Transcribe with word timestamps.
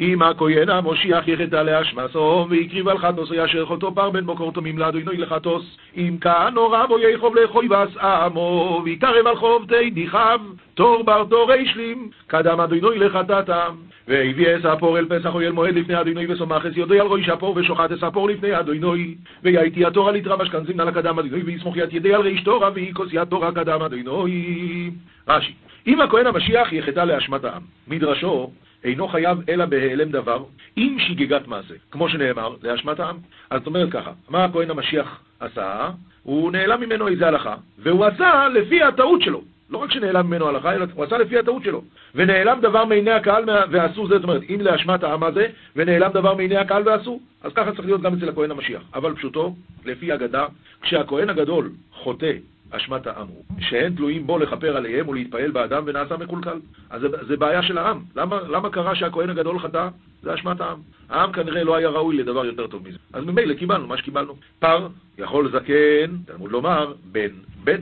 אם 0.00 0.22
הכהן 0.22 0.68
המושיח 0.68 1.28
יחטא 1.28 1.56
לאשמסו, 1.56 2.46
והקריב 2.50 2.88
על 2.88 2.98
חטוסו 2.98 3.44
אשר 3.44 3.66
חוטו 3.66 3.94
פר 3.94 4.10
בן 4.10 4.26
בוקר 4.26 4.50
תומים 4.50 4.78
לאדוני 4.78 5.16
לחטוס. 5.16 5.76
אם 5.96 6.16
כאן 6.20 6.52
הורה 6.56 6.86
בו 6.86 6.98
יחוב 6.98 7.36
לחוי 7.36 7.68
עמו, 8.00 8.80
ויקרב 8.84 9.26
על 9.26 9.36
חוב 9.36 9.66
תדיחיו, 9.68 10.40
תור 10.74 11.04
בר 11.04 11.24
תור 11.24 11.52
השלים, 11.52 12.10
קדם 12.26 12.60
אדוני 12.60 12.98
לחטאתם. 12.98 13.74
והביא 14.08 14.46
אספור 14.56 14.98
אל 14.98 15.06
פסח 15.08 15.34
אויל 15.34 15.52
מועד 15.52 15.74
לפני 15.74 16.00
אדוני 16.00 16.32
וסומך 16.32 16.66
אס 16.66 16.76
יודו 16.76 16.94
על 16.94 17.06
ראש 17.06 17.28
אפור 17.28 17.56
ושוחט 17.56 17.92
אספור 17.92 18.28
לפני 18.28 18.58
אדוני. 18.58 19.14
ויהייתי 19.42 19.84
התורה 19.84 20.12
לתרב 20.12 20.40
אשכנזים 20.40 20.76
נא 20.76 20.82
לקדם 20.82 21.18
אדוני, 21.18 21.42
ויסמוך 21.42 21.76
יד 21.76 21.94
ידי 21.94 22.14
על 22.14 22.20
ריש 22.20 22.42
תורה, 22.42 22.70
ויקוס 22.74 23.08
יד 23.12 23.24
תורה 23.24 23.52
קדם 23.52 23.82
אדוני. 23.82 24.90
רש"י, 25.28 25.52
אם 25.86 26.00
הכהן 26.00 26.26
המשיח 26.26 26.72
יחטא 26.72 27.00
לאשמת 27.00 27.44
העם, 27.44 27.62
מדרשו 27.88 28.50
אינו 28.84 29.08
חייב 29.08 29.38
אלא 29.48 29.64
בהיעלם 29.64 30.10
דבר, 30.10 30.44
עם 30.76 30.98
שגיגת 30.98 31.46
מעשה, 31.46 31.74
כמו 31.90 32.08
שנאמר, 32.08 32.54
לאשמת 32.62 33.00
העם. 33.00 33.16
אז 33.50 33.58
זאת 33.58 33.66
אומרת 33.66 33.90
ככה, 33.90 34.12
מה 34.28 34.44
הכהן 34.44 34.70
המשיח 34.70 35.20
עשה? 35.40 35.90
הוא 36.22 36.52
נעלם 36.52 36.80
ממנו 36.80 37.08
איזה 37.08 37.26
הלכה, 37.28 37.54
והוא 37.78 38.04
עשה 38.04 38.48
לפי 38.48 38.82
הטעות 38.82 39.22
שלו. 39.22 39.42
לא 39.70 39.78
רק 39.78 39.92
שנעלם 39.92 40.26
ממנו 40.26 40.48
הלכה, 40.48 40.74
אלא 40.74 40.86
הוא 40.94 41.04
עשה 41.04 41.18
לפי 41.18 41.38
הטעות 41.38 41.64
שלו. 41.64 41.82
ונעלם 42.14 42.60
דבר 42.60 42.84
מעיני 42.84 43.10
הקהל 43.10 43.44
ועשו 43.70 44.08
זה, 44.08 44.14
זאת 44.14 44.24
אומרת, 44.24 44.42
אם 44.48 44.60
לאשמת 44.60 45.02
העם 45.02 45.22
הזה, 45.22 45.46
ונעלם 45.76 46.10
דבר 46.12 46.34
מעיני 46.34 46.56
הקהל 46.56 46.82
ועשו, 46.86 47.20
אז 47.42 47.52
ככה 47.52 47.72
צריך 47.72 47.84
להיות 47.84 48.02
גם 48.02 48.14
אצל 48.14 48.28
הכהן 48.28 48.50
המשיח. 48.50 48.82
אבל 48.94 49.14
פשוטו, 49.14 49.54
לפי 49.84 50.14
אגדה, 50.14 50.46
כשהכהן 50.82 51.30
הגדול 51.30 51.70
חוטא 51.92 52.32
אשמת 52.76 53.06
העם 53.06 53.26
הוא, 53.28 53.44
שאין 53.60 53.94
תלויים 53.94 54.26
בו 54.26 54.38
לכפר 54.38 54.76
עליהם 54.76 55.08
ולהתפעל 55.08 55.50
באדם 55.50 55.82
ונעשה 55.86 56.16
מקולקל. 56.16 56.58
אז 56.90 57.00
זה, 57.00 57.08
זה 57.28 57.36
בעיה 57.36 57.62
של 57.62 57.78
העם. 57.78 58.02
למה, 58.16 58.40
למה 58.48 58.70
קרה 58.70 58.94
שהכהן 58.94 59.30
הגדול 59.30 59.58
חטא? 59.58 59.88
זה 60.22 60.34
אשמת 60.34 60.60
העם. 60.60 60.78
העם 61.08 61.32
כנראה 61.32 61.64
לא 61.64 61.76
היה 61.76 61.88
ראוי 61.88 62.16
לדבר 62.16 62.44
יותר 62.44 62.66
טוב 62.66 62.88
מזה. 62.88 62.98
אז 63.12 63.24
ממילא 63.24 63.54
קיבלנו 63.54 63.86
מה 63.86 63.96
שקיבלנו. 63.96 64.36
פר 64.58 64.88
יכול 65.18 65.50
זקן, 65.50 66.16
תלמוד 66.26 66.52
לומר, 66.52 66.92
בן, 67.12 67.30
בן. 67.64 67.80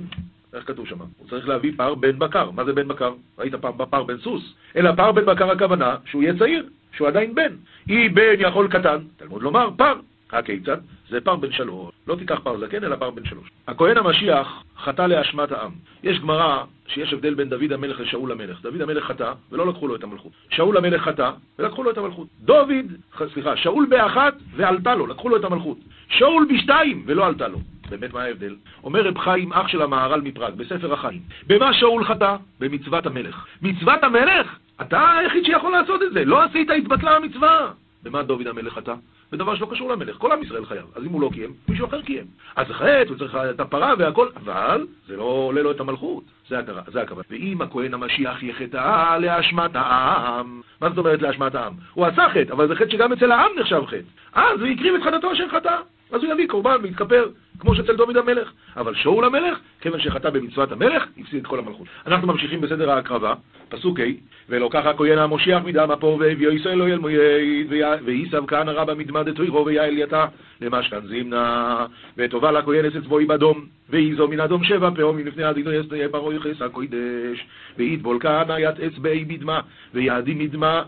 איך 0.54 0.66
כתוב 0.66 0.86
שם? 0.86 0.98
הוא 0.98 1.28
צריך 1.30 1.48
להביא 1.48 1.72
פר 1.76 1.94
בן 1.94 2.18
בקר. 2.18 2.50
מה 2.50 2.64
זה 2.64 2.72
בן 2.72 2.88
בקר? 2.88 3.12
ראית 3.38 3.54
פעם 3.54 3.78
בפר 3.78 4.02
בן 4.02 4.18
סוס? 4.18 4.54
אלא 4.76 4.92
פר 4.92 5.12
בן 5.12 5.24
בקר 5.24 5.50
הכוונה 5.50 5.96
שהוא 6.04 6.22
יהיה 6.22 6.38
צעיר, 6.38 6.68
שהוא 6.96 7.08
עדיין 7.08 7.34
בן. 7.34 7.52
אי 7.88 8.08
בן 8.08 8.34
יכול 8.38 8.68
קטן, 8.68 8.98
תלמוד 9.16 9.42
לומר 9.42 9.68
פר. 9.76 9.94
הכיצד? 10.32 10.76
זה 11.12 11.20
פר 11.20 11.36
בן 11.36 11.52
שלוש. 11.52 11.90
לא 12.06 12.14
תיקח 12.14 12.40
פר 12.42 12.58
זקן, 12.58 12.84
אלא 12.84 12.96
פר 12.96 13.10
בן 13.10 13.24
שלוש. 13.24 13.48
הכהן 13.68 13.96
המשיח 13.96 14.62
חטא 14.78 15.02
לאשמת 15.02 15.52
העם. 15.52 15.70
יש 16.02 16.18
גמרא 16.20 16.64
שיש 16.86 17.12
הבדל 17.12 17.34
בין 17.34 17.48
דוד 17.48 17.72
המלך 17.72 18.00
לשאול 18.00 18.32
המלך. 18.32 18.62
דוד 18.62 18.80
המלך 18.80 19.04
חטא, 19.04 19.32
ולא 19.52 19.66
לקחו 19.66 19.88
לו 19.88 19.96
את 19.96 20.04
המלכות. 20.04 20.32
שאול 20.50 20.76
המלך 20.76 21.02
חטא, 21.02 21.30
ולקחו 21.58 21.82
לו 21.82 21.90
את 21.90 21.98
המלכות. 21.98 22.28
דוד, 22.40 22.86
סליחה, 23.32 23.56
שאול 23.56 23.86
באחת, 23.90 24.34
ועלתה 24.56 24.94
לו, 24.94 25.06
לקחו 25.06 25.28
לו 25.28 25.36
את 25.36 25.44
המלכות. 25.44 25.78
שאול 26.08 26.46
בשתיים, 26.54 27.04
ולא 27.06 27.26
עלתה 27.26 27.48
לו. 27.48 27.58
באמת 27.90 28.12
מה 28.12 28.22
ההבדל? 28.22 28.54
אומר 28.84 29.00
רב 29.00 29.18
חיים, 29.18 29.52
אח 29.52 29.68
של 29.68 29.82
המהר"ל 29.82 30.20
מפראג, 30.20 30.54
בספר 30.54 30.92
החיים. 30.92 31.20
במה 31.46 31.74
שאול 31.74 32.04
חטא? 32.04 32.36
במצוות 32.60 33.06
המלך. 33.06 33.46
מצוות 33.62 34.04
המלך? 34.04 34.58
אתה 34.80 35.16
היחיד 35.16 35.44
שיכול 35.44 35.72
לעשות 35.72 36.02
את 36.02 36.12
זה. 36.12 36.24
לא 36.24 36.42
עשית, 36.42 36.70
התבטלה 36.70 37.16
המצווה. 37.16 37.70
במה 38.02 38.22
דוד 38.22 38.46
המלך 38.46 38.72
חטא? 38.72 38.94
בדבר 39.32 39.54
שלא 39.54 39.66
קשור 39.70 39.90
למלך. 39.90 40.16
כל 40.16 40.32
עם 40.32 40.42
ישראל 40.42 40.66
חייב. 40.66 40.84
אז 40.94 41.04
אם 41.04 41.08
הוא 41.08 41.20
לא 41.20 41.30
קיים, 41.32 41.52
מישהו 41.68 41.86
אחר 41.86 42.02
קיים. 42.02 42.24
אז 42.56 42.66
זה 42.66 42.74
חטא, 42.74 43.04
הוא 43.08 43.16
צריך 43.18 43.36
את 43.50 43.60
הפרה 43.60 43.94
והכל, 43.98 44.28
אבל 44.36 44.86
זה 45.06 45.16
לא 45.16 45.22
עולה 45.22 45.62
לו 45.62 45.70
את 45.70 45.80
המלכות. 45.80 46.24
זה 46.48 46.58
הכוונה. 47.02 47.22
ואם 47.30 47.62
הכהן 47.62 47.94
המשיח 47.94 48.42
יחטא 48.42 49.18
לאשמת 49.18 49.70
העם, 49.74 50.60
מה 50.80 50.88
זאת 50.88 50.98
אומרת 50.98 51.22
לאשמת 51.22 51.54
העם? 51.54 51.72
הוא 51.94 52.06
עשה 52.06 52.28
חטא, 52.28 52.52
אבל 52.52 52.68
זה 52.68 52.74
חטא 52.74 52.90
שגם 52.90 53.12
אצל 53.12 53.32
העם 53.32 53.50
נחשב 53.60 53.82
חטא. 53.86 54.00
אז 54.32 54.60
הוא 54.60 54.68
הקריב 54.68 54.94
את 54.94 55.02
חטאתו 55.02 55.32
אשר 55.32 55.48
חטא. 55.48 55.76
אז 56.12 56.24
הוא 56.24 56.32
יביא 56.32 56.48
קורבן 56.48 56.76
ויתכפר, 56.82 57.28
כמו 57.58 57.74
שאצל 57.74 57.96
דוד 57.96 58.16
המלך. 58.16 58.52
אבל 58.76 58.94
שאול 58.94 59.24
המלך, 59.24 59.58
כיוון 59.80 60.00
שחטא 60.00 60.30
במצוות 60.30 60.72
המלך, 60.72 61.04
הפסיד 61.18 61.40
את 61.40 61.46
כל 61.46 61.58
המלכות. 61.58 61.86
אנחנו 62.06 62.26
ממשיכים 62.26 62.60
בסדר 62.60 62.90
ההקרבה, 62.90 63.34
פסוק 63.68 64.00
ה' 64.00 64.02
ולוקח 64.48 64.86
הכהן 64.86 65.18
המושיח 65.18 65.62
מדם 65.64 65.90
אפור 65.90 66.18
והביאו 66.20 66.52
ישראל 66.52 66.82
אל 66.82 66.98
מויד 66.98 67.66
וייסב 68.04 68.46
כהנא 68.46 68.70
רבא 68.70 68.94
מדמא 68.94 69.22
דתוירו 69.22 69.66
ויעל 69.66 69.98
יתה 69.98 70.26
למשכן 70.60 71.06
זימנה 71.06 71.86
וטובה 72.16 72.52
לכהן 72.52 72.84
אצל 72.84 73.00
צבוי 73.00 73.26
בדום 73.26 73.66
ואיזו 73.90 74.28
מן 74.28 74.40
אדום 74.40 74.64
שבע 74.64 74.90
פעמים 74.94 75.26
לפני 75.26 75.50
אדינו 75.50 75.72
יסתיה 75.72 76.08
ברוי 76.08 76.40
חס 76.40 76.62
הקוידש 76.62 77.46
ויטבול 77.78 78.18
כהנא 78.20 78.58
יתעץ 78.58 78.98
באי 78.98 79.24
בדמה 79.24 79.60
ויעדים 79.94 80.38
מדמה 80.38 80.82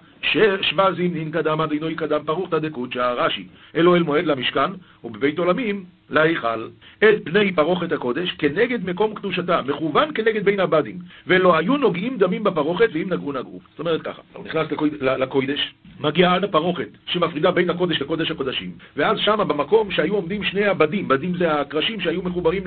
שבע 0.63 0.93
זימנין 0.93 1.31
קדם 1.31 1.61
אדינוי 1.61 1.95
קדם 1.95 2.21
פרוכתא 2.27 2.59
דקודשא 2.59 3.15
רש"י 3.17 3.47
אלו 3.77 3.97
אל 3.97 4.03
מועד 4.03 4.27
למשכן 4.27 4.71
ובבית 5.05 5.39
עולמים 5.39 5.85
להיכל 6.11 6.69
את 6.99 7.15
פני 7.25 7.53
פרוכת 7.53 7.93
הקודש 7.93 8.31
כנגד 8.39 8.89
מקום 8.91 9.15
קדושתה, 9.15 9.61
מכוון 9.63 10.09
כנגד 10.15 10.45
בין 10.45 10.61
הבדים, 10.61 10.99
ולא 11.27 11.57
היו 11.57 11.77
נוגעים 11.77 12.19
דמים 12.19 12.45
בפרוכת 12.45 12.89
ואם 12.93 13.13
נגעו 13.13 13.33
נגעו. 13.33 13.61
זאת 13.71 13.79
אומרת 13.79 14.03
ככה, 14.03 14.23
הוא 14.33 14.45
נכנס 14.47 14.67
לקודש, 15.03 15.75
מגיע 16.01 16.33
עד 16.33 16.45
הפרוכת 16.45 16.89
שמפרידה 17.07 17.51
בין 17.51 17.71
הקודש 17.71 18.01
לקודש 18.01 18.31
הקודשים, 18.31 18.71
ואז 18.97 19.19
שמה 19.19 19.45
במקום 19.45 19.91
שהיו 19.91 20.15
עומדים 20.15 20.45
שני 20.45 20.67
הבדים, 20.67 21.09
בדים 21.09 21.37
זה 21.37 21.61
הקרשים 21.61 22.01
שהיו 22.01 22.23
מחוברים 22.23 22.63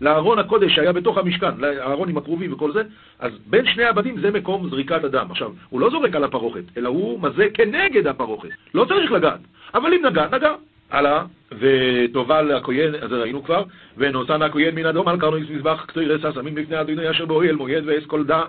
לארון 0.00 0.38
הקודש 0.38 0.74
שהיה 0.74 0.92
בתוך 0.92 1.18
המשכן, 1.18 1.56
לארון 1.58 2.08
עם 2.08 2.16
הכרובים 2.16 2.52
וכל 2.52 2.72
זה, 2.72 2.82
אז 3.18 3.32
בין 3.46 3.66
שני 3.66 3.84
הבדים 3.84 4.20
זה 4.20 4.30
מקום 4.30 4.70
זריקת 4.70 5.04
הדם. 5.04 5.26
עכשיו, 5.30 5.52
הוא 5.68 5.80
לא 5.80 5.90
זורק 5.90 6.14
על 6.14 6.24
הפרוכת, 6.24 6.64
אלא 6.76 6.88
הוא 6.88 7.22
מזה 7.22 7.46
כנגד 7.54 8.06
הפרוכת. 8.06 8.48
לא 8.74 8.84
צריך 8.84 9.12
לגעת, 9.12 9.40
אבל 9.74 9.94
אם 9.94 10.06
נגע, 10.06 10.26
נגע. 10.32 10.54
הלאה, 10.90 11.24
וטובל 11.58 12.52
הכהן, 12.52 12.94
אז 12.94 13.12
ראינו 13.12 13.44
כבר, 13.44 13.62
ונוסן 13.96 14.42
הכהן 14.42 14.74
מן 14.74 14.86
אדום 14.86 15.08
על 15.08 15.20
קרנויס 15.20 15.50
מזבח 15.50 15.84
קטוי 15.86 16.06
רסס 16.06 16.36
עמים 16.36 16.56
לפני 16.56 16.80
אדוני 16.80 17.10
אשר 17.10 17.26
באוהל 17.26 17.56
מועד 17.56 17.84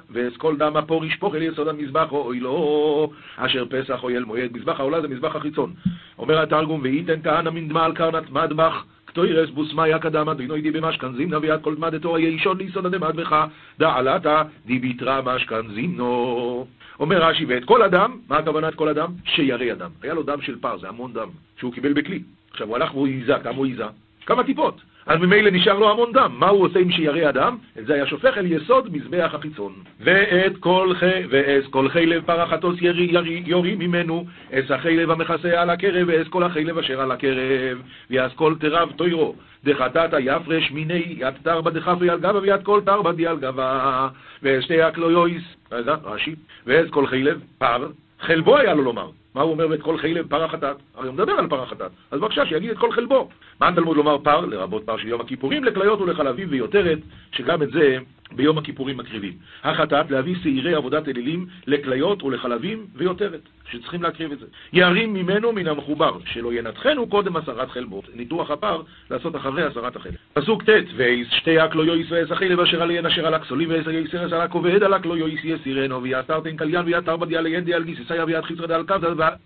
ואסכול 0.10 0.58
דם 0.58 0.78
אפור 0.78 1.06
ישפוך 1.06 1.36
אל 1.36 1.42
יסוד 1.42 1.68
המזבח 1.68 2.12
אוי 2.12 2.40
לא 2.40 3.10
אשר 3.38 3.66
פסח 3.70 4.04
אוהל 4.04 4.24
מועד 4.24 4.50
מזבח 4.54 4.80
העולה 4.80 5.02
זה 5.02 5.08
מזבח 5.08 5.36
החיצון. 5.36 5.74
אומר 6.20 6.42
התרגום 6.42 6.82
וייתן 6.84 7.22
כהנא 7.24 7.50
מן 7.50 7.68
דמה 7.68 7.86
על 7.86 7.94
קרנת 7.94 8.30
מדבח 8.30 8.86
קטוי 9.12 9.34
רס 9.34 9.50
בוסמיה 9.50 10.00
קדם 10.00 10.30
אדוני 10.30 10.62
די 10.62 10.72
במשכן 10.72 11.14
זימנה 11.14 11.38
ויד 11.42 11.62
כל 11.62 11.76
דמא 11.76 11.90
דתור 11.90 12.20
יהיה 12.20 12.30
אישון 12.30 12.58
ליסוד 12.58 12.86
הדמדבך 12.86 13.46
דעלתה 13.80 14.44
די 14.66 14.80
ביתרה 14.80 15.22
משכן 15.22 15.68
זימנו 15.74 16.68
אומר 17.00 17.24
רש"י, 17.24 17.46
ואת 17.46 17.66
כל 17.66 17.84
אדם, 17.84 18.18
מה 18.30 18.38
הכוונה 18.38 18.70
את 18.70 18.76
כל 18.76 18.90
אדם? 18.90 19.12
שירא 19.26 19.72
אדם. 19.72 19.90
היה 20.02 20.14
לו 20.14 20.24
דם 20.24 20.42
של 20.42 20.60
פר, 20.60 20.78
זה 20.78 20.88
המון 20.88 21.14
דם, 21.14 21.30
שהוא 21.58 21.74
קיבל 21.74 21.94
בכלי. 21.94 22.24
עכשיו 22.52 22.68
הוא 22.68 22.76
הלך 22.76 22.96
והוא 22.96 23.08
עיזה, 23.08 23.34
כמה 23.44 23.56
הוא 23.56 23.66
עיזה? 23.66 23.86
כמה 24.26 24.44
טיפות. 24.44 24.82
אז 25.06 25.20
ממילא 25.20 25.52
נשאר 25.52 25.80
לו 25.80 25.92
המון 25.92 26.12
דם. 26.12 26.32
מה 26.40 26.50
הוא 26.50 26.66
עושה 26.66 26.80
עם 26.80 26.92
שירא 26.92 27.30
אדם? 27.30 27.58
את 27.80 27.86
זה 27.86 27.94
היה 27.94 28.08
שופך 28.08 28.38
אל 28.38 28.52
יסוד 28.52 28.96
מזבח 28.96 29.32
החיצון. 29.34 29.74
ואת 30.00 30.58
כל 30.58 30.94
חי, 31.00 31.24
ואס 31.30 31.66
כל 31.70 31.90
חי 31.90 32.06
לב 32.06 32.24
פרחתוס 32.26 32.76
ירי, 32.82 33.08
ירי, 33.12 33.44
יורי 33.46 33.76
ממנו, 33.76 34.26
אס 34.52 34.72
החי 34.72 34.98
לב 34.98 35.12
המכסה 35.12 35.62
על 35.62 35.70
הקרב, 35.70 36.08
ואס 36.08 36.28
כל 36.28 36.44
החי 36.44 36.64
לב 36.64 36.78
אשר 36.78 37.02
על 37.02 37.12
הקרב, 37.12 37.82
ויעש 38.10 38.34
כל 38.34 38.56
תרב 38.60 38.92
תוירו, 38.96 39.36
דחטאת 39.64 40.14
יפרש 40.20 40.72
מיני 40.72 41.04
יד 41.18 41.34
תרבא 41.44 41.72
דחפי 41.72 42.10
על 42.10 42.20
גבה 42.20 42.40
ויד 42.40 42.64
כל 42.64 42.82
תרבא 42.86 43.12
די 43.12 43.28
על 43.28 43.40
גבה, 43.40 44.08
ושתי 44.44 44.82
הקלויויס, 44.82 45.44
רגע, 45.72 45.96
רש"י, 46.04 46.36
ואס 46.66 46.90
כל 46.90 47.08
חי 47.08 47.24
לב 47.24 47.40
פר, 47.58 47.88
חלבו 48.20 48.58
היה 48.58 48.74
לו 48.74 48.84
לומר. 48.84 49.21
מה 49.36 49.42
הוא 49.42 49.52
אומר 49.52 49.70
ואת 49.70 49.82
כל 49.82 49.98
חילב 49.98 50.28
פר 50.28 50.44
החטאת? 50.44 50.78
הרי 50.96 51.08
הוא 51.08 51.14
מדבר 51.14 51.32
על 51.32 51.48
פר 51.48 51.64
החטאת. 51.64 51.92
אז 52.12 52.20
בבקשה, 52.20 52.46
שיגיד 52.46 52.70
את 52.70 52.78
כל 52.78 52.92
חלבו. 52.92 53.30
מה 53.60 53.68
התלמוד 53.68 53.98
לומר 53.98 54.18
פר? 54.18 54.46
לרבות 54.46 54.86
פר 54.86 54.98
של 54.98 55.08
יום 55.08 55.22
הכיפורים, 55.22 55.64
לכליות 55.64 56.02
ולחלבים 56.02 56.48
ויותרת, 56.52 57.00
שגם 57.32 57.64
את 57.64 57.72
זה 57.72 57.98
ביום 58.36 58.58
הכיפורים 58.58 58.98
מקריבים. 58.98 59.34
החטאת 59.64 60.12
להביא 60.12 60.36
שעירי 60.44 60.74
עבודת 60.74 61.08
אלילים 61.08 61.46
לכליות 61.68 62.24
ולחלבים 62.24 62.86
ויותרת, 62.96 63.42
שצריכים 63.72 64.04
להקריב 64.04 64.32
את 64.32 64.40
זה. 64.40 64.46
ירים 64.74 65.14
ממנו 65.14 65.52
מן 65.52 65.68
המחובר, 65.68 66.18
שלא 66.26 66.54
ינתחנו 66.54 67.08
קודם 67.08 67.36
הסרת 67.36 67.70
חלבו. 67.70 68.02
ניתוח 68.16 68.52
הפר 68.52 68.82
לעשות 69.12 69.36
אחרי 69.36 69.64
הסרת 69.64 69.96
החלב. 69.96 70.14
פסוק 70.34 70.64
ט' 70.64 70.70
וישתי 70.96 71.60
הכלו 71.60 71.86
יויס 71.86 72.08
ואס 72.12 72.32
החלב 72.32 72.60
אשר 72.60 72.82
עליהן 72.82 73.06
אשר 73.06 73.28
על 73.28 73.34
הכסולים 73.34 73.70
ואס 73.70 73.88
היסרס 73.88 74.34
על 74.34 74.42
הכובד 74.42 74.84
על 74.84 74.94
הכלו 74.94 75.18
יויס 75.18 75.40
יסירנו 75.44 76.04
ויעתרתן 76.04 76.56
קליין 76.56 76.86
ויעתר 76.86 77.18
בדיה 77.18 77.42
לידי 77.42 77.74
על 77.74 77.84
גיססיה 77.84 78.26
ויד 78.26 78.44
חיסרא 78.44 78.68
דעל 78.68 78.84
קו 78.84 78.96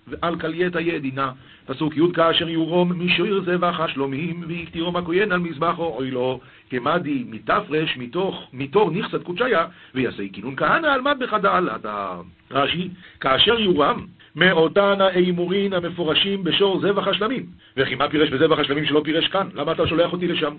ועל 0.08 0.36
קלייתא 0.36 0.80
ידינה. 0.80 1.32
פסוק 1.66 1.98
י' 1.98 2.14
כאשר 2.14 2.50
יורום 2.50 3.06
משיר 3.06 3.42
זבח 3.46 3.80
השלומים 3.80 4.44
ויקטירום 4.48 4.96
הכהן 4.96 5.32
על 5.32 5.40
מזבחו 5.40 5.84
אוי 5.84 6.12
לו 6.12 6.40
כמדי 6.70 7.26
מתפרש 7.30 7.98
מתוך 7.98 8.48
מתור 8.76 8.92
נכסת 8.92 9.24
קודשיה 9.24 9.66
ויעשה 9.96 10.24
כינון 10.34 10.56
כהנא 10.56 10.88
על 10.88 11.02
מד 11.02 11.18
בחדל 11.20 11.70
אתה 11.76 12.18
רש"י 12.52 12.90
כאשר 13.20 13.60
יורם 13.60 14.06
מאותן 14.36 15.02
האימורין 15.02 15.74
המפורשים 15.74 16.44
בשור 16.44 16.80
זבח 16.80 17.08
השלמים 17.08 17.46
וכי 17.78 17.96
מה 17.96 18.10
פירש 18.10 18.30
בזבח 18.30 18.60
השלמים 18.60 18.86
שלא 18.86 19.02
פירש 19.06 19.28
כאן? 19.28 19.48
למה 19.54 19.72
אתה 19.72 19.88
שולח 19.88 20.14
אותי 20.14 20.28
לשם? 20.28 20.56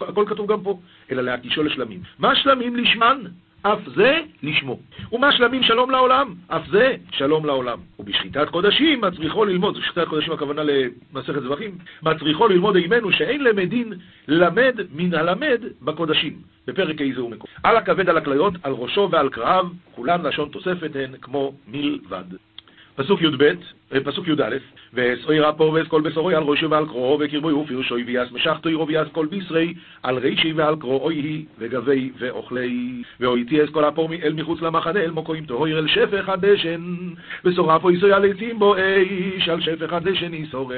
הכל 0.00 0.24
כתוב 0.28 0.52
גם 0.52 0.60
פה 0.60 0.78
אלא 1.10 1.22
להקישו 1.22 1.62
לשלמים 1.62 2.00
מה 2.18 2.36
שלמים 2.36 2.76
לשמן? 2.76 3.18
אף 3.62 3.78
זה 3.96 4.20
לשמו. 4.42 4.78
ומה 5.12 5.32
שלמים 5.32 5.62
שלום 5.62 5.90
לעולם, 5.90 6.34
אף 6.48 6.62
זה 6.70 6.96
שלום 7.12 7.46
לעולם. 7.46 7.78
ובשחיטת 7.98 8.48
קודשים 8.48 9.00
מצריכו 9.00 9.44
ללמוד, 9.44 9.76
שחיטת 9.76 10.08
קודשים 10.08 10.32
הכוונה 10.32 10.62
למסכת 10.62 11.42
זבחים, 11.42 11.78
מצריכו 12.02 12.48
ללמוד 12.48 12.76
עימנו 12.76 13.12
שאין 13.12 13.44
למדין 13.44 13.92
למד 14.28 14.74
מן 14.92 15.14
הלמד 15.14 15.60
בקודשים, 15.82 16.38
בפרק 16.66 17.00
איזה 17.00 17.24
ומקום. 17.24 17.50
על 17.62 17.76
הכבד 17.76 18.08
על 18.08 18.16
הכליות, 18.16 18.54
על 18.62 18.72
ראשו 18.72 19.08
ועל 19.12 19.28
קרעיו, 19.28 19.66
כולן 19.94 20.22
לשון 20.22 20.48
תוספת 20.48 20.90
הן 20.94 21.12
כמו 21.20 21.52
מלבד. 21.68 22.24
פסוק 22.96 23.22
י"ב, 23.22 23.42
אה, 23.92 24.00
פסוק 24.04 24.28
י"א, 24.28 24.56
ואסוי 24.94 25.40
רפו 25.40 25.72
ואס 25.74 25.86
כל 25.86 26.00
בשרו 26.00 26.28
על 26.28 26.42
ראשו 26.42 26.70
ועל 26.70 26.86
קרואו 26.86 27.18
וקרבוי 27.20 27.52
ופרשוי 27.52 28.02
ויעש 28.02 28.32
משחתו 28.32 28.70
ירו 28.70 28.88
ויעש 28.88 29.08
כל 29.12 29.26
בשרי 29.26 29.74
על 30.02 30.18
רישי 30.18 30.52
ועל 30.52 30.76
קרואוי 30.76 31.14
היא 31.14 31.44
וגבי 31.58 32.10
ואוכלי. 32.18 33.02
ואויתי 33.20 33.64
אס 33.64 33.70
כל 33.70 33.84
הפור 33.84 34.08
אל 34.22 34.32
מחוץ 34.32 34.62
למחנה 34.62 35.00
אל 35.00 35.10
מוקוים 35.10 35.46
טהויר 35.46 35.78
אל 35.78 35.88
שפך 35.88 36.28
הדשן 36.28 36.96
ושורפו 37.44 37.90
יסוי 37.90 38.12
על 38.12 38.30
עצים 38.30 38.58
בו 38.58 38.76
איש 38.76 39.48
על 39.48 39.60
שפך 39.60 39.92
הדשן 39.92 40.34
ישורף 40.34 40.76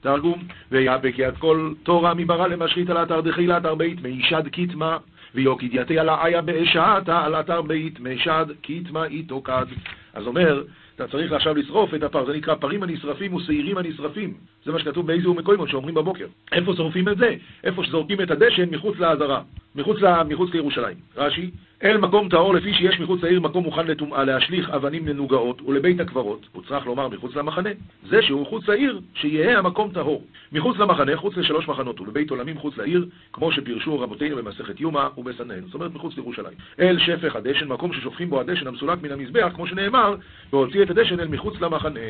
תרגום, 0.00 0.38
ויאבק 0.72 1.14
יד 1.18 1.36
כל 1.38 1.72
תורה 1.82 2.14
מברא 2.14 2.46
למשחית 2.46 2.90
על 2.90 3.02
אתר 3.02 3.20
דחילה 3.20 3.56
אתר 3.56 3.74
בית 3.74 4.02
מישד 4.02 4.42
כתמה 4.52 4.96
ויוקיד 5.34 5.70
יתי 5.74 5.98
על 5.98 6.08
האיה 6.08 6.42
באשעתה 6.42 7.24
על 7.24 7.34
אתר 7.34 7.62
בית 7.62 8.00
משד 8.00 8.46
כתמה 8.62 9.04
איתו 9.04 9.42
כד 9.44 9.66
אז 10.14 10.26
אומר, 10.26 10.62
אתה 10.94 11.08
צריך 11.08 11.32
עכשיו 11.32 11.54
לשרוף 11.54 11.94
את 11.94 12.02
הפר, 12.02 12.26
זה 12.26 12.32
נקרא 12.32 12.54
פרים 12.54 12.82
הנשרפים 12.82 13.34
ושעירים 13.34 13.78
הנשרפים. 13.78 14.34
זה 14.64 14.72
מה 14.72 14.78
שכתוב 14.78 15.06
באיזה 15.06 15.30
ומקוימות 15.30 15.68
שאומרים 15.68 15.94
בבוקר. 15.94 16.26
איפה 16.52 16.74
שורפים 16.76 17.08
את 17.08 17.18
זה? 17.18 17.34
איפה 17.64 17.84
שזורקים 17.84 18.20
את 18.20 18.30
הדשן 18.30 18.70
מחוץ 18.70 18.98
לעזרה, 18.98 19.42
מחוץ, 19.74 20.00
ל... 20.00 20.22
מחוץ 20.22 20.54
לירושלים. 20.54 20.96
רש"י, 21.16 21.50
אל 21.82 21.96
מקום 21.96 22.28
טהור 22.28 22.54
לפי 22.54 22.74
שיש 22.74 23.00
מחוץ 23.00 23.22
לעיר 23.22 23.40
מקום 23.40 23.64
מוכן 23.64 23.86
לטומאה 23.86 24.24
להשליך 24.24 24.70
אבנים 24.70 25.08
ננוגעות 25.08 25.62
ולבית 25.62 26.00
הקברות, 26.00 26.46
הוא 26.52 26.62
צריך 26.68 26.86
לומר 26.86 27.08
מחוץ 27.08 27.36
למחנה. 27.36 27.70
זה 28.08 28.22
שהוא 28.22 28.42
מחוץ 28.42 28.68
לעיר, 28.68 29.00
שיהיה 29.14 29.58
המקום 29.58 29.90
טהור. 29.92 30.24
מחוץ 30.52 30.78
למחנה, 30.78 31.16
חוץ 31.16 31.36
לשלוש 31.36 31.68
מחנות 31.68 32.00
ולבית 32.00 32.30
עולמים 32.30 32.56
מחוץ 32.56 32.76
לעיר, 32.76 33.06
כמו 33.32 33.52
שפירשו 33.52 34.00
רבותינו 34.00 34.36
במסכת 34.36 34.80
יומא 34.80 35.08
ובסנהן, 35.18 35.64
זאת 35.64 35.74
אומרת 35.74 35.94
מחוץ 35.94 36.16
לירושלים. 36.16 36.54
אל 36.80 36.98
שפך 36.98 37.36
הדשן, 37.36 37.68
מקום 37.68 37.92
ששופכים 37.92 38.30
בו 38.30 38.40
הדשן 38.40 38.66
המסולק 38.66 39.02
מן 39.02 39.12
המזבח, 39.12 39.52
כמו 39.54 39.66
שנאמר, 39.66 40.16
והוציא 40.52 40.82
את 40.82 40.90
הדשן 40.90 41.20
אל 41.20 41.28
מחוץ 41.28 41.60
למחנה. 41.60 42.00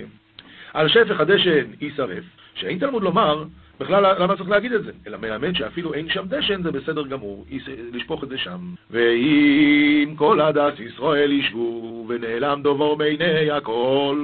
על 0.74 0.88
שפך 0.88 1.20
הדשן 1.20 1.64
יישרף, 1.80 2.24
שאין 2.54 2.78
תלמוד 2.78 3.02
לומר 3.02 3.44
בכלל, 3.80 4.22
למה 4.22 4.36
צריך 4.36 4.48
להגיד 4.48 4.72
את 4.72 4.84
זה? 4.84 4.90
אלא 5.06 5.18
מלמד 5.18 5.54
שאפילו 5.54 5.94
אין 5.94 6.08
שם 6.10 6.24
דשן, 6.28 6.62
זה 6.62 6.70
בסדר 6.70 7.06
גמור, 7.06 7.44
לשפוך 7.92 8.24
את 8.24 8.28
זה 8.28 8.38
שם. 8.38 8.58
ואם 8.90 10.14
כל 10.16 10.40
עדת 10.40 10.80
ישראל 10.80 11.32
ישבו, 11.32 12.06
ונעלם 12.08 12.62
דובור 12.62 12.96
בעיני 12.96 13.50
הכל, 13.50 14.18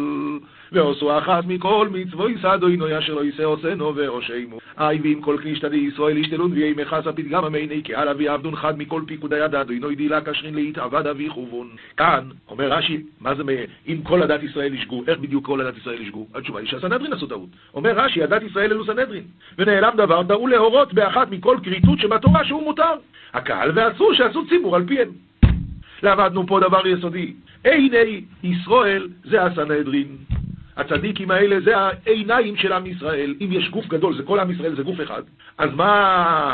ועושו 0.74 1.18
אחת 1.18 1.44
מכל 1.46 1.88
מצוו 1.92 2.28
יסדו 2.28 2.66
עינוי 2.66 2.98
אשר 2.98 3.14
לא 3.14 3.24
יישא 3.24 3.44
עושנו 3.44 3.94
ועושמו. 3.94 4.58
אי 4.80 4.98
ואם 5.02 5.20
כל 5.20 5.36
קלישתא 5.42 5.68
דישראל 5.68 6.16
ישתלון 6.16 6.52
ויהי 6.52 6.74
מכסה 6.76 7.12
פתגם 7.12 7.44
המעיני 7.44 7.82
קהל 7.82 8.08
אבי 8.08 8.28
עבדון 8.28 8.56
חד 8.56 8.78
מכל 8.78 9.02
פיקודי 9.06 9.40
הדד 9.40 9.70
עינוי 9.70 9.94
דילה 9.94 10.20
קשרין 10.20 10.54
להתעבד 10.54 11.06
אבי 11.06 11.28
חובון. 11.28 11.68
כאן, 11.96 12.24
אומר 12.48 12.72
רש"י, 12.72 13.02
מה 13.20 13.34
זה 13.34 13.42
אם 13.88 13.96
כל 14.02 14.22
עדת 14.22 14.42
ישראל 14.42 14.74
ישגו, 14.74 15.04
איך 15.06 15.18
בדיוק 15.18 15.46
כל 15.46 15.60
עדת 15.60 15.76
ישראל 15.76 16.02
ישגו? 16.02 16.26
התשובה 16.34 16.60
היא 16.60 16.68
שהסנהדרין 16.68 17.12
עשו 17.12 17.26
טעות. 17.26 17.48
אומר 17.74 17.90
רש"י, 17.90 18.22
עדת 18.22 18.42
ישראל 18.42 18.72
אלו 18.72 18.84
סנהדרין. 18.84 19.24
ונעלם 19.58 19.96
דבר, 19.96 20.22
דאו 20.22 20.46
להורות 20.46 20.94
באחת 20.94 21.30
מכל 21.30 21.56
כריתות 21.62 21.98
שבתורה 21.98 22.44
שהוא 22.44 22.62
מותר. 22.62 22.94
הקהל 23.34 23.70
ועשו 23.74 24.14
שעשו 24.14 24.46
ציבור 24.48 24.76
על 24.76 24.84
פיהם. 24.86 25.08
למדנו 26.02 26.46
פה 26.46 26.60
דבר 26.60 26.86
יסודי. 26.86 27.32
עיני 27.64 28.20
ישראל 28.42 29.08
זה 29.24 29.42
הסנהדרין. 29.42 30.06
הצדיקים 30.76 31.30
האלה 31.30 31.60
זה 31.60 31.72
העיניים 31.76 32.56
של 32.56 32.72
עם 32.72 32.86
ישראל. 32.86 33.34
אם 33.40 33.48
יש 33.52 33.70
גוף 33.70 33.86
גדול, 33.86 34.16
זה 34.16 34.22
כל 34.22 34.40
עם 34.40 34.50
ישראל, 34.50 34.76
זה 34.76 34.82
גוף 34.82 35.00
אחד. 35.00 35.22
אז 35.58 35.70
מה 35.74 35.90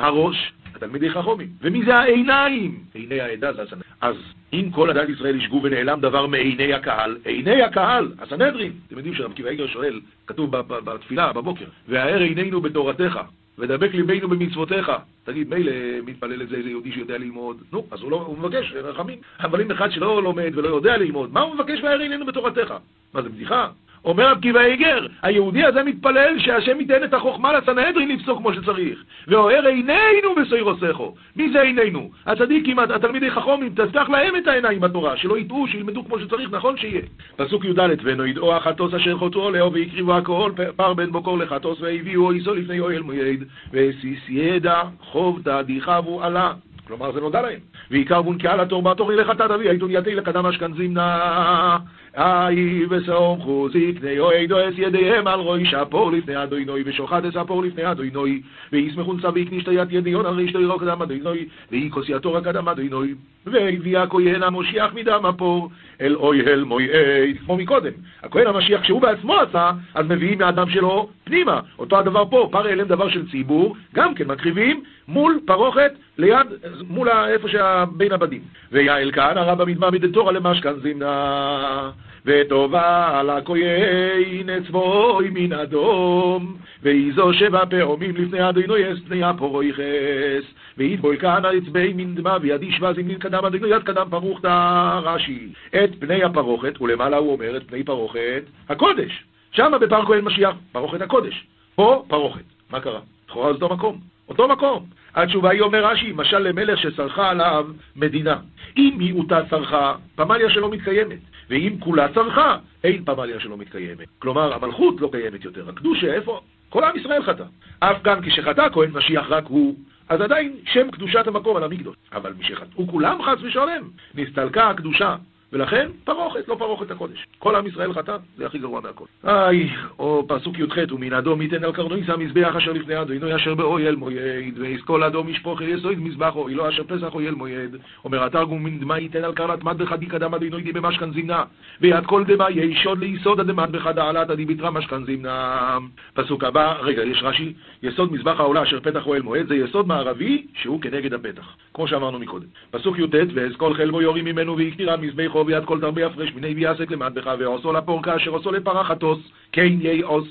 הראש? 0.03 0.53
התלמידי 0.75 1.11
חכומים. 1.11 1.49
ומי 1.63 1.85
זה 1.85 1.95
העיניים? 1.95 2.79
עיני 2.95 3.21
העדה 3.21 3.53
זה 3.53 3.63
הסנהדרין. 3.63 3.93
אז 4.01 4.17
אם 4.53 4.71
כל 4.73 4.91
עדת 4.91 5.09
ישראל 5.09 5.37
ישגו 5.37 5.61
ונעלם 5.63 6.01
דבר 6.01 6.27
מעיני 6.27 6.75
הקהל, 6.75 7.17
עיני 7.25 7.63
הקהל, 7.63 8.13
הסנהדרין. 8.19 8.73
אתם 8.87 8.97
יודעים 8.97 9.15
שרב 9.15 9.33
קיבא 9.33 9.49
איגר 9.49 9.67
שואל, 9.67 10.01
כתוב 10.27 10.57
בתפילה, 10.57 11.33
בבוקר, 11.33 11.65
והאר 11.89 12.21
עינינו 12.21 12.61
בתורתך. 12.61 13.21
ודבק 13.59 13.95
ליבנו 13.95 14.29
במצוותיך. 14.29 14.93
תגיד, 15.25 15.55
מילא 15.55 15.73
מתפלל 16.07 16.43
את 16.43 16.49
זה 16.49 16.57
איזה 16.57 16.69
יהודי 16.69 16.93
שיודע 16.93 17.19
ללמוד. 17.19 17.57
נו, 17.73 17.87
אז 17.91 18.03
הוא, 18.03 18.11
לא, 18.11 18.17
הוא 18.17 18.39
מבקש 18.39 18.73
רחמים. 18.73 19.19
אבל 19.41 19.61
אם 19.61 19.71
אחד 19.71 19.91
שלא 19.91 20.23
לומד 20.23 20.53
ולא 20.55 20.69
יודע 20.69 20.97
ללמוד, 20.97 21.33
מה 21.33 21.41
הוא 21.41 21.55
מבקש 21.55 21.81
והאר 21.83 22.25
בתורתך? 22.27 22.75
מה 23.15 23.23
זה 23.23 23.29
בדיחה? 23.29 23.69
אומר 24.05 24.31
רב 24.31 24.41
קיבא 24.41 24.61
איגר, 24.61 25.07
היהודי 25.23 25.65
הזה 25.65 25.83
מתפלל 25.83 26.39
שהשם 26.39 26.81
ייתן 26.81 27.05
את 27.05 27.15
החוכמה 27.15 27.53
לסנהדרין 27.53 28.09
לפסוק 28.09 28.39
כמו 28.39 28.55
שצריך. 28.55 29.05
ואוהר 29.29 29.67
עינינו 29.67 30.35
בסוירוסכו. 30.41 31.15
מי 31.37 31.53
זה 31.53 31.61
עינינו? 31.61 32.11
הצדיקים, 32.27 32.79
התלמידי 32.79 33.31
חכומים, 33.31 33.75
תפתח 33.75 34.09
להם 34.09 34.37
את 34.37 34.47
העיניים 34.47 34.81
בתורה, 34.81 35.17
שלא 35.17 35.39
יטעו, 35.39 35.67
שילמדו 35.69 36.05
כמו 36.05 36.19
שצריך, 36.19 36.51
נכון 36.53 36.77
שיהיה. 36.77 37.03
פסוק 37.37 37.65
י"ד, 37.65 37.81
ונוידעו 38.03 38.57
החטוס 38.57 38.95
אשר 38.95 39.17
חוטאו 39.17 39.51
לאו 39.51 39.73
והקריבו 39.73 40.15
הכל 40.15 40.53
פר 40.77 40.95
בן 40.95 41.13
בוקור 41.13 41.39
לחטוס 41.39 41.81
והביאו 41.81 42.33
איסו 42.33 42.55
לפני 42.55 42.81
אוהל 42.81 43.03
מויד, 43.03 43.45
וסיס 43.73 44.21
ידע 44.29 44.83
חובתא 45.01 45.63
דיחבו 45.63 46.23
עלה. 46.23 46.53
כלומר, 46.91 47.13
זה 47.13 47.21
נודע 47.21 47.43
להם. 47.43 47.59
ועיקר 47.91 48.23
בון 48.23 48.39
קהל 48.39 48.61
התור 48.61 48.83
בתור 48.83 49.13
ילך 49.13 49.31
אתה 49.31 49.49
תביא, 49.49 49.71
הייתון 49.71 49.91
יתי 49.91 50.15
לקדם 50.15 50.47
אשכנזימנה. 50.47 51.79
אי 52.19 52.87
וסומכו 52.91 53.69
זקני 53.69 54.19
אוהדו 54.19 54.69
אס 54.69 54.75
ידיהם 54.77 55.27
על 55.27 55.41
רוי 55.41 55.67
שפור 55.67 56.13
לפני 56.13 56.43
אדוינוי 56.43 56.83
ושוחט 56.87 57.25
אס 57.25 57.37
הפור 57.37 57.63
לפני 57.63 57.91
אדוינוי 57.91 58.43
וישמחון 58.73 59.21
צביק 59.21 59.49
נשתיית 59.53 59.89
ידיון 59.91 60.27
על 60.27 60.35
רישתו 60.35 60.61
ירוק 60.61 60.83
אדם 60.83 61.03
אדוינוי 61.03 61.49
ואי 61.71 61.89
כוסייתו 61.91 62.33
רק 62.33 62.47
אדם 62.47 62.69
אדוינוי 62.69 63.15
והביא 63.47 63.99
הכהן 63.99 64.43
המושיח 64.43 64.95
מדם 64.95 65.27
הפור 65.27 65.71
אל 66.01 66.15
אוי 66.15 66.41
אל 66.41 66.65
מויעד 66.65 67.37
כמו 67.45 67.57
מקודם. 67.57 67.93
הכהן 68.23 68.47
המשיח 68.47 68.85
שהוא 68.85 69.03
בעצמו 69.03 69.35
עשה 69.35 69.71
אז 69.95 70.07
מביאים 70.07 70.39
מהדם 70.39 70.71
שלו 70.71 71.09
פנימה. 71.25 71.61
אותו 71.79 71.99
הדבר 71.99 72.25
פה 72.31 72.49
פר 72.53 72.69
אלם 72.69 72.87
דבר 72.87 73.09
של 73.09 73.31
ציבור 73.31 73.77
גם 73.95 74.15
כן 74.15 74.27
מקריבים 74.27 74.83
מול 75.09 75.41
פרוכת 75.47 75.93
ליד 76.19 76.47
מול 76.89 77.09
איפה 77.09 77.49
שבין 77.49 78.13
הבדים. 78.13 78.41
ויעל 78.73 79.13
כהנא 79.13 79.41
רבא 79.41 79.65
מדמא 79.65 79.91
מדתורא 79.91 80.33
למשכן 80.33 80.81
זימנה 80.83 81.91
וטובה 82.27 83.21
הכהן 83.39 84.51
אצבוי 84.51 85.31
מן 85.31 85.53
אדום, 85.53 86.57
ואיזו 86.83 87.33
שבע 87.33 87.65
פעמים 87.71 88.17
לפני 88.17 88.49
אדוני 88.49 88.93
אס 88.93 88.99
פני 89.09 89.25
הפורויכס, 89.25 90.45
ויתבוי 90.79 91.19
כהנא 91.19 91.49
אצבי 91.59 91.93
מן 91.93 92.15
דמה 92.15 92.37
ויד 92.41 92.63
ישבה 92.63 92.93
זמנין 92.93 93.19
קדם 93.19 93.45
אדוני 93.45 93.75
יד 93.75 93.83
קדם 93.83 94.07
פרוכתא 94.11 94.99
רש"י. 95.03 95.49
את 95.85 95.91
פני 95.99 96.23
הפרוכת, 96.25 96.81
ולמעלה 96.81 97.17
הוא 97.17 97.33
אומר 97.33 97.57
את 97.57 97.63
פני 97.67 97.85
פרוכת 97.85 98.43
הקודש. 98.69 99.25
שמה 99.53 99.79
בפר 99.79 100.07
כהן 100.07 100.25
משיח, 100.25 100.55
פרוכת 100.73 101.01
הקודש. 101.01 101.47
פה 101.75 102.05
פרוכת. 102.09 102.45
מה 102.71 102.81
קרה? 102.81 103.01
לכאורה 103.31 103.53
זה 103.53 103.65
אותו 103.65 103.75
מקום. 103.75 104.01
אותו 104.29 104.49
מקום. 104.49 104.87
התשובה 105.15 105.51
היא 105.51 105.61
אומר 105.61 105.87
רש"י, 105.87 106.13
משל 106.13 106.39
למלך 106.39 106.79
שצרכה 106.79 107.31
עליו 107.31 107.67
מדינה. 107.97 108.37
אם 108.77 108.95
מיעוטה 108.99 109.41
צרכה, 109.51 109.95
פמליה 110.15 110.51
שלא 110.51 110.71
מתקיימת. 110.71 111.19
ואם 111.51 111.77
כולה 111.81 112.09
צרכה, 112.15 112.57
אין 112.85 113.05
פמליה 113.05 113.41
שלא 113.41 113.57
מתקיימת. 113.57 114.09
כלומר, 114.19 114.55
המלכות 114.55 115.01
לא 115.01 115.09
קיימת 115.13 115.45
יותר. 115.45 115.69
הקדושה, 115.69 116.15
איפה? 116.15 116.41
כל 116.69 116.85
עם 116.85 116.97
ישראל 116.97 117.23
חטא. 117.23 117.45
אף 117.79 118.03
גם 118.03 118.21
כשחטא 118.23 118.69
כהן 118.73 118.91
משיח 118.91 119.27
רק 119.29 119.45
הוא, 119.47 119.75
אז 120.09 120.21
עדיין 120.21 120.57
שם 120.65 120.91
קדושת 120.91 121.27
המקום 121.27 121.57
על 121.57 121.65
המקדוש. 121.65 121.97
אבל 122.13 122.33
משחטאו 122.39 122.87
כולם 122.87 123.23
חס 123.23 123.39
ושלם, 123.43 123.91
נסתלקה 124.15 124.71
הקדושה 124.71 125.17
ולכן 125.53 125.89
פרוכת, 126.05 126.49
לא 126.49 126.55
פרוכת 126.55 126.91
הקודש. 126.91 127.27
כל 127.39 127.57
עם 127.57 127.67
ישראל 127.67 127.93
חטא, 127.93 128.17
זה 128.37 128.47
הכי 128.47 128.59
גרוע 128.59 128.81
מהכל. 128.81 129.05
איי, 129.25 129.71
או 129.99 130.25
פסוק 130.29 130.59
י"ח, 130.59 130.77
ומן 130.93 131.13
אדום 131.13 131.43
ייתן 131.43 131.65
על 131.65 131.73
קרנויס 131.73 132.09
המזבח 132.09 132.57
אשר 132.57 132.73
לפני 132.73 133.01
אדוני 133.01 133.37
אשר 133.37 133.55
באויל 133.55 133.97
מויד, 133.97 134.59
ויסקול 134.59 135.05
אדום 135.05 135.29
ישפוך 135.29 135.61
יסויד 135.61 135.99
מזבח 135.99 136.37
אוי 136.37 136.55
לא 136.55 136.69
אשר 136.69 136.83
פסח 136.85 137.15
אויל 137.15 137.35
מויד. 137.35 137.77
אומר 138.05 138.25
התרגום 138.25 138.79
דמה 138.79 138.99
ייתן 138.99 139.25
על 139.25 139.33
קרנת 139.33 139.65
מד 139.65 139.79
בחדי 139.83 140.07
קדם 140.07 140.35
אדוני 140.35 140.63
די 140.63 140.73
במשכן 140.73 141.13
זמנה, 141.13 141.45
ויד 141.81 142.07
כל 142.07 142.25
דמה 142.25 142.51
ישוד 142.51 142.99
ליסוד 142.99 143.41
הדמד 143.41 143.73
בחדה 143.73 144.09
עלת 144.09 144.31
עדי 144.31 144.45
בתרא 144.45 144.71
משכן 144.71 145.05
זמנה. 145.05 145.79
פסוק 146.15 146.45
הבא, 146.45 146.75
רגע, 146.81 147.03
יש 147.03 147.23
רש"י, 147.23 147.53
יסוד 147.83 148.13
מזבח 148.13 148.41
העולה 148.41 148.63
אשר 148.63 148.81
פתח 148.81 149.07
אוהל 149.07 149.23
מועד, 149.23 149.47
זה 149.49 149.55
יסוד 149.55 149.89
מערבי 149.89 150.47
שהוא 150.55 150.81
כנגד 150.81 151.15
הפתח, 151.15 151.57
כמו 151.75 151.89
שאמרנו 151.89 152.19
מקודם. 152.19 152.47
פסוק 152.71 152.99
י"ט, 152.99 153.15
ואזכול 153.35 153.75
חלבו 153.75 154.03
יורים 154.03 154.25
ממנו 154.25 154.57
והקטירה 154.57 154.97
מזבחו 154.97 155.40
יאכו 155.41 155.45
ביד 155.45 155.65
כל 155.65 155.81
תרבי 155.81 156.05
הפרש 156.05 156.33
מיני 156.35 156.55
ויעסק 156.55 156.91
למטבחה 156.91 157.35
ועושו 157.39 157.73
לפור 157.73 158.03
כאשר 158.03 158.31
עושו 158.31 158.53
לפרחתוס 158.53 159.19
כן 159.53 159.73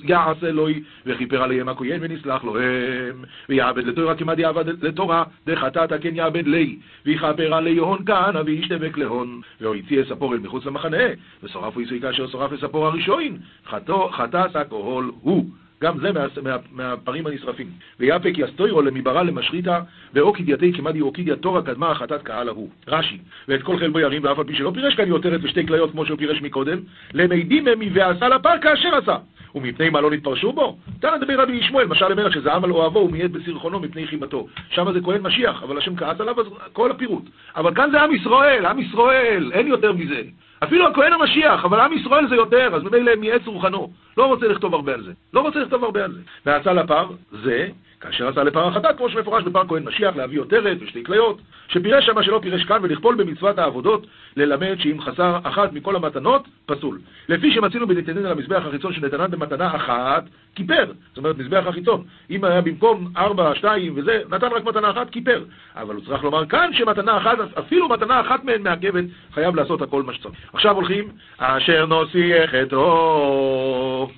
יעשה 0.03 0.51
לוי 0.51 0.83
וכיפר 1.05 1.43
עליהם 1.43 1.69
הכהן 1.69 1.99
ונסלח 2.01 2.43
לו 2.43 2.59
הם 2.59 3.23
ויעבד 3.49 3.83
לתורה 3.87 4.15
כמעט 4.15 4.39
יעבד 4.39 4.83
לתורה? 4.83 5.23
דחטאת 5.45 6.01
כן 6.01 6.15
יעבד 6.15 6.47
לי. 6.47 6.77
ויכפר 7.05 7.53
עלי 7.53 7.77
הון 7.77 8.05
כהנא 8.05 8.41
וישתבק 8.45 8.97
להון. 8.97 9.41
והויציא 9.61 10.01
אספור 10.01 10.33
אל 10.33 10.39
מחוץ 10.39 10.65
למחנה 10.65 11.07
ושרף 11.43 11.75
הוא 11.75 11.83
כאשר 12.01 12.27
שרף 12.27 12.53
אספור 12.53 12.87
הראשון. 12.87 13.37
חטא 13.65 14.45
אוהל 14.71 15.05
הוא 15.21 15.45
גם 15.83 15.99
זה 15.99 16.11
מה, 16.11 16.25
מה, 16.41 16.55
מהפרים 16.71 17.27
הנשרפים. 17.27 17.67
ויאפק 17.99 18.33
יסטוירו 18.37 18.81
למיברה 18.81 19.23
למשריתא, 19.23 19.79
ואוקיד 20.13 20.49
יתי 20.49 20.73
כמדי 20.73 21.01
אוקיד 21.01 21.35
תורה 21.35 21.61
קדמה 21.61 21.91
החטאת 21.91 22.21
קהל 22.21 22.49
ההוא. 22.49 22.69
רש"י, 22.87 23.17
ואת 23.47 23.63
כל 23.63 23.79
חלבו 23.79 23.99
ירים, 23.99 24.23
ואף 24.23 24.39
על 24.39 24.45
פי 24.45 24.55
שלא 24.55 24.71
פירש 24.73 24.95
כאן 24.95 25.07
יותרת 25.07 25.39
ושתי 25.43 25.67
כליות 25.67 25.91
כמו 25.91 26.05
שהוא 26.05 26.17
פירש 26.17 26.41
מקודם, 26.41 26.79
למדים 27.13 27.67
הם 27.67 27.79
ועשה 27.93 28.27
לפר 28.27 28.59
כאשר 28.61 28.95
עשה. 28.95 29.17
ומפני 29.55 29.89
מה 29.89 30.01
לא 30.01 30.11
נתפרשו 30.11 30.53
בו? 30.53 30.77
תנא 30.99 31.17
דבר 31.17 31.41
רבי 31.41 31.53
ישמעאל, 31.53 31.87
משל 31.87 32.07
למלך 32.07 32.33
שזעם 32.33 32.63
על 32.63 32.71
אוהבו 32.71 32.99
ומייד 32.99 33.33
בסרחונו 33.33 33.79
מפני 33.79 34.07
חיבתו. 34.07 34.47
שם 34.69 34.93
זה 34.93 35.01
כהן 35.01 35.21
משיח, 35.21 35.63
אבל 35.63 35.77
השם 35.77 35.95
כעס 35.95 36.21
עליו, 36.21 36.39
אז 36.39 36.45
כל 36.73 36.91
הפירוט. 36.91 37.23
אבל 37.55 37.75
כאן 37.75 37.91
זה 37.91 38.01
עם 38.01 38.15
ישראל, 38.15 38.65
עם 38.65 38.79
ישראל, 38.79 39.51
אין 39.53 39.67
יותר 39.67 39.93
מזה. 39.93 40.21
אפילו 40.63 40.87
הכהן 40.87 41.13
המשיח, 41.13 41.65
אבל 41.65 41.79
עם 41.79 41.93
ישראל 41.93 42.27
זה 42.29 42.35
יותר, 42.35 42.69
אז 42.75 42.83
ממילא 42.83 43.11
מעץ 43.15 43.41
רוחנו. 43.45 43.89
לא 44.17 44.25
רוצה 44.25 44.47
לכתוב 44.47 44.73
הרבה 44.73 44.93
על 44.93 45.03
זה. 45.03 45.11
לא 45.33 45.41
רוצה 45.41 45.59
לכתוב 45.59 45.83
הרבה 45.83 46.03
על 46.03 46.11
זה. 46.11 46.21
ועשה 46.45 46.73
לפר, 46.73 47.09
זה 47.31 47.67
כאשר 48.01 48.27
עשה 48.27 48.43
לפר 48.43 48.67
החטאת, 48.67 48.97
כמו 48.97 49.09
שמפורש 49.09 49.43
בפר 49.43 49.67
כהן 49.67 49.83
משיח, 49.83 50.15
להביא 50.15 50.39
עותרת 50.39 50.77
ושתי 50.81 51.03
כליות, 51.03 51.41
שפירש 51.67 52.05
שמה 52.05 52.23
שלא 52.23 52.39
פירש 52.41 52.63
כאן, 52.63 52.79
ולכפול 52.81 53.15
במצוות 53.15 53.57
העבודות, 53.57 54.07
ללמד 54.37 54.75
שאם 54.79 55.01
חסר 55.01 55.39
אחת 55.43 55.73
מכל 55.73 55.95
המתנות, 55.95 56.47
פסול. 56.65 56.99
לפי 57.29 57.53
שמצינו 57.53 57.87
בנתנן 57.87 58.25
על 58.25 58.31
המזבח 58.31 58.63
החיצון 58.65 58.93
שנתנן 58.93 59.31
במתנה 59.31 59.75
אחת, 59.75 60.23
כיפר. 60.55 60.91
זאת 61.09 61.17
אומרת, 61.17 61.37
מזבח 61.37 61.63
החיצון. 61.67 62.03
אם 62.29 62.43
היה 62.43 62.61
במקום 62.61 63.11
ארבע, 63.17 63.55
שתיים 63.55 63.93
וזה, 63.95 64.21
נתן 64.29 64.47
רק 64.47 64.65
מתנה 64.65 64.91
אחת, 64.91 65.09
כיפר. 65.09 65.43
אבל 65.75 65.95
הוא 65.95 66.03
צריך 66.05 66.23
לומר 66.23 66.45
כאן 66.45 66.69
שמתנה 66.73 67.17
אחת, 67.17 67.37
אפילו 67.59 67.89
מתנה 67.89 68.21
אחת 68.21 68.43
מהן 68.43 68.61
מעכבת, 68.61 69.03
חייב 69.33 69.55
לעשות 69.55 69.81
הכל 69.81 70.03
מה 70.03 70.13
שצריך. 70.13 70.35
עכשיו 70.53 70.75
הולכים, 70.75 71.07
אשר 71.37 71.85
נוסיח 71.85 72.55
אתו. 72.55 74.09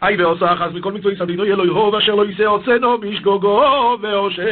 היי 0.00 0.16
ועושה 0.16 0.52
אחז 0.52 0.74
מכל 0.74 0.92
יהיה 1.44 1.56
לו 1.56 1.64
יהוב 1.64 1.94
אשר 1.94 2.14
לא 2.14 2.24
יישא 2.26 2.44
עושנו 2.44 2.98
בשגוגו 2.98 3.96
ואושם 4.00 4.42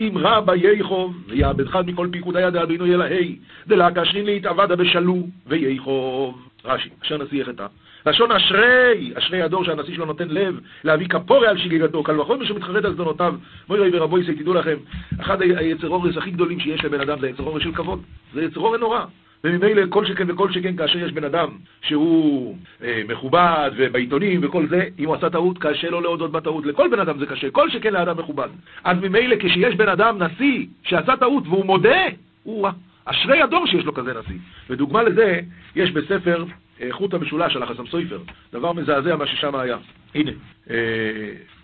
אם 0.00 0.12
רבה 0.18 0.54
ייחוב 0.54 1.14
ויעבד 1.28 1.68
חד 1.68 1.86
מכל 1.86 2.08
פיקודי 2.12 2.40
יד 2.40 2.56
אבינו 2.56 2.86
ילהי 2.86 3.36
דלה 3.66 3.90
קשרין 3.90 4.26
להתאבדה 4.26 4.76
בשלו 4.76 5.26
וייחוב 5.46 6.48
רש"י, 6.64 6.88
אשר 7.02 7.18
נשיא 7.18 7.40
יחטא 7.40 7.66
לשון 8.06 8.32
אשרי, 8.32 9.12
אשרי 9.14 9.42
הדור 9.42 9.64
שהנשיא 9.64 9.94
שלו 9.94 10.04
נותן 10.04 10.28
לב 10.28 10.60
להביא 10.84 11.08
כפורי 11.08 11.48
על 11.48 11.58
שגיגתו, 11.58 12.02
קל 12.02 12.20
וחומר 12.20 12.44
שמתחרט 12.44 12.84
על 12.84 12.92
זדונותיו. 12.92 13.34
מוירי 13.68 13.90
ורבו 13.92 14.18
יסי, 14.18 14.34
תדעו 14.34 14.54
לכם, 14.54 14.76
אחד 15.20 15.42
היצרורס 15.42 16.16
הכי 16.16 16.30
גדולים 16.30 16.60
שיש 16.60 16.84
לבן 16.84 17.00
אדם 17.00 17.20
זה 17.20 17.28
יצרורס 17.28 17.62
של 17.62 17.72
כבוד. 17.72 18.02
זה 18.34 18.42
יצרורס 18.42 18.80
נורא. 18.80 19.04
וממילא 19.46 19.82
כל 19.88 20.06
שכן 20.06 20.30
וכל 20.30 20.52
שכן 20.52 20.76
כאשר 20.76 20.98
יש 20.98 21.12
בן 21.12 21.24
אדם 21.24 21.48
שהוא 21.82 22.56
אה, 22.82 23.02
מכובד 23.08 23.70
ובעיתונים 23.76 24.40
וכל 24.42 24.66
זה, 24.68 24.88
אם 24.98 25.06
הוא 25.06 25.14
עשה 25.14 25.30
טעות, 25.30 25.58
קשה 25.58 25.90
לו 25.90 26.00
להודות 26.00 26.32
בטעות. 26.32 26.66
לכל 26.66 26.88
בן 26.90 27.00
אדם 27.00 27.18
זה 27.18 27.26
קשה, 27.26 27.50
כל 27.50 27.70
שכן 27.70 27.92
לאדם 27.92 28.18
מכובד. 28.18 28.48
אז 28.84 28.96
ממילא 28.98 29.36
כשיש 29.40 29.74
בן 29.74 29.88
אדם 29.88 30.22
נשיא 30.22 30.66
שעשה 30.82 31.16
טעות 31.16 31.46
והוא 31.46 31.64
מודה, 31.64 32.00
הוא 32.42 32.68
אשרי 33.04 33.42
הדור 33.42 33.66
שיש 33.66 33.84
לו 33.84 33.94
כזה 33.94 34.12
נשיא. 34.20 34.38
ודוגמה 34.70 35.02
לזה, 35.02 35.40
יש 35.76 35.90
בספר 35.90 36.44
אה, 36.80 36.88
חוט 36.90 37.14
המשולש 37.14 37.56
על 37.56 37.62
החסם 37.62 37.86
סויפר, 37.86 38.18
דבר 38.52 38.72
מזעזע 38.72 39.16
מה 39.16 39.26
ששם 39.26 39.54
היה. 39.54 39.76
הנה, 40.14 40.30
אה, 40.70 40.76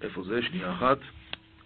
איפה 0.02 0.22
זה? 0.22 0.42
שנייה 0.42 0.72
אחת. 0.72 0.98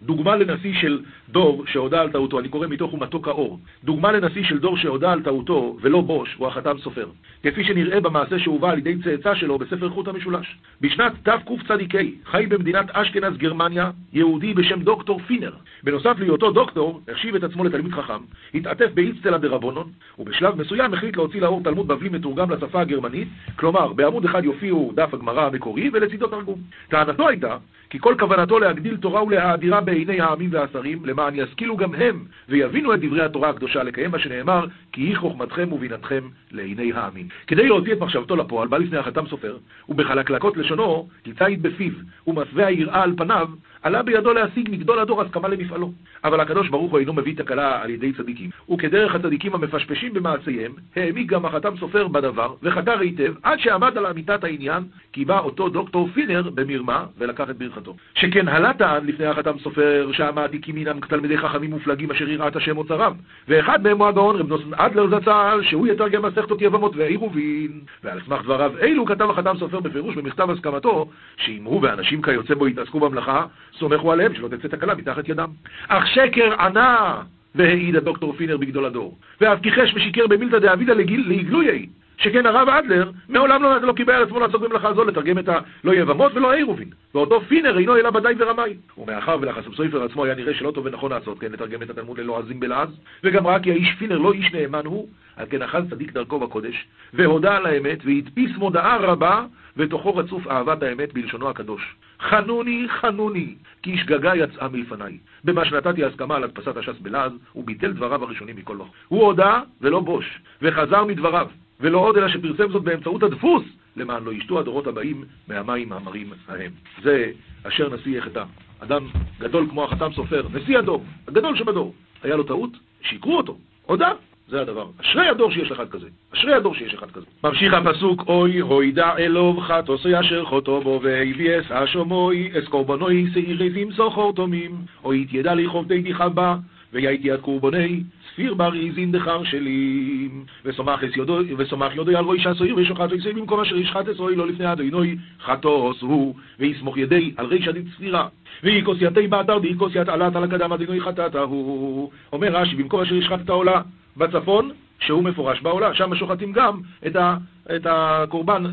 דוגמה 0.01 0.35
לנשיא 0.35 0.73
של 0.73 0.99
דור 1.29 1.63
שהודה 1.67 2.01
על 2.01 2.11
טעותו, 2.11 2.39
אני 2.39 2.49
קורא 2.49 2.67
מתוך 2.67 2.93
ומתוק 2.93 3.27
האור. 3.27 3.59
דוגמה 3.83 4.11
לנשיא 4.11 4.43
של 4.43 4.59
דור 4.59 4.77
שהודה 4.77 5.11
על 5.11 5.23
טעותו, 5.23 5.77
ולא 5.81 6.01
בוש, 6.01 6.35
הוא 6.37 6.47
החתם 6.47 6.77
סופר. 6.77 7.07
כפי 7.43 7.63
שנראה 7.63 7.99
במעשה 7.99 8.39
שהובא 8.39 8.71
על 8.71 8.77
ידי 8.77 8.95
צאצא 9.03 9.35
שלו 9.35 9.57
בספר 9.57 9.89
חוט 9.89 10.07
המשולש. 10.07 10.57
בשנת 10.81 11.13
תקצ"ק 11.23 11.95
חי 12.25 12.45
במדינת 12.45 12.85
אשכנז 12.91 13.37
גרמניה 13.37 13.91
יהודי 14.13 14.53
בשם 14.53 14.81
דוקטור 14.81 15.19
פינר. 15.19 15.51
בנוסף 15.83 16.15
להיותו 16.19 16.51
דוקטור, 16.51 17.01
החשיב 17.07 17.35
את 17.35 17.43
עצמו 17.43 17.63
לתלמיד 17.63 17.93
חכם, 17.93 18.19
התעטף 18.53 18.89
באיצטלה 18.93 19.37
דרבונון, 19.37 19.91
ובשלב 20.19 20.61
מסוים 20.61 20.93
החליט 20.93 21.17
להוציא 21.17 21.41
לאור 21.41 21.61
תלמוד 21.63 21.87
בבלי 21.87 22.09
מתורגם 22.09 22.51
לשפה 22.51 22.81
הגרמנית, 22.81 23.27
כלומר, 23.55 23.93
בעמוד 23.93 24.25
אחד 24.25 24.45
יופיעו 24.45 24.91
דף 24.95 25.13
הגמרא 25.13 25.45
המקורי 25.45 25.89
ולצידו 25.93 26.27
תרגום. 26.27 26.59
טענתו 26.89 27.27
הייתה 27.27 27.57
כי 27.89 27.99
כל 27.99 28.15
כוונתו 28.19 28.59
להגדיל 28.59 28.97
תורה 28.97 29.23
ולהאדירה 29.23 29.81
בעיני 29.81 30.21
העמים 30.21 30.49
והשרים, 30.53 31.05
למען 31.05 31.35
ישכילו 31.35 31.77
גם 31.77 31.93
הם 31.95 32.25
ויבינו 32.49 32.93
את 32.93 32.99
דברי 32.99 33.25
התורה 33.25 33.49
הקדושה, 33.49 33.83
לקיים 33.83 34.11
מה 34.11 34.19
שנאמר, 34.19 34.65
כי 34.97 35.03
היא 35.03 35.17
חוכמתכם 35.17 35.73
ובינתכם 35.73 36.23
לעיני 36.51 36.91
העמים. 36.95 37.27
כדי 37.47 37.67
להוציא 37.67 37.93
את 37.93 37.99
מחשבתו 37.99 38.35
לפועל, 38.35 38.67
בא 38.67 38.77
לפני 38.77 38.97
החתם 38.97 39.27
סופר, 39.27 39.57
ובחלקלקות 39.89 40.57
לשונו, 40.57 41.07
קיצייד 41.23 41.63
בפיו, 41.63 41.91
ומסווה 42.27 42.67
היראה 42.67 43.03
על 43.03 43.13
פניו, 43.17 43.49
עלה 43.81 44.03
בידו 44.03 44.33
להשיג 44.33 44.69
מגדול 44.71 44.99
הדור 44.99 45.21
הסכמה 45.21 45.47
למפעלו. 45.47 45.91
אבל 46.23 46.39
הקדוש 46.39 46.69
ברוך 46.69 46.91
הוא 46.91 46.99
אינו 46.99 47.13
מביא 47.13 47.35
תקלה 47.35 47.81
על 47.81 47.89
ידי 47.89 48.13
צדיקים, 48.13 48.49
וכדרך 48.69 49.15
הצדיקים 49.15 49.55
המפשפשים 49.55 50.13
במעשיהם, 50.13 50.71
העמיק 50.95 51.29
גם 51.29 51.45
החתם 51.45 51.77
סופר 51.77 52.07
בדבר, 52.07 52.53
וחקר 52.63 52.99
היטב, 52.99 53.33
עד 53.43 53.59
שעמד 53.59 53.97
על 53.97 54.05
אמיתת 54.05 54.43
העניין, 54.43 54.83
כי 55.13 55.25
בא 55.25 55.39
אותו 55.39 55.69
דוקטור 55.69 56.09
פינר 56.13 56.49
במרמה, 56.49 57.05
ולקח 57.17 57.49
את 57.49 57.57
ברכתו. 57.57 57.95
שכן 58.15 58.47
הלה 58.47 58.73
טען 58.73 59.05
לפני 59.05 59.25
החתם 59.25 59.59
סופר, 59.59 60.09
שהמעתיקים 60.11 60.75
הינם 60.75 60.99
תלמידי 60.99 61.37
חכמים 61.37 61.69
מופלגים 61.69 62.11
אשר 62.11 62.29
יראת 62.29 62.55
השם 62.55 62.77
אוצרם, 62.77 63.13
ואחד 63.47 63.83
מהם 63.83 63.97
הוא 63.97 64.07
הגאון 64.07 64.35
רב 64.35 64.47
נוסן 64.49 64.73
אדלר 64.87 65.19
זצ"ל, 65.19 65.59
שהוא 65.63 65.87
יתרגם 65.87 66.25
מסכתות 66.25 66.61
יבמות 66.61 66.95
ועירובין, 66.95 67.71
ועל 68.03 68.19
סמך 68.25 68.41
דבריו 68.43 68.71
אלו 68.81 69.05
כתב 69.05 69.29
החתם 69.29 69.57
סופר 69.59 69.79
בפירוש 69.79 70.15
במכתב 70.15 70.49
הסכמתו, 70.49 71.09
שאם 71.37 71.63
הוא 71.63 71.79
ואנשים 71.83 72.21
כיוצא 72.21 72.53
בו 72.53 72.67
יתעסקו 72.67 72.99
במלאכה, 72.99 73.45
סומכו 73.79 74.11
עליהם 74.11 74.35
שלא 74.35 74.47
תצא 74.47 74.67
תקלה 74.67 74.95
מתחת 74.95 75.29
ידם. 75.29 75.49
אך 75.87 76.07
שקר 76.07 76.53
ענה 76.59 77.21
והעיד 77.55 77.95
הדוקטור 77.95 78.33
פינר 78.33 78.57
בגדול 78.57 78.85
הדור, 78.85 79.17
ואף 79.41 79.59
כיחש 79.61 79.93
ושיקר 79.95 80.27
במילתא 80.27 80.59
דאבידא 80.59 80.93
לעגלויי, 80.93 81.85
שכן 82.17 82.45
הרב 82.45 82.69
אדלר 82.69 83.11
מעולם 83.29 83.63
לא, 83.63 83.77
לא 83.77 83.93
קיבל 83.93 84.13
על 84.13 84.23
עצמו 84.23 84.39
לעסוק 84.39 84.61
במלאכה 84.61 84.93
זו, 84.93 85.03
לתרגם 85.03 85.39
את 85.39 85.49
הלא 85.49 85.93
יבמות 85.93 86.31
ולא 86.35 86.53
עירובין. 86.53 86.89
ואותו 87.13 87.41
פינר 87.41 87.77
אינו 87.77 87.95
אלא 87.95 88.09
ודאי 88.09 88.35
ורמאי. 88.37 88.73
ומאחר 88.97 89.37
ולחסם 89.41 89.73
סופר 89.73 90.03
עצמו 90.03 90.25
היה 90.25 90.35
נראה 90.35 90.53
שלא 90.53 90.71
טוב 90.71 90.85
ונכון 90.85 91.11
לעשות, 91.11 91.39
כן, 91.39 91.51
לתרגם 91.51 91.81
את 91.81 91.89
התלמוד 91.89 92.19
ללועזים 92.19 92.59
בלעז, 92.59 92.89
וגם 93.23 93.47
ראה 93.47 93.59
כי 93.59 93.71
האיש 93.71 93.95
פינר 93.99 94.17
לא 94.17 94.33
איש 94.33 94.53
נאמן 94.53 94.85
הוא, 94.85 95.07
על 95.35 95.45
כן 95.49 95.61
אכל 95.61 95.85
צדיק 95.89 96.11
דרכו 96.11 96.39
בקודש, 96.39 96.87
והודה 97.13 97.57
על 97.57 97.65
האמת, 97.65 97.99
והדפיס 98.05 98.57
מודעה 98.57 98.97
רבה, 98.97 99.45
ותוכו 99.77 100.15
רצוף 100.15 100.47
אהבת 100.47 100.83
האמת 100.83 101.13
בלשונו 101.13 101.49
הקדוש. 101.49 101.95
חנוני, 102.21 102.87
חנוני, 102.89 103.55
כי 103.81 103.97
שגגה 103.97 104.35
יצאה 104.35 104.67
מלפניי. 104.67 105.17
במה 105.43 105.65
שנתתי 105.65 106.03
הסכמה 106.03 106.35
על 106.35 106.43
הדפסת 106.43 106.77
הש"ס 106.77 106.99
בלעז, 107.01 107.31
הוא 107.53 107.65
ביטל 107.65 107.91
דבריו 107.91 108.23
הראשונים 108.23 108.55
מכל 108.55 108.75
וכל. 108.75 108.85
הוא 109.07 109.25
הודה 109.25 109.61
ולא 109.81 109.99
בוש, 109.99 110.39
וחזר 110.61 111.03
מדבריו. 111.03 111.47
ולא 111.79 111.97
עוד 111.97 112.17
אלא 112.17 112.27
שפרסם 112.27 112.71
זאת 112.71 112.83
באמצעות 112.83 113.23
הדפוס, 113.23 113.63
למען 113.95 114.23
לא 114.23 114.33
ישתו 114.33 114.59
הדורות 114.59 114.87
הבאים 114.87 115.25
מהמים 115.47 115.93
המרים 115.93 116.33
ההם. 116.47 116.71
זה 117.03 117.31
אשר 117.63 117.95
נשיא 117.95 118.17
יחטא. 118.17 118.43
אדם 118.79 119.07
גדול 119.39 119.67
כמו 119.69 119.83
החתם 119.83 120.13
סופר, 120.13 120.47
נשיא 120.53 120.77
הדור, 120.77 121.03
הגדול 121.27 121.57
שבדור, 121.57 121.93
היה 122.23 122.35
לו 122.35 122.43
טעות, 122.43 122.71
שיקרו 123.01 123.37
אותו, 123.37 123.57
הודה, 123.85 124.11
זה 124.49 124.61
הדבר. 124.61 124.85
אשרי 125.01 125.27
הדור 125.27 125.51
שיש 125.51 125.71
אחד 125.71 125.89
כזה. 125.89 126.07
אשרי 126.33 126.53
הדור 126.53 126.75
שיש 126.75 126.93
אחד 126.93 127.11
כזה. 127.11 127.25
ממשיך 127.43 127.73
הפסוק, 127.73 128.23
אוי 128.27 128.59
הוידע 128.59 129.17
אלוב 129.17 129.59
חטוסי 129.59 130.19
אשר 130.19 130.45
חוטו 130.45 130.81
בו 130.81 130.99
והביא 131.03 131.59
אס 131.59 131.71
אשומוי 131.71 132.51
אס 132.59 132.67
קורבנוי 132.67 133.27
שעירי 133.33 133.85
תמסוך 133.85 134.17
אורתומים, 134.17 134.75
אוי 135.03 135.25
תידע 135.25 135.53
לי 135.53 135.67
חובדי 135.67 136.01
דיחה 136.01 136.29
בה 136.29 136.55
ויהייתי 136.93 137.31
עד 137.31 137.39
קורבני 137.39 138.03
ספיר 138.37 138.53
בר 138.53 138.73
איזין 138.73 139.11
דחר 139.11 139.43
שלי 139.43 140.29
וסומך 140.65 141.95
יודוי 141.95 142.15
על 142.15 142.23
רוי 142.23 142.39
שעשוי 142.39 142.73
ושוחט 142.73 143.11
ויצא 143.11 143.31
במקום 143.31 143.59
אשר 143.59 143.77
ישחט 143.77 144.07
אסרוי 144.07 144.35
לא 144.35 144.47
לפני 144.47 144.71
אדוני 144.71 145.15
חטוס 145.41 146.01
הוא. 146.01 146.35
ויסמוך 146.59 146.97
ידי 146.97 147.33
על 147.37 147.45
ריש 147.45 147.67
עדית 147.67 147.85
ספירה. 147.95 148.27
ויקוס 148.63 148.97
יתי 149.01 149.27
באתר 149.27 149.59
דיקוס 149.59 149.91
ית 149.95 150.09
עלת 150.09 150.35
על 150.35 150.43
הקדם 150.43 150.73
אדוני 150.73 151.01
חטאת 151.01 151.35
הוא. 151.35 152.11
אומר 152.33 152.47
רש"י 152.47 152.75
במקום 152.75 153.01
אשר 153.01 153.15
ישחט 153.15 153.39
את 153.45 153.49
העולה 153.49 153.81
בצפון 154.17 154.71
שהוא 154.99 155.23
מפורש 155.23 155.61
בעולה 155.61 155.93
שם 155.93 156.15
שוחטים 156.15 156.51
גם 156.51 156.81
את, 157.07 157.15
ה, 157.15 157.37
את 157.75 157.87
הקורבן, 157.89 158.63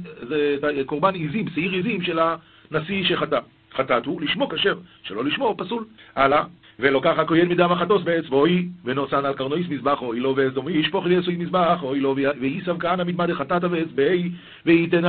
את 0.59 0.65
הקורבן 0.81 1.15
עיזים, 1.15 1.49
שעיר 1.55 1.73
עיזים 1.73 2.03
של 2.03 2.19
הנשיא 2.19 3.05
שחטא. 3.05 3.39
חטאת 3.77 4.07
הוא 4.07 4.23
לשמו 4.23 4.49
כשר, 4.49 4.75
שלא 5.03 5.25
לשמו 5.25 5.55
פסול. 5.59 5.85
הלאה, 6.17 6.45
ולוקח 6.79 7.19
הכהן 7.19 7.49
מדם 7.49 7.73
החטוס 7.73 8.03
באצבעוי, 8.03 8.69
ונוסן 8.85 9.25
על 9.25 9.35
קרנויס 9.35 9.67
מזבח 9.69 10.03
אוי 10.03 10.21
לו 10.21 10.37
ואזדומי, 10.37 10.73
ישפוך 10.73 11.07
לי 11.07 11.17
עשוי 11.17 11.37
מזבח 11.37 11.79
אוי 11.83 12.01
לו, 12.01 12.17
וייסב 12.41 12.79
כהנא 12.79 13.05
מתמד 13.05 13.31
החטאת 13.31 13.65
ואצבעי, 13.71 14.31
וייתן 14.67 15.05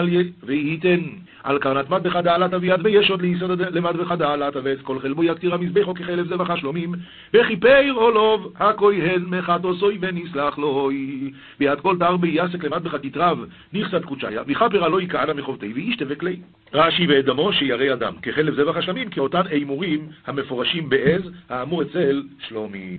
על, 1.43 1.59
קרנת 1.59 1.89
מדבך 1.89 2.15
דעלתא 2.15 2.57
ויד 2.61 2.79
וישוד 2.83 3.21
ליסוד 3.21 3.61
למדבך 3.61 4.11
דעלתא 4.11 4.59
ואת 4.63 4.81
כל 4.81 4.99
חלבו 4.99 5.23
יקטיר 5.23 5.53
המזבחו 5.53 5.93
כחלב 5.93 6.27
זבח 6.27 6.49
השלומים, 6.49 6.93
וכיפר 7.33 7.91
עולוב 7.95 8.53
הכהן 8.59 9.25
מחטוסוי 9.25 9.97
ונסלח 10.01 10.57
לוי, 10.57 11.31
ביד 11.59 11.79
כל 11.79 11.97
תר 11.99 12.17
ביעסק 12.17 12.63
למדבך 12.63 12.95
תתרב, 12.95 13.45
נכסת 13.73 14.05
קודשיה, 14.05 14.41
וכפר 14.47 14.83
עלוי 14.83 15.07
כהנא 15.09 15.33
מחובתי 15.33 15.73
וישתבק 15.73 16.23
לי. 16.23 16.39
רש"י 16.75 17.07
ואת 17.07 17.25
דמו 17.25 17.53
שירא 17.53 17.93
אדם, 17.93 18.13
כחלב 18.21 18.55
זבח 18.55 18.77
השלמים, 18.77 19.09
כאותן 19.09 19.41
אימורים 19.51 20.07
המפורשים 20.27 20.89
בעז, 20.89 21.21
האמור 21.49 21.81
אצל 21.81 22.23
שלומי. 22.47 22.97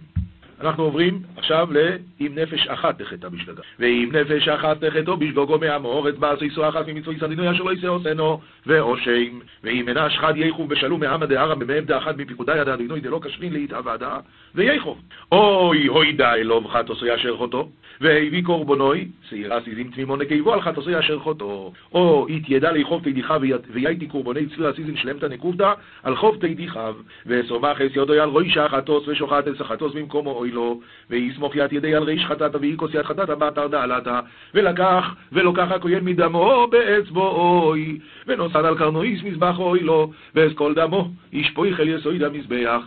אנחנו 0.60 0.84
עוברים 0.84 1.22
עכשיו 1.36 1.68
ל"אם 1.70 2.32
נפש 2.34 2.66
אחת 2.66 3.02
תחטא 3.02 3.28
בשגגה". 3.28 3.62
ואם 3.78 4.10
נפש 4.12 4.48
אחת 4.48 4.84
תחטא 4.84 5.14
בשגוגו 5.14 5.58
מהמורץ 5.58 6.14
בעשו 6.18 6.44
איסו 6.44 6.68
אחת 6.68 6.88
ממצווי 6.88 7.18
סדינוי 7.20 7.50
אשר 7.50 7.62
לא 7.62 7.70
יעשה 7.70 7.88
עושנו 7.88 8.40
ואושם. 8.66 9.38
ואם 9.64 9.88
אינה 9.88 10.10
שחד 10.10 10.36
ייחוב 10.36 10.68
בשלום 10.68 11.00
מעמא 11.00 11.26
דהרא 11.26 11.54
במהם 11.54 11.84
דאחד 11.84 12.20
מפיקודי 12.20 12.58
ידע 12.58 12.76
דינוי 12.76 13.00
דלא 13.00 13.20
קשרין 13.22 13.52
להתאבדה 13.52 14.18
וייחוב. 14.54 14.98
אוי 15.32 15.86
הוי 15.86 16.12
דא 16.12 16.34
אלוב 16.34 16.66
חטוסוי 16.66 17.14
אשר 17.14 17.36
חוטו 17.36 17.68
והביא 18.00 18.44
קורבנוי, 18.44 19.08
שעירה 19.28 19.60
סיזים 19.64 19.90
תמימו 19.94 20.16
נקבו 20.16 20.52
על 20.52 20.60
חטוסוי 20.60 20.98
אשר 20.98 21.18
חוטו. 21.18 21.72
או 21.94 22.26
יתיידע 22.28 22.72
ליחוב 22.72 23.02
תידיך 23.02 23.34
ויהייתי 23.70 24.06
קורבני 24.06 24.46
צביר 24.46 24.68
הסיזין 24.68 24.96
שלמתא 24.96 25.26
נקובתא 25.26 25.72
על 26.02 26.16
חוב 26.16 26.36
תידיכיו 26.40 26.94
וסומך 27.26 27.80
אס 27.80 27.90
יודוי 27.96 28.20
על 28.20 28.28
רוישה 28.28 28.68
חטוס 28.68 29.08
ושוחט 29.08 29.48
אס 29.48 29.60
החטוס 29.60 29.92
במקומו 29.92 30.30
אוי 30.46 30.52
לו, 30.52 30.80
ויסמוך 31.10 31.56
יד 31.56 31.72
ידי 31.72 31.94
על 31.94 32.02
ריש 32.02 32.24
חטאת 32.24 32.54
ויכוס 32.60 32.94
יד 32.94 33.02
חטאת 33.02 33.30
באתר 33.30 33.66
דעלתא, 33.66 34.20
ולקח, 34.54 35.14
ולוקח 35.32 35.70
הכהן 35.70 36.04
מדמו 36.04 36.66
באצבעוי, 36.70 37.98
ונוסד 38.26 38.64
על 38.64 38.78
קרנויס 38.78 39.22
מזבח 39.22 39.58
אוי 39.58 39.80
לו, 39.80 40.12
ואסכול 40.34 40.74
דמו, 40.74 41.08
ישפויך 41.32 41.80
אל 41.80 41.88
יסויד 41.88 42.22
המזבח, 42.22 42.80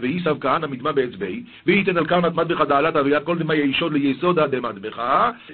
ויסב 0.00 0.38
כהנא 0.40 0.66
מדמה 0.66 0.92
באצבעי, 0.92 1.42
וייתן 1.66 1.96
על 1.96 2.06
קרנת 2.06 2.34
מדבך 2.34 2.60
דעלתא, 2.60 2.98
ויד 2.98 3.22
כל 3.22 3.38
דמי 3.38 3.54
ישוד 3.54 3.92
ליסודה 3.92 4.46
דמדבך, 4.46 5.02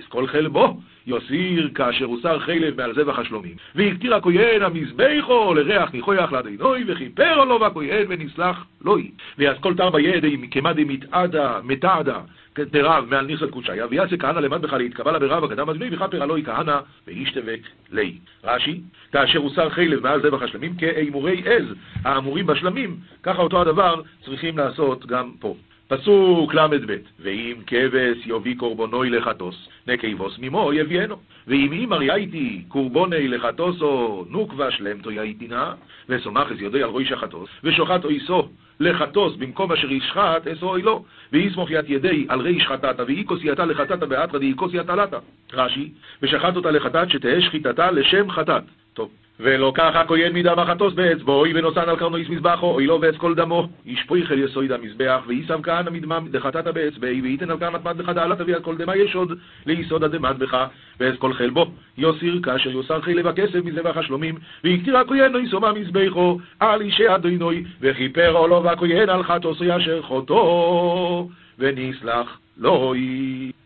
אסכול 0.00 0.26
חלבו, 0.26 0.80
יוסיר 1.06 1.70
כאשר 1.74 2.04
הוסר 2.04 2.38
חלב 2.38 2.76
מעל 2.76 2.94
זבח 2.94 3.18
השלומים. 3.18 3.54
והקטיר 3.74 4.14
הכהן 4.14 4.62
המזבחו 4.62 5.54
לריח 5.54 5.92
ניחויח 5.94 6.32
לעדינוי, 6.32 6.84
וכיפר 6.86 7.44
לו 7.44 7.58
בכהן 7.58 8.06
ונסלח 8.08 8.66
לוי. 8.84 9.10
ויסכול 9.38 9.74
תר 9.74 9.90
בידי 9.90 10.36
כמדי 10.50 10.84
מתעדה, 10.84 11.60
מתעדה, 11.64 12.20
דרב 12.60 13.04
מעל 13.10 13.26
ניסת 13.26 13.50
קודשיה, 13.50 13.86
ויעשה 13.90 14.16
כהנא 14.16 14.38
למד 14.38 14.62
בך 14.62 14.72
להתקבל 14.72 15.18
ברב 15.18 15.44
הקדם 15.44 15.68
מזמין, 15.70 15.94
וכפר 15.94 16.22
עלוי 16.22 16.44
כהנא, 16.44 16.78
וישתבק 17.06 17.60
לי. 17.92 18.14
רש"י, 18.44 18.80
כאשר 19.12 19.38
הוסר 19.38 19.70
חלב 19.70 20.02
מעל 20.02 20.22
זבח 20.22 20.42
השלמים, 20.42 20.76
כאימורי 20.76 21.42
עז 21.46 21.74
האמורים 22.04 22.46
בשלמים, 22.46 22.96
ככה 23.22 23.42
אותו 23.42 23.60
הדבר 23.60 24.02
צריכים 24.24 24.58
לעשות 24.58 25.06
גם 25.06 25.30
פה. 25.40 25.56
פסוק 25.88 26.54
ל"ב: 26.54 26.96
ואם 27.20 27.56
כבש 27.66 28.26
יובי 28.26 28.54
קורבנוי 28.54 29.10
לחטוס, 29.10 29.68
נקבוס 29.86 30.38
ממו 30.38 30.72
יביאנו. 30.72 31.16
ואם 31.46 31.72
אימר 31.72 32.02
יאיתי 32.02 32.62
קורבוני 32.68 33.28
לחטוסו, 33.28 34.24
נוקבה 34.30 34.70
שלמתו 34.70 35.10
יאיתינה, 35.10 35.74
וסומך 36.08 36.52
את 36.52 36.60
יודי 36.60 36.82
על 36.82 36.90
ראש 36.90 37.12
החטוס, 37.12 37.50
ושוחט 37.64 38.04
אויסו 38.04 38.48
לחטוס 38.80 39.36
במקום 39.36 39.72
אשר 39.72 39.92
ישחט, 39.92 40.46
אסו 40.46 40.68
אוי 40.70 40.82
לו, 40.82 41.04
ויסמוך 41.32 41.70
ית 41.70 41.84
ידי 41.88 42.26
על 42.28 42.40
ריש 42.40 42.66
חטאתה, 42.66 43.02
ואיקוס 43.06 43.40
יתה 43.42 43.64
לחטאתה 43.64 44.06
באתרא 44.06 44.38
דאיקוס 44.38 44.70
יתה 44.74 44.96
לתה. 44.96 45.18
רש"י, 45.52 45.92
ושחט 46.22 46.56
אותה 46.56 46.70
לחטאת 46.70 47.10
שתהא 47.10 47.40
שחיטתה 47.40 47.90
לשם 47.90 48.30
חטאת. 48.30 48.62
טוב. 48.96 49.10
ולוקח 49.40 49.92
הכהן 49.94 50.32
מדם 50.32 50.58
החטוס 50.58 50.94
באצבעוי, 50.94 51.52
ונוסן 51.54 51.88
על 51.88 51.96
קרנויס 51.96 52.28
מזבחו, 52.28 52.66
אוי 52.66 52.86
לו 52.86 53.00
ואת 53.00 53.16
כל 53.16 53.34
דמו, 53.34 53.68
ישפויך 53.86 54.32
אל 54.32 54.38
יסויד 54.38 54.72
המזבח, 54.72 55.20
וישם 55.26 55.62
כהנא 55.62 55.90
מדמם 55.90 56.28
דחטאת 56.30 56.66
באצבעי, 56.66 57.20
וייתן 57.20 57.50
על 57.50 57.58
קרנת 57.58 57.84
מדבך 57.84 58.08
דעלה 58.08 58.36
תביא 58.36 58.54
על 58.54 58.62
כל 58.62 58.76
דמה 58.76 58.96
ישוד, 58.96 59.38
ליסוד 59.66 60.04
הדמדבך, 60.04 60.66
ואת 61.00 61.18
כל 61.18 61.32
חלבו, 61.32 61.66
יוסיר 61.98 62.40
כאשר 62.42 62.70
יוסר 62.70 63.00
חלב 63.00 63.26
הכסף 63.26 63.64
מזבח 63.64 63.96
השלומים, 63.96 64.34
ויקטיר 64.64 64.98
הכהן 64.98 65.32
נויסומה 65.32 65.72
מזבחו, 65.72 66.38
על 66.60 66.80
אישי 66.80 67.14
אדינוי, 67.14 67.64
וכיפר 67.80 68.36
עולו 68.36 68.62
והכהן 68.64 69.08
על 69.08 69.22
חטוסי 69.22 69.76
אשר 69.76 70.02
חוטו, 70.02 71.28
ונסלח 71.58 72.38
לוי. 72.58 73.52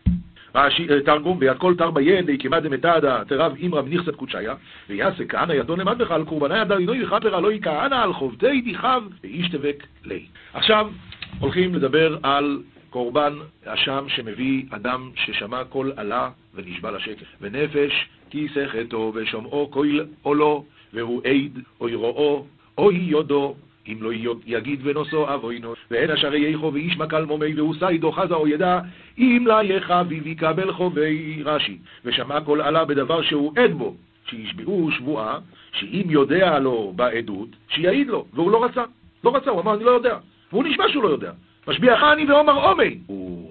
תרגום, 1.05 1.37
ויד 1.41 1.57
כל 1.57 1.75
תר 1.77 1.91
בידי 1.91 2.37
כמד 2.37 2.63
דמתעדה 2.63 3.23
תרב 3.27 3.55
אימרא 3.55 3.81
בניכסת 3.81 4.15
קודשיה, 4.15 4.55
ויעשה 4.89 5.25
כהנא 5.25 5.53
ידו 5.53 5.75
למד 5.75 5.97
בך 5.97 6.11
על 6.11 6.25
קורבני 6.25 6.61
יד 6.61 6.71
עינוי 6.71 7.03
וכפר 7.03 7.35
עלוי 7.35 7.59
כהנא 7.61 7.95
על 7.95 8.13
חובתי 8.13 8.61
דיכב 8.61 9.01
ואיש 9.23 9.49
תבק 9.49 9.87
לי. 10.05 10.25
עכשיו 10.53 10.91
הולכים 11.39 11.75
לדבר 11.75 12.17
על 12.23 12.61
קורבן 12.89 13.33
אשם 13.65 14.05
שמביא 14.07 14.63
אדם 14.69 15.09
ששמע 15.15 15.63
קול 15.63 15.93
עלה 15.95 16.29
ונשבע 16.55 16.91
לשקר, 16.91 17.25
ונפש 17.41 18.07
כי 18.29 18.47
שחטו 18.47 19.11
ושומעו 19.15 19.67
קול 19.67 20.05
עולו, 20.21 20.65
והוא 20.93 21.21
עד 21.23 21.63
או 21.81 21.89
ירואו 21.89 22.45
או 22.77 22.91
יודו 22.91 23.55
אם 23.87 23.97
לא 24.01 24.09
יגיד 24.45 24.79
ונושאו 24.83 25.33
אבוינו, 25.33 25.73
ואין 25.91 26.11
אשר 26.11 26.35
יחו 26.35 26.73
ואיש 26.73 26.97
מקל 26.97 27.25
מומי 27.25 27.53
והוא 27.53 27.75
סיידו 27.79 28.11
חזה 28.11 28.33
או 28.33 28.47
ידע, 28.47 28.79
אם 29.17 29.43
לה 29.47 29.63
יחביב 29.63 30.27
יקבל 30.27 30.71
חובי 30.71 31.41
רש"י, 31.45 31.77
ושמע 32.05 32.41
כל 32.41 32.61
עלה 32.61 32.85
בדבר 32.85 33.21
שהוא 33.21 33.53
עד 33.55 33.71
בו, 33.71 33.95
שישבעו 34.25 34.91
שבועה, 34.91 35.39
שאם 35.73 36.03
יודע 36.09 36.59
לו 36.59 36.93
בעדות, 36.95 37.49
שיעיד 37.69 38.07
לו, 38.07 38.25
והוא 38.33 38.51
לא 38.51 38.63
רצה, 38.63 38.83
לא 39.23 39.35
רצה, 39.35 39.49
הוא 39.49 39.61
אמר 39.61 39.75
אני 39.75 39.83
לא 39.83 39.91
יודע, 39.91 40.17
והוא 40.51 40.63
נשבע 40.63 40.89
שהוא 40.89 41.03
לא 41.03 41.09
יודע. 41.09 41.31
משביעך 41.67 42.03
אני 42.03 42.31
ואומר 42.31 42.53
עומי. 42.53 42.97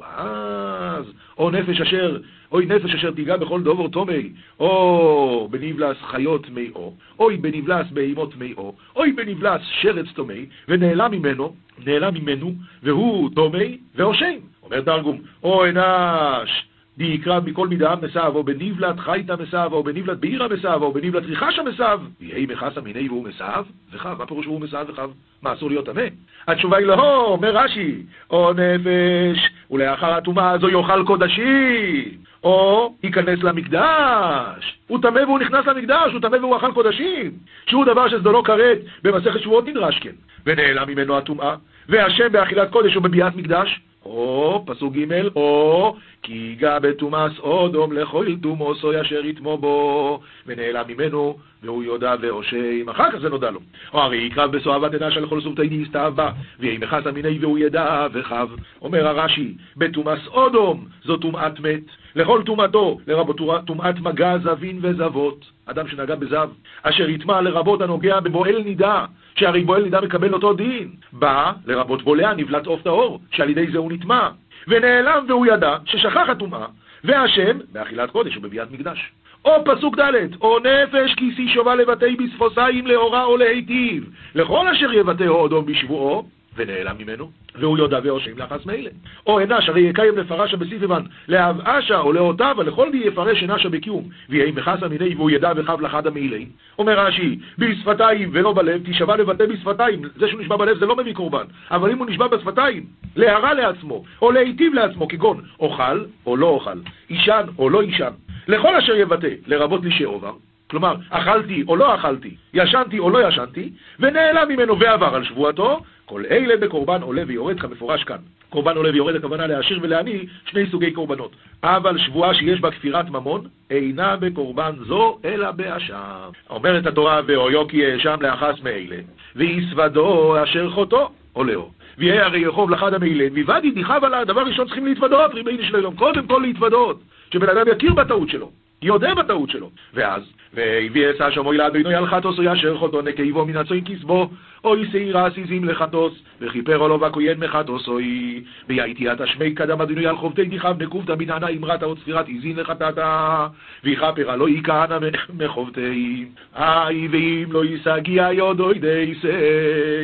ואז, 0.00 1.12
או 1.38 1.50
נפש 1.50 1.80
אשר, 1.80 2.18
אוי 2.52 2.66
נפש 2.66 2.94
אשר 2.94 3.10
תיגע 3.10 3.36
בכל 3.36 3.62
דובר 3.62 3.88
תומי, 3.88 4.30
או 4.60 5.48
בנבלס 5.50 5.96
חיות 6.02 6.46
טמאו, 6.46 6.94
אוי 7.18 7.36
בנבלס 7.36 7.86
בהימות 7.90 8.32
טמאו, 8.32 8.74
אוי 8.96 9.12
בנבלס 9.12 9.60
שרץ 9.80 10.06
טומי, 10.14 10.46
ונעלם 10.68 11.10
ממנו, 11.10 11.54
נעלם 11.86 12.14
ממנו, 12.14 12.52
והוא 12.82 13.30
טומי 13.34 13.78
והושם. 13.94 14.34
אומר 14.62 14.80
תרגום, 14.80 15.18
או 15.42 15.66
אנש 15.66 16.66
דיקרב 16.98 17.48
מכל 17.48 17.68
מידה 17.68 17.94
מסב, 18.02 18.32
או 18.34 18.44
בנבלת 18.44 19.00
חייתא 19.00 19.34
מסב, 19.42 19.68
או 19.72 19.82
בנבלת 19.82 20.20
בעירא 20.20 20.48
מסב, 20.48 20.78
או 20.82 20.92
בנבלת 20.92 21.24
ריחשה 21.24 21.62
מסב, 21.62 22.00
יהי 22.20 22.46
מחסה 22.46 22.80
מיני 22.80 23.08
והוא 23.08 23.24
מסב, 23.24 23.64
וחב, 23.92 24.18
מה 24.18 24.26
פירוש 24.26 24.46
והוא 24.46 24.60
מסב 24.60 24.84
וחב? 24.88 25.10
מה, 25.42 25.52
אסור 25.52 25.68
להיות 25.70 25.86
טמא? 25.86 26.02
התשובה 26.48 26.76
היא 26.76 26.86
לא, 26.86 27.24
אומר 27.24 27.56
רש"י, 27.56 28.02
או 28.30 28.52
נפש, 28.52 29.50
ולאחר 29.70 30.12
הטומאה 30.12 30.50
הזו 30.50 30.68
יאכל 30.68 31.04
קודשים, 31.04 32.20
או 32.44 32.94
ייכנס 33.02 33.42
למקדש. 33.42 34.78
הוא 34.86 34.98
טמא 35.02 35.20
והוא 35.20 35.38
נכנס 35.38 35.66
למקדש, 35.66 36.12
הוא 36.12 36.20
טמא 36.20 36.36
והוא 36.36 36.56
אכל 36.56 36.72
קודשים, 36.72 37.30
שהוא 37.66 37.84
דבר 37.84 38.08
שזדונו 38.08 38.42
כרת 38.42 38.78
במסכת 39.02 39.40
שבועות 39.40 39.68
נדרש 39.68 39.98
כן. 39.98 40.14
ונעלם 40.46 40.88
ממנו 40.88 41.18
הטומאה, 41.18 41.54
והשם 41.88 42.32
באכילת 42.32 42.70
קודש 42.70 42.96
ובביאת 42.96 43.36
מקדש, 43.36 43.80
או, 44.04 44.62
פסוק 44.66 44.94
ג', 44.94 45.26
או, 45.36 45.96
כי 46.22 46.32
ייגע 46.32 46.78
בתומאס 46.78 47.38
אודום 47.38 47.92
לכל 47.92 48.26
תומוסו 48.42 49.00
אשר 49.00 49.24
יטמו 49.24 49.58
בו, 49.58 50.20
ונעלם 50.46 50.84
ממנו, 50.88 51.38
והוא 51.62 51.84
יודע 51.84 52.14
ואושם, 52.20 52.88
אחר 52.90 53.10
כך 53.10 53.18
זה 53.18 53.28
נודע 53.28 53.50
לו. 53.50 53.60
או 53.92 54.00
הרי 54.00 54.16
יקרב 54.16 54.56
בסואבת 54.56 54.94
עדה 54.94 55.10
של 55.10 55.28
כל 55.28 55.40
סורתי 55.40 55.68
נסתיו 55.70 56.12
בה, 56.16 56.30
ויהי 56.58 56.78
מחסה 56.78 57.12
מיני 57.12 57.38
והוא 57.40 57.58
ידע 57.58 58.06
וחב. 58.12 58.48
אומר 58.82 59.06
הרש"י, 59.06 59.54
בתומאס 59.76 60.26
אודום 60.26 60.86
זו 61.04 61.16
טומאת 61.16 61.60
מת, 61.60 61.82
לכל 62.16 62.42
טומאתו, 62.46 62.98
לרבות 63.06 63.36
טומאת 63.66 64.00
מגע 64.00 64.38
זבין 64.38 64.78
וזבות, 64.82 65.44
אדם 65.66 65.88
שנגע 65.88 66.14
בזב, 66.14 66.48
אשר 66.82 67.08
יטמע 67.08 67.40
לרבות 67.40 67.80
הנוגע 67.80 68.20
בבועל 68.20 68.62
נידה, 68.62 69.04
שהרי 69.34 69.64
בועל 69.64 69.82
נידה 69.82 70.00
מקבל 70.00 70.34
אותו 70.34 70.52
דין. 70.52 70.88
בא, 71.12 71.52
לרבות 71.66 72.02
בולע 72.02 72.34
נבלת 72.34 72.66
עוף 72.66 72.82
טהור, 72.82 73.20
שעל 73.30 73.50
ידי 73.50 73.66
זה 73.72 73.78
הוא 73.78 73.92
נטמע. 73.92 74.28
ונעלם 74.68 75.24
והוא 75.28 75.46
ידע 75.46 75.76
ששכח 75.84 76.28
הטומאה, 76.28 76.66
והשם 77.04 77.58
באכילת 77.72 78.10
קודש 78.10 78.36
ובביאת 78.36 78.70
מקדש. 78.70 79.12
או 79.44 79.64
פסוק 79.64 79.98
ד', 79.98 80.34
או 80.40 80.58
נפש 80.58 81.14
כיסי 81.14 81.48
שובה 81.48 81.74
לבתי 81.74 82.16
בספוסיים 82.16 82.86
לאורה 82.86 83.24
או 83.24 83.36
להיטיב, 83.36 84.10
לכל 84.34 84.68
אשר 84.68 84.92
יבטאו 84.92 85.46
אדום 85.46 85.66
בשבועו, 85.66 86.24
ונעלם 86.60 86.96
ממנו, 86.98 87.30
והוא 87.54 87.78
יודע 87.78 87.98
ואושם 88.04 88.38
לחס 88.38 88.66
מילא. 88.66 88.90
או 89.26 89.40
אנש, 89.40 89.68
הרי 89.68 89.80
יקיים 89.80 90.18
לפרשה 90.18 90.56
בסיפבן, 90.56 91.02
לאב 91.28 91.60
אשה 91.64 91.98
או 91.98 92.12
לאותיו, 92.12 92.54
ולכל 92.58 92.90
די 92.90 92.98
יפרש 93.04 93.42
אנשה 93.42 93.68
בקיום, 93.68 94.08
ויהי 94.28 94.50
מחסה 94.50 94.88
מיני 94.88 95.14
והוא 95.14 95.30
ידע 95.30 95.52
וחב 95.56 95.80
לחד 95.80 96.06
המעילי. 96.06 96.46
אומר 96.78 97.00
רש"י, 97.00 97.38
בשפתיים 97.58 98.30
ולא 98.32 98.52
בלב, 98.52 98.80
תשבע 98.90 99.16
לבטא 99.16 99.46
בשפתיים. 99.46 100.02
זה 100.16 100.28
שהוא 100.28 100.40
נשבע 100.40 100.56
בלב 100.56 100.78
זה 100.78 100.86
לא 100.86 100.96
מביא 100.96 101.14
קורבן, 101.14 101.44
אבל 101.70 101.90
אם 101.90 101.98
הוא 101.98 102.06
נשבע 102.06 102.26
בשפתיים, 102.26 102.86
להרע 103.16 103.54
לעצמו, 103.54 104.04
או 104.22 104.30
להיטיב 104.30 104.74
לעצמו, 104.74 105.08
כגון 105.08 105.40
אוכל 105.60 106.04
או 106.26 106.36
לא 106.36 106.46
אוכל, 106.46 106.78
אישן 107.10 107.42
או 107.58 107.70
לא 107.70 107.80
אישן, 107.80 108.10
לכל 108.48 108.76
אשר 108.76 108.96
יבטא, 108.96 109.28
לרבות 109.46 109.84
לי 109.84 109.90
שעובר, 109.90 110.32
כלומר, 110.70 110.94
אכלתי 111.10 111.64
או 111.68 111.76
לא 111.76 111.94
אכלתי, 111.94 112.34
ישנתי 112.54 112.98
או 112.98 113.10
לא 113.10 113.28
ישנתי, 113.28 113.70
ונעלם 114.00 114.48
ממנו 114.48 114.78
ועבר 114.78 115.14
על 115.14 115.24
שבועתו, 115.24 115.80
כל 116.04 116.22
אלה 116.30 116.56
בקורבן 116.56 117.02
עולה 117.02 117.22
ויורד 117.26 117.60
כמפורש 117.60 118.04
כאן. 118.04 118.16
קורבן 118.50 118.76
עולה 118.76 118.90
ויורד 118.90 119.14
הכוונה 119.14 119.46
להעשיר 119.46 119.78
ולעני, 119.82 120.26
שני 120.46 120.66
סוגי 120.70 120.90
קורבנות. 120.90 121.36
אבל 121.62 121.98
שבועה 121.98 122.34
שיש 122.34 122.60
בה 122.60 122.70
כפירת 122.70 123.10
ממון, 123.10 123.46
אינה 123.70 124.16
בקורבן 124.16 124.72
זו, 124.86 125.18
אלא 125.24 125.50
באשם. 125.50 126.30
אומרת 126.50 126.86
התורה, 126.86 127.20
ואויו 127.26 127.68
כי 127.68 127.86
האשם 127.86 128.16
לאחס 128.20 128.54
מאלה, 128.62 128.96
ויסבדו 129.36 130.42
אשר 130.42 130.70
חוטו 130.70 131.10
עולהו. 131.32 131.70
ויהיה 131.98 132.26
הרי 132.26 132.40
יחוב 132.40 132.70
לחד 132.70 132.94
המילן, 132.94 133.32
ויבדי 133.32 133.70
דיכב 133.70 134.00
עליו, 134.02 134.24
דבר 134.26 134.42
ראשון 134.42 134.66
צריכים 134.66 134.86
להתוודות, 134.86 135.34
ריבונו 135.34 135.62
של 135.62 135.76
עולם, 135.76 135.96
קודם 135.96 136.26
כל 136.26 136.38
להתוודות, 136.42 137.00
שבן 137.34 137.48
אדם 137.48 137.72
יכיר 137.76 137.94
בטעות 137.94 138.28
שלו. 138.28 138.50
יודה 138.82 139.14
בטעות 139.14 139.50
שלו. 139.50 139.70
ואז, 139.94 140.22
והביא 140.54 141.10
אסא 141.10 141.30
שמו 141.30 141.54
ילד 141.54 141.72
בינו 141.72 141.90
ילחתוס 141.90 142.38
או 142.38 142.42
ישר 142.42 142.78
חותו 142.78 143.02
נקייבו 143.02 143.46
מן 143.46 143.56
הצוין 143.56 143.84
כסבו, 143.84 144.30
אוי 144.64 144.86
שעירה 144.92 145.26
עסיזים 145.26 145.64
לחתוס, 145.64 146.12
וכיפר 146.40 146.76
עולו 146.76 147.00
והכהן 147.00 147.38
מחתוס 147.38 147.88
אוי, 147.88 148.42
ויהייתי 148.68 149.12
אתה 149.12 149.26
שמי 149.26 149.54
קדם 149.54 149.80
אדינו 149.80 150.00
יל 150.00 150.16
חובתי 150.16 150.44
דיכב 150.44 150.82
נקובתא 150.82 151.14
בנענה 151.14 151.48
אמרת 151.48 151.82
או 151.82 151.96
צפירת 151.96 152.28
איזין 152.28 152.56
לחטאתה, 152.56 153.46
ויכפר 153.84 154.36
לא 154.36 154.48
יכהנה 154.48 154.98
מחובתי, 155.38 156.24
איי 156.56 157.08
ואם 157.08 157.52
לא 157.52 157.64
ישגיע 157.64 158.28
יודוי 158.32 158.78
דייסה, 158.78 159.28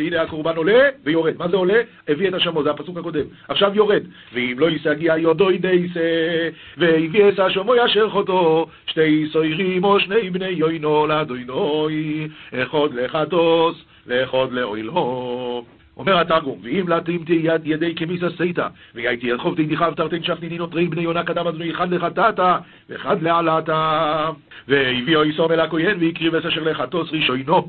הנה 0.06 0.22
הקורבן 0.22 0.56
עולה 0.56 0.88
ויורד, 1.04 1.34
מה 1.38 1.48
זה 1.48 1.56
עולה? 1.56 1.80
הביא 2.08 2.28
את 2.28 2.34
השמו, 2.34 2.62
זה 2.62 2.70
הפסוק 2.70 2.98
הקודם, 2.98 3.24
עכשיו 3.48 3.72
יורד, 3.74 4.02
ואם 4.32 4.54
לא 4.58 4.70
ישגיע 4.70 5.16
יודוי 5.16 5.58
דייסה, 5.58 6.00
והביא 6.76 7.28
את 7.28 7.38
השמו 7.38 7.74
ישר 7.74 8.10
חותו, 8.10 8.66
שתי 8.86 9.26
סוירים 9.32 9.84
או 9.84 10.00
שני 10.00 10.30
בני 10.30 10.48
יוינו 10.48 11.06
לאדוינוי, 11.06 12.28
אחד 12.52 12.94
לחטוס, 12.94 13.84
ואחד 14.06 14.52
לאוילו. 14.52 15.64
אומר 15.96 16.20
התרגום, 16.20 16.58
ואם 16.62 16.88
להתאים 16.88 17.24
יד 17.28 17.60
ידי 17.64 17.94
כמיסה 17.94 18.26
סייתא, 18.36 18.68
והייתי 18.94 19.26
ירחוב 19.26 19.54
תדיחה 19.54 19.88
ותרתן 19.92 20.22
שכני 20.22 20.58
נותרי 20.58 20.86
בני 20.86 21.02
יונה 21.02 21.24
קדם 21.24 21.46
אדוני 21.46 21.70
אחד 21.70 21.94
לחטאתה, 21.94 22.58
ואחד 22.88 23.22
לעלתה. 23.22 24.30
והביאו 24.68 25.22
איסום 25.22 25.52
אל 25.52 25.60
הכהן, 25.60 25.96
והקריב 26.00 26.34
אס 26.34 26.44
אשר 26.44 26.62
לחטוס 26.62 27.08
ראשונו, 27.12 27.68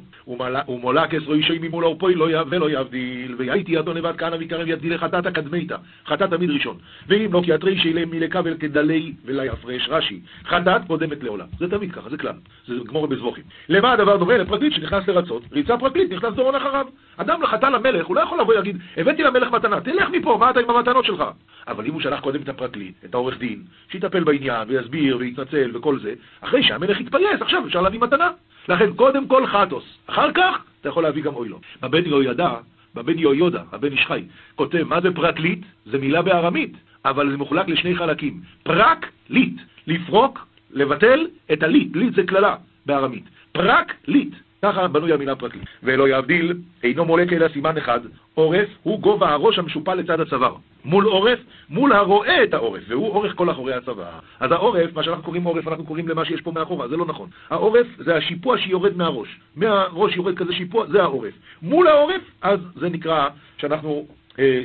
ומולק 0.68 1.14
אס 1.14 1.24
ראשי 1.28 1.60
ממול 1.62 1.84
עורפוי 1.84 2.16
לא 2.16 2.28
ולא 2.50 2.70
יבדיל, 2.70 3.36
והייתי 3.38 3.72
ידו 3.72 3.94
לבד 3.94 4.14
כהנא 4.18 4.36
ויקרב 4.36 4.68
יבדיל 4.68 4.94
לחטאתה 4.94 5.32
קדמיתא, 5.32 5.76
חטאת 6.08 6.30
תמיד 6.30 6.50
ראשון. 6.50 6.78
ואם 7.08 7.34
לא 7.34 7.42
כי 7.46 7.54
התרי 7.54 7.78
שילם 7.78 8.10
מלקבל 8.10 8.58
כדלי 8.58 9.14
וליפרש 9.26 9.90
רש"י, 9.90 10.20
חטאת 10.46 10.82
קודמת 10.88 11.24
לעולם. 11.24 11.48
זה 11.60 11.70
תמיד 11.70 11.92
ככה, 11.92 12.10
זה 12.10 12.18
כלל, 12.18 12.34
זה 12.68 12.74
גמור 12.88 13.08
בזבוכים. 13.08 13.44
למה 13.70 13.92
הדבר 13.92 14.18
דומה? 14.18 14.38
לפרקליט 14.38 14.74
שנכנס 14.74 15.08
לרצות, 15.08 15.44
ריצה 15.52 15.78
פרקליט, 15.78 16.12
נכנס 16.12 16.34
דורון 16.34 16.56
אחריו. 16.56 16.86
אדם 17.18 17.46
חטא 17.46 17.66
למלך, 17.66 18.10
לא 18.18 18.22
יכול 18.22 18.40
לבוא 18.42 18.54
ולהגיד, 18.54 18.78
הבאתי 18.98 19.24
למלך 19.24 19.52
מתנה, 19.52 19.82
תלך 19.82 20.10
מפה, 20.10 20.38
מה 20.40 20.50
אתה 20.50 20.60
עם 20.60 20.70
המתנות 20.70 21.06
שלך? 21.06 21.24
אבל 21.68 21.86
אם 21.86 21.94
הוא 21.94 22.02
שלח 22.02 22.20
קודם 22.20 22.42
את 22.42 22.50
הפרקליט, 22.50 22.96
את 23.06 23.14
העורך 23.14 23.38
דין, 23.38 23.64
שיטפל 23.92 24.24
בעניין 24.24 24.68
ויסביר 24.68 25.18
ויתנצל 25.18 25.72
וכל 25.74 26.00
זה, 26.00 26.14
אחרי 26.42 26.64
שהמלך 26.64 27.00
יתפייס, 27.00 27.42
עכשיו 27.42 27.68
אפשר 27.68 27.82
להביא 27.82 28.00
מתנה. 28.00 28.30
לכן 28.70 28.94
קודם 28.94 29.28
כל 29.28 29.48
חטאת, 29.48 29.84
אחר 30.08 30.32
כך 30.32 30.64
אתה 30.82 30.90
יכול 30.90 31.04
להביא 31.04 31.24
גם 31.24 31.36
עולה. 31.36 31.60
בבן 31.82 32.06
יהוידע, 32.06 32.50
בבן 32.96 33.20
יהויודע, 33.20 33.62
הבן 33.72 33.92
איש 33.92 34.06
חי, 34.06 34.24
כותב, 34.56 34.84
מה 34.84 35.02
זה 35.02 35.12
פרקליט? 35.12 35.60
זה 35.86 35.98
מילה 35.98 36.22
בארמית, 36.22 36.74
אבל 37.06 37.32
זה 37.32 37.38
מחולק 37.38 37.68
לשני 37.68 37.96
חלקים. 37.96 38.42
פרק, 38.64 39.12
ליט, 39.30 39.62
לפרוק, 39.88 40.48
לבטל 40.72 41.28
את 41.54 41.64
הליט, 41.64 41.96
ליט 41.96 42.16
זה 42.16 42.24
קללה 42.24 42.56
בארמית. 42.86 43.24
פרק, 43.52 43.94
ליט. 44.08 44.34
ככה 44.62 44.88
בנוי 44.88 45.14
המילה 45.14 45.36
פרקליט. 45.36 45.64
ולא 45.84 46.10
יבדיל, 46.10 46.54
אינו 46.84 47.06
מולק 47.06 47.34
אלא 47.34 47.48
סימן 47.48 47.78
אחד, 47.78 48.00
עורף 48.34 48.68
הוא 48.84 49.00
גובה 49.00 49.30
הראש 49.30 49.60
המשופל 49.60 49.96
לצד 49.96 50.20
הצוואר. 50.20 50.56
מול 50.86 51.06
עורף, 51.06 51.40
מול 51.70 51.94
הרואה 51.94 52.44
את 52.44 52.54
העורף, 52.54 52.84
והוא 52.88 53.10
אורך 53.10 53.36
כל 53.36 53.52
אחורי 53.52 53.74
הצוואר. 53.74 54.20
אז 54.40 54.52
העורף, 54.52 54.94
מה 54.94 55.04
שאנחנו 55.04 55.24
קוראים 55.24 55.44
עורף, 55.44 55.68
אנחנו 55.68 55.86
קוראים 55.86 56.08
למה 56.08 56.26
שיש 56.26 56.42
פה 56.42 56.52
מאחורה, 56.52 56.88
זה 56.88 56.98
לא 56.98 57.06
נכון. 57.06 57.30
העורף 57.50 57.88
זה 57.98 58.16
השיפוע 58.16 58.58
שיורד 58.58 58.98
מהראש. 58.98 59.40
מהראש 59.56 60.16
יורד 60.16 60.38
כזה 60.38 60.54
שיפוע, 60.54 60.86
זה 60.88 61.02
העורף. 61.02 61.34
מול 61.62 61.88
העורף, 61.88 62.22
אז 62.42 62.60
זה 62.76 62.90
נקרא 62.90 63.30
שאנחנו 63.58 64.08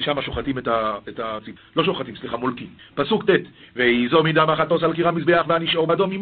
שם 0.01 0.23
שוחטים 0.23 0.59
את 0.59 1.21
הציפ... 1.23 1.57
לא 1.77 1.85
שוחטים, 1.85 2.17
סליחה, 2.17 2.37
מולקים. 2.37 2.67
פסוק 2.95 3.31
ט' 3.31 3.35
ויזו 3.77 4.23
מדם 4.23 4.51
החטוס 4.51 4.83
על 4.83 4.93
קיר 4.93 5.09
המזבח 5.09 5.45
והנשאור 5.49 5.87
בדום 5.87 6.13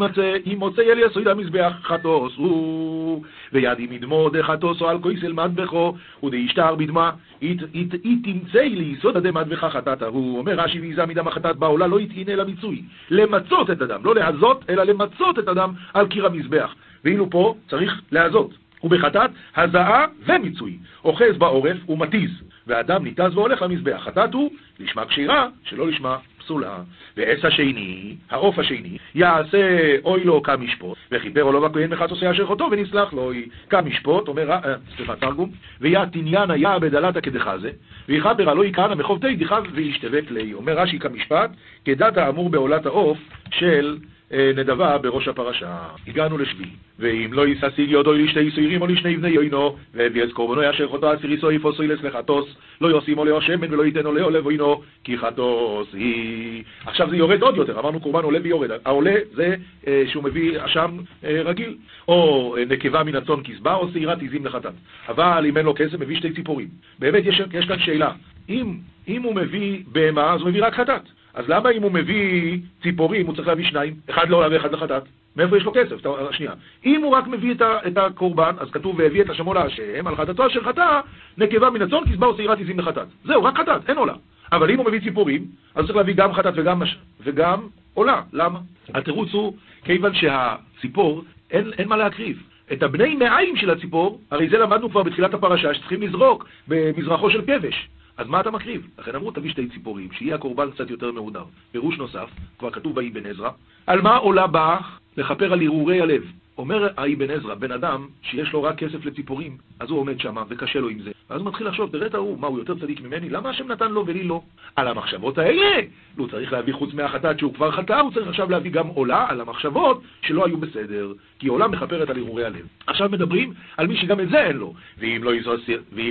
אם 0.46 0.58
מוצא 0.58 0.82
אל 0.82 0.98
יסוד 0.98 1.28
המזבח 1.28 1.72
חטוס 1.82 2.32
הוא. 2.36 3.24
ויד 3.52 3.78
עם 3.78 3.90
מדמו 3.90 4.30
דחטוס 4.30 4.80
או 4.80 4.88
על 4.88 4.98
כויסל 4.98 5.32
מדבחו 5.32 5.94
ודאישתר 6.22 6.74
בדמה 6.74 7.10
אי 7.42 8.16
תמצא 8.24 8.60
ליסוד 8.60 9.30
מדבחה 9.30 9.70
חטאת 9.70 10.02
הוא. 10.02 10.38
אומר 10.38 10.60
רש"י 10.60 10.80
ויזה 10.80 11.06
מדם 11.06 11.28
החטאת 11.28 11.56
בעולה 11.56 11.86
לא 11.86 12.00
יטעין 12.00 12.28
אלא 12.28 12.44
מיצוי. 12.44 12.82
למצות 13.10 13.70
את 13.70 13.82
הדם, 13.82 14.00
לא 14.04 14.14
להזות 14.14 14.64
אלא 14.68 14.82
למצות 14.82 15.38
את 15.38 15.48
הדם 15.48 15.72
על 15.94 16.06
קיר 16.06 16.26
המזבח 16.26 16.74
ואילו 17.04 17.30
פה 17.30 17.54
צריך 17.68 18.00
להזות 18.12 18.59
ובחטאת 18.84 19.30
הזעה 19.56 20.06
ומיצוי 20.26 20.78
אוחז 21.04 21.36
בעורף 21.38 21.88
ומתיז 21.88 22.30
ואדם 22.66 23.04
ניתז 23.04 23.34
והולך 23.34 23.62
למזבח. 23.62 24.02
חטאת 24.04 24.34
הוא 24.34 24.50
לשמה 24.78 25.04
כשירה, 25.04 25.48
שלא 25.64 25.88
לשמה 25.88 26.16
פסולה. 26.38 26.78
ועץ 27.16 27.44
השני, 27.44 28.16
העוף 28.30 28.58
השני, 28.58 28.98
יעשה 29.14 29.96
אוי 30.04 30.24
לו 30.24 30.42
כמשפוט, 30.42 30.98
וכיפר 31.12 31.40
עולו 31.40 31.60
בכהן 31.60 31.92
מחת 31.92 32.10
עושה 32.10 32.30
אשר 32.30 32.46
חוטו 32.46 32.68
ונסלח 32.70 33.12
לו 33.12 33.32
כמשפוט, 33.70 34.28
אומר, 34.28 34.52
אה, 34.52 34.74
סליחה, 34.96 35.16
תרגום, 35.16 35.50
ויה 35.80 36.06
תניאנה 36.06 36.56
יה 36.56 36.78
בדלתא 36.78 37.20
כדחזה, 37.20 37.70
ויכפר 38.08 38.50
עלו 38.50 38.62
כהנא 38.72 38.94
מחובתי 38.94 39.36
דיכב 39.36 39.62
וישתבק 39.72 40.30
לי. 40.30 40.52
אומר 40.52 40.78
רש"י 40.78 40.98
כמשפט, 40.98 41.50
כדת 41.84 42.16
האמור 42.16 42.50
בעולת 42.50 42.86
העוף 42.86 43.18
של 43.50 43.98
נדבה 44.32 44.98
בראש 44.98 45.28
הפרשה. 45.28 45.78
הגענו 46.06 46.38
לשבי. 46.38 46.64
ואם 47.00 47.32
לא 47.32 47.48
יססיג 47.48 47.90
יודו 47.90 48.12
לשתי 48.12 48.38
איסוירים 48.40 48.82
או 48.82 48.86
לשני 48.86 49.16
בני 49.16 49.28
יוינו, 49.28 49.76
והביא 49.94 50.24
את 50.24 50.32
קורבנו 50.32 50.70
אשר 50.70 50.88
חוטו 50.88 51.14
אסירי 51.14 51.36
סויף 51.40 51.64
או 51.64 51.72
סוילס 51.72 52.02
לחטוס, 52.02 52.46
לא 52.80 52.88
יושים 52.88 53.18
עולהו 53.18 53.40
שמן 53.40 53.74
ולא 53.74 53.84
ייתן 53.84 54.06
עולהו 54.06 54.30
לבוינו, 54.30 54.82
כי 55.04 55.18
חטוס 55.18 55.88
היא. 55.92 56.62
עכשיו 56.86 57.10
זה 57.10 57.16
יורד 57.16 57.42
עוד 57.42 57.56
יותר, 57.56 57.80
אמרנו 57.80 58.00
קורבן 58.00 58.22
עולה 58.22 58.38
ויורד. 58.42 58.70
העולה 58.84 59.14
זה 59.34 59.54
אה, 59.86 60.02
שהוא 60.06 60.24
מביא 60.24 60.64
אשם 60.64 60.96
אה, 61.24 61.42
רגיל, 61.44 61.76
או 62.08 62.56
אה, 62.58 62.64
נקבה 62.64 63.04
מן 63.04 63.16
הצאן 63.16 63.42
כסבה, 63.44 63.74
או 63.74 63.88
שעירת 63.92 64.20
עיזים 64.22 64.46
לחטאת. 64.46 64.74
אבל 65.08 65.46
אם 65.48 65.56
אין 65.56 65.66
לו 65.66 65.74
כסף, 65.76 66.00
מביא 66.00 66.16
שתי 66.16 66.32
ציפורים. 66.32 66.68
באמת 66.98 67.24
יש, 67.26 67.42
יש 67.52 67.66
כאן 67.66 67.78
שאלה. 67.78 68.12
אם, 68.48 68.74
אם 69.08 69.22
הוא 69.22 69.34
מביא 69.34 69.82
בהמה, 69.92 70.32
אז 70.32 70.40
הוא 70.40 70.48
מביא 70.48 70.64
רק 70.64 70.74
חטאת. 70.74 71.02
אז 71.40 71.48
למה 71.48 71.70
אם 71.70 71.82
הוא 71.82 71.92
מביא 71.92 72.58
ציפורים, 72.82 73.26
הוא 73.26 73.34
צריך 73.34 73.48
להביא 73.48 73.64
שניים, 73.64 73.94
אחד 74.10 74.28
לעולה 74.30 74.48
ואחד 74.50 74.72
לחטאת? 74.72 75.02
מאיפה 75.36 75.56
יש 75.56 75.64
לו 75.64 75.72
כסף? 75.74 75.96
שנייה. 76.30 76.52
אם 76.84 77.02
הוא 77.02 77.12
רק 77.12 77.26
מביא 77.26 77.52
את, 77.54 77.62
את 77.86 77.96
הקורבן, 77.96 78.54
אז 78.58 78.70
כתוב 78.70 78.98
והביא 78.98 79.22
את 79.22 79.30
השמו 79.30 79.54
להשם, 79.54 80.06
על 80.06 80.16
חטאתו 80.16 80.46
אשר 80.46 80.62
חטא, 80.62 81.00
נקבה 81.38 81.70
מן 81.70 81.82
הצאן, 81.82 81.98
כסבה 82.12 82.28
ושעירת 82.28 82.60
עזים 82.60 82.78
לחטאת. 82.78 83.06
זהו, 83.24 83.44
רק 83.44 83.58
חטאת, 83.58 83.88
אין 83.88 83.96
עולה. 83.96 84.14
אבל 84.52 84.70
אם 84.70 84.78
הוא 84.78 84.86
מביא 84.86 85.00
ציפורים, 85.00 85.44
אז 85.74 85.84
צריך 85.84 85.96
להביא 85.96 86.14
גם 86.14 86.32
חטאת 86.32 86.54
וגם, 86.56 86.82
וגם 87.20 87.60
עולה. 87.94 88.22
למה? 88.32 88.58
התירוץ 88.94 89.32
הוא, 89.32 89.54
כיוון 89.84 90.12
שהציפור, 90.14 91.24
אין, 91.50 91.70
אין 91.78 91.88
מה 91.88 91.96
להקריב. 91.96 92.42
את 92.72 92.82
הבני 92.82 93.14
מעיים 93.14 93.56
של 93.56 93.70
הציפור, 93.70 94.20
הרי 94.30 94.48
זה 94.48 94.58
למדנו 94.58 94.90
כבר 94.90 95.02
בתחילת 95.02 95.34
הפרשה, 95.34 95.74
שצריכים 95.74 96.02
לזרוק 96.02 96.48
במזרחו 96.68 97.30
של 97.30 97.42
כבש. 97.42 97.88
אז 98.20 98.28
מה 98.28 98.40
אתה 98.40 98.50
מקריב? 98.50 98.88
לכן 98.98 99.14
אמרו 99.14 99.30
תביא 99.30 99.50
שתי 99.50 99.68
ציפורים, 99.68 100.08
שיהיה 100.12 100.34
הקורבן 100.34 100.70
קצת 100.70 100.90
יותר 100.90 101.12
מהודר. 101.12 101.44
פירוש 101.72 101.98
נוסף, 101.98 102.30
כבר 102.58 102.70
כתוב 102.70 102.94
באבן 102.94 103.26
עזרא, 103.26 103.50
על 103.86 104.02
מה 104.02 104.16
עולה 104.16 104.46
באח? 104.46 105.00
לכפר 105.16 105.52
על 105.52 105.60
הרהורי 105.62 106.00
הלב. 106.00 106.22
אומר 106.58 106.88
האבן 106.96 107.30
עזרא, 107.30 107.54
בן 107.54 107.72
אדם 107.72 108.06
שיש 108.22 108.52
לו 108.52 108.62
רק 108.62 108.78
כסף 108.78 109.04
לציפורים, 109.04 109.56
אז 109.80 109.90
הוא 109.90 109.98
עומד 109.98 110.20
שם 110.20 110.36
וקשה 110.48 110.80
לו 110.80 110.88
עם 110.88 110.98
זה. 111.02 111.10
ואז 111.30 111.40
הוא 111.40 111.48
מתחיל 111.48 111.68
לחשוב, 111.68 111.90
תראה 111.90 112.06
את 112.06 112.14
ההוא, 112.14 112.38
מה 112.38 112.46
הוא 112.46 112.58
יותר 112.58 112.74
צדיק 112.74 113.00
ממני? 113.00 113.28
למה 113.28 113.50
השם 113.50 113.72
נתן 113.72 113.92
לו 113.92 114.06
ולי 114.06 114.22
לא? 114.22 114.42
על 114.76 114.88
המחשבות 114.88 115.38
האלה! 115.38 115.80
הוא 116.16 116.28
צריך 116.28 116.52
להביא 116.52 116.74
חוץ 116.74 116.94
מהחטאת 116.94 117.38
שהוא 117.38 117.54
כבר 117.54 117.70
חטא, 117.70 118.00
הוא 118.00 118.12
צריך 118.12 118.28
עכשיו 118.28 118.50
להביא 118.50 118.70
גם 118.70 118.86
עולה 118.86 119.26
על 119.28 119.40
המחשבות 119.40 120.02
שלא 120.22 120.46
היו 120.46 120.56
בסדר. 120.56 121.12
כי 121.38 121.48
עולם 121.48 121.70
מכפרת 121.70 122.10
על 122.10 122.16
הרהורי 122.16 122.44
הלב. 122.44 122.66
עכשיו 122.86 123.08
מדברים 123.08 123.52
על 123.76 123.86
מי 123.86 123.96
שגם 123.96 124.20
את 124.20 124.28
זה 124.28 124.44
אין 124.44 124.56
לו. 124.56 124.74
ואם 124.98 125.20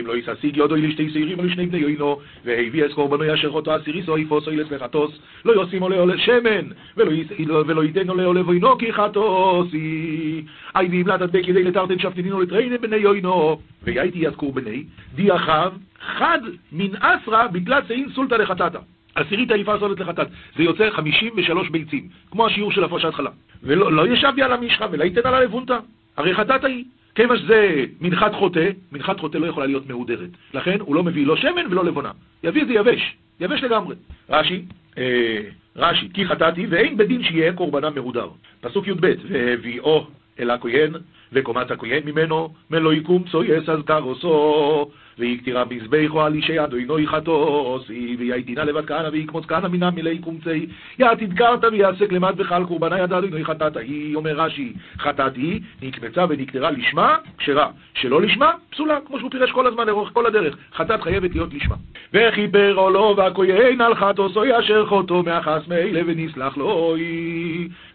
לא 0.05 0.15
יססיג 0.17 0.57
יודו 0.57 0.75
לשתי 0.75 1.09
שעירים 1.09 1.39
או 1.39 1.43
לשני 1.43 1.65
בני 1.65 1.77
יוינו, 1.77 2.19
והביא 2.45 2.85
את 2.85 2.93
קורבנו 2.93 3.33
אשר 3.33 3.49
אותו 3.49 3.75
אסיריס 3.75 4.09
או 4.09 4.17
יפוס 4.17 4.47
או 4.47 4.51
ילס 4.51 4.71
לחטוס, 4.71 5.19
לא 5.45 5.63
ישים 5.63 5.81
עולה 5.81 5.99
עולה 5.99 6.17
שמן, 6.17 6.65
ולא 6.97 7.83
ייתן 7.83 8.09
עולה 8.09 8.25
עולה 8.25 8.47
וינו 8.47 8.77
כי 8.77 8.93
חטוסי. 8.93 10.38
אי 10.75 10.87
ואמלת 10.91 11.21
עד 11.21 11.31
כדי 11.31 11.63
לתרתן 11.63 11.99
שפטינינו 11.99 12.41
לטריינה 12.41 12.77
בני 12.77 12.95
יוינו, 12.95 13.59
והייתי 13.83 14.19
יד 14.19 14.35
קורבני, 14.35 14.83
די 15.15 15.35
אחאב, 15.35 15.77
חד 16.17 16.39
מן 16.71 16.95
אסרא 16.99 17.47
בתלת 17.47 17.87
שאין 17.87 18.09
סולתא 18.15 18.35
לחטאתא. 18.35 18.79
עשירית 19.15 19.51
האיפה 19.51 19.79
סולת 19.79 19.99
לחטאת. 19.99 20.27
זה 20.57 20.63
יוצא 20.63 20.89
53 20.89 21.69
ביצים, 21.69 22.07
כמו 22.31 22.47
השיעור 22.47 22.71
של 22.71 22.83
הפרשת 22.83 23.13
חלה. 23.13 23.29
ולא 23.63 23.93
לא 23.93 24.07
ישבתי 24.07 24.41
על 24.41 24.53
המשחה 24.53 24.85
ולא 24.91 25.03
ייתן 25.03 25.21
על 25.23 25.33
הלבונתא. 25.33 25.77
הרי 26.17 26.35
חטאת 26.35 26.63
היא. 26.63 26.85
כיוון 27.15 27.37
שזה 27.37 27.85
מנחת 28.01 28.33
חוטא, 28.33 28.69
מנחת 28.91 29.19
חוטא 29.19 29.37
לא 29.37 29.45
יכולה 29.45 29.65
להיות 29.65 29.87
מהודרת. 29.87 30.29
לכן 30.53 30.77
הוא 30.79 30.95
לא 30.95 31.03
מביא 31.03 31.27
לא 31.27 31.35
שמן 31.37 31.67
ולא 31.69 31.85
לבונה. 31.85 32.11
יביא 32.43 32.61
את 32.61 32.67
זה 32.67 32.73
יבש, 32.73 33.15
יבש 33.39 33.63
לגמרי. 33.63 33.95
רש"י, 34.29 34.61
אה, 34.97 35.41
רש"י, 35.75 36.09
כי 36.13 36.25
חטאתי 36.25 36.65
ואין 36.69 36.97
בדין 36.97 37.23
שיהיה 37.23 37.53
קורבנה 37.53 37.89
מהודר. 37.89 38.29
פסוק 38.61 38.87
י"ב, 38.87 39.13
והביאו 39.29 40.07
אל 40.39 40.51
הכהן, 40.51 40.93
וקומת 41.33 41.71
הכהן 41.71 42.03
ממנו, 42.05 42.53
מלוא 42.69 42.93
יקום 42.93 43.23
צויס 43.31 43.69
אז 43.69 43.79
קרוסו. 43.85 44.91
ויקטירה 45.19 45.63
מזבחו 45.69 46.21
על 46.21 46.33
אישי 46.33 46.63
אדוני 46.63 47.07
חטוסי, 47.07 48.15
ויהייתינה 48.19 48.63
לבד 48.63 48.85
כהנא 48.85 49.07
ויקמוץ 49.07 49.45
כהנא 49.45 49.67
מינם 49.67 49.95
מילי 49.95 50.19
קומצי, 50.19 50.65
יעתיד 50.99 51.37
קרתא 51.37 51.65
ויעסק 51.65 52.11
למד 52.11 52.33
וחל 52.37 52.65
קורבנה 52.65 52.99
יד 52.99 53.13
אדוני 53.13 53.45
חטאת 53.45 53.77
היא, 53.77 54.15
אומר 54.15 54.31
רש"י, 54.31 54.73
חטאת 54.99 55.35
היא, 55.35 55.61
נקמצה 55.81 56.25
ונקטרה 56.29 56.71
לשמה, 56.71 57.17
כשרה, 57.37 57.69
שלא 57.93 58.21
לשמה, 58.21 58.51
פסולה, 58.69 58.97
כמו 59.07 59.19
שהוא 59.19 59.31
פירש 59.31 59.51
כל 59.51 59.67
הזמן 59.67 59.87
לאורך 59.87 60.09
כל 60.13 60.25
הדרך, 60.25 60.57
חטאת 60.75 61.01
חייבת 61.01 61.31
להיות 61.35 61.53
לשמה. 61.53 61.75
וכיפר 62.13 62.73
עולו 62.75 63.13
והכהן 63.17 63.81
על 63.81 63.95
חטוסו 63.95 64.45
יאשר 64.45 64.85
חוטו 64.85 65.23
מאחס 65.23 65.67
מאלה 65.67 66.01
ונסלח 66.05 66.57
לו 66.57 66.95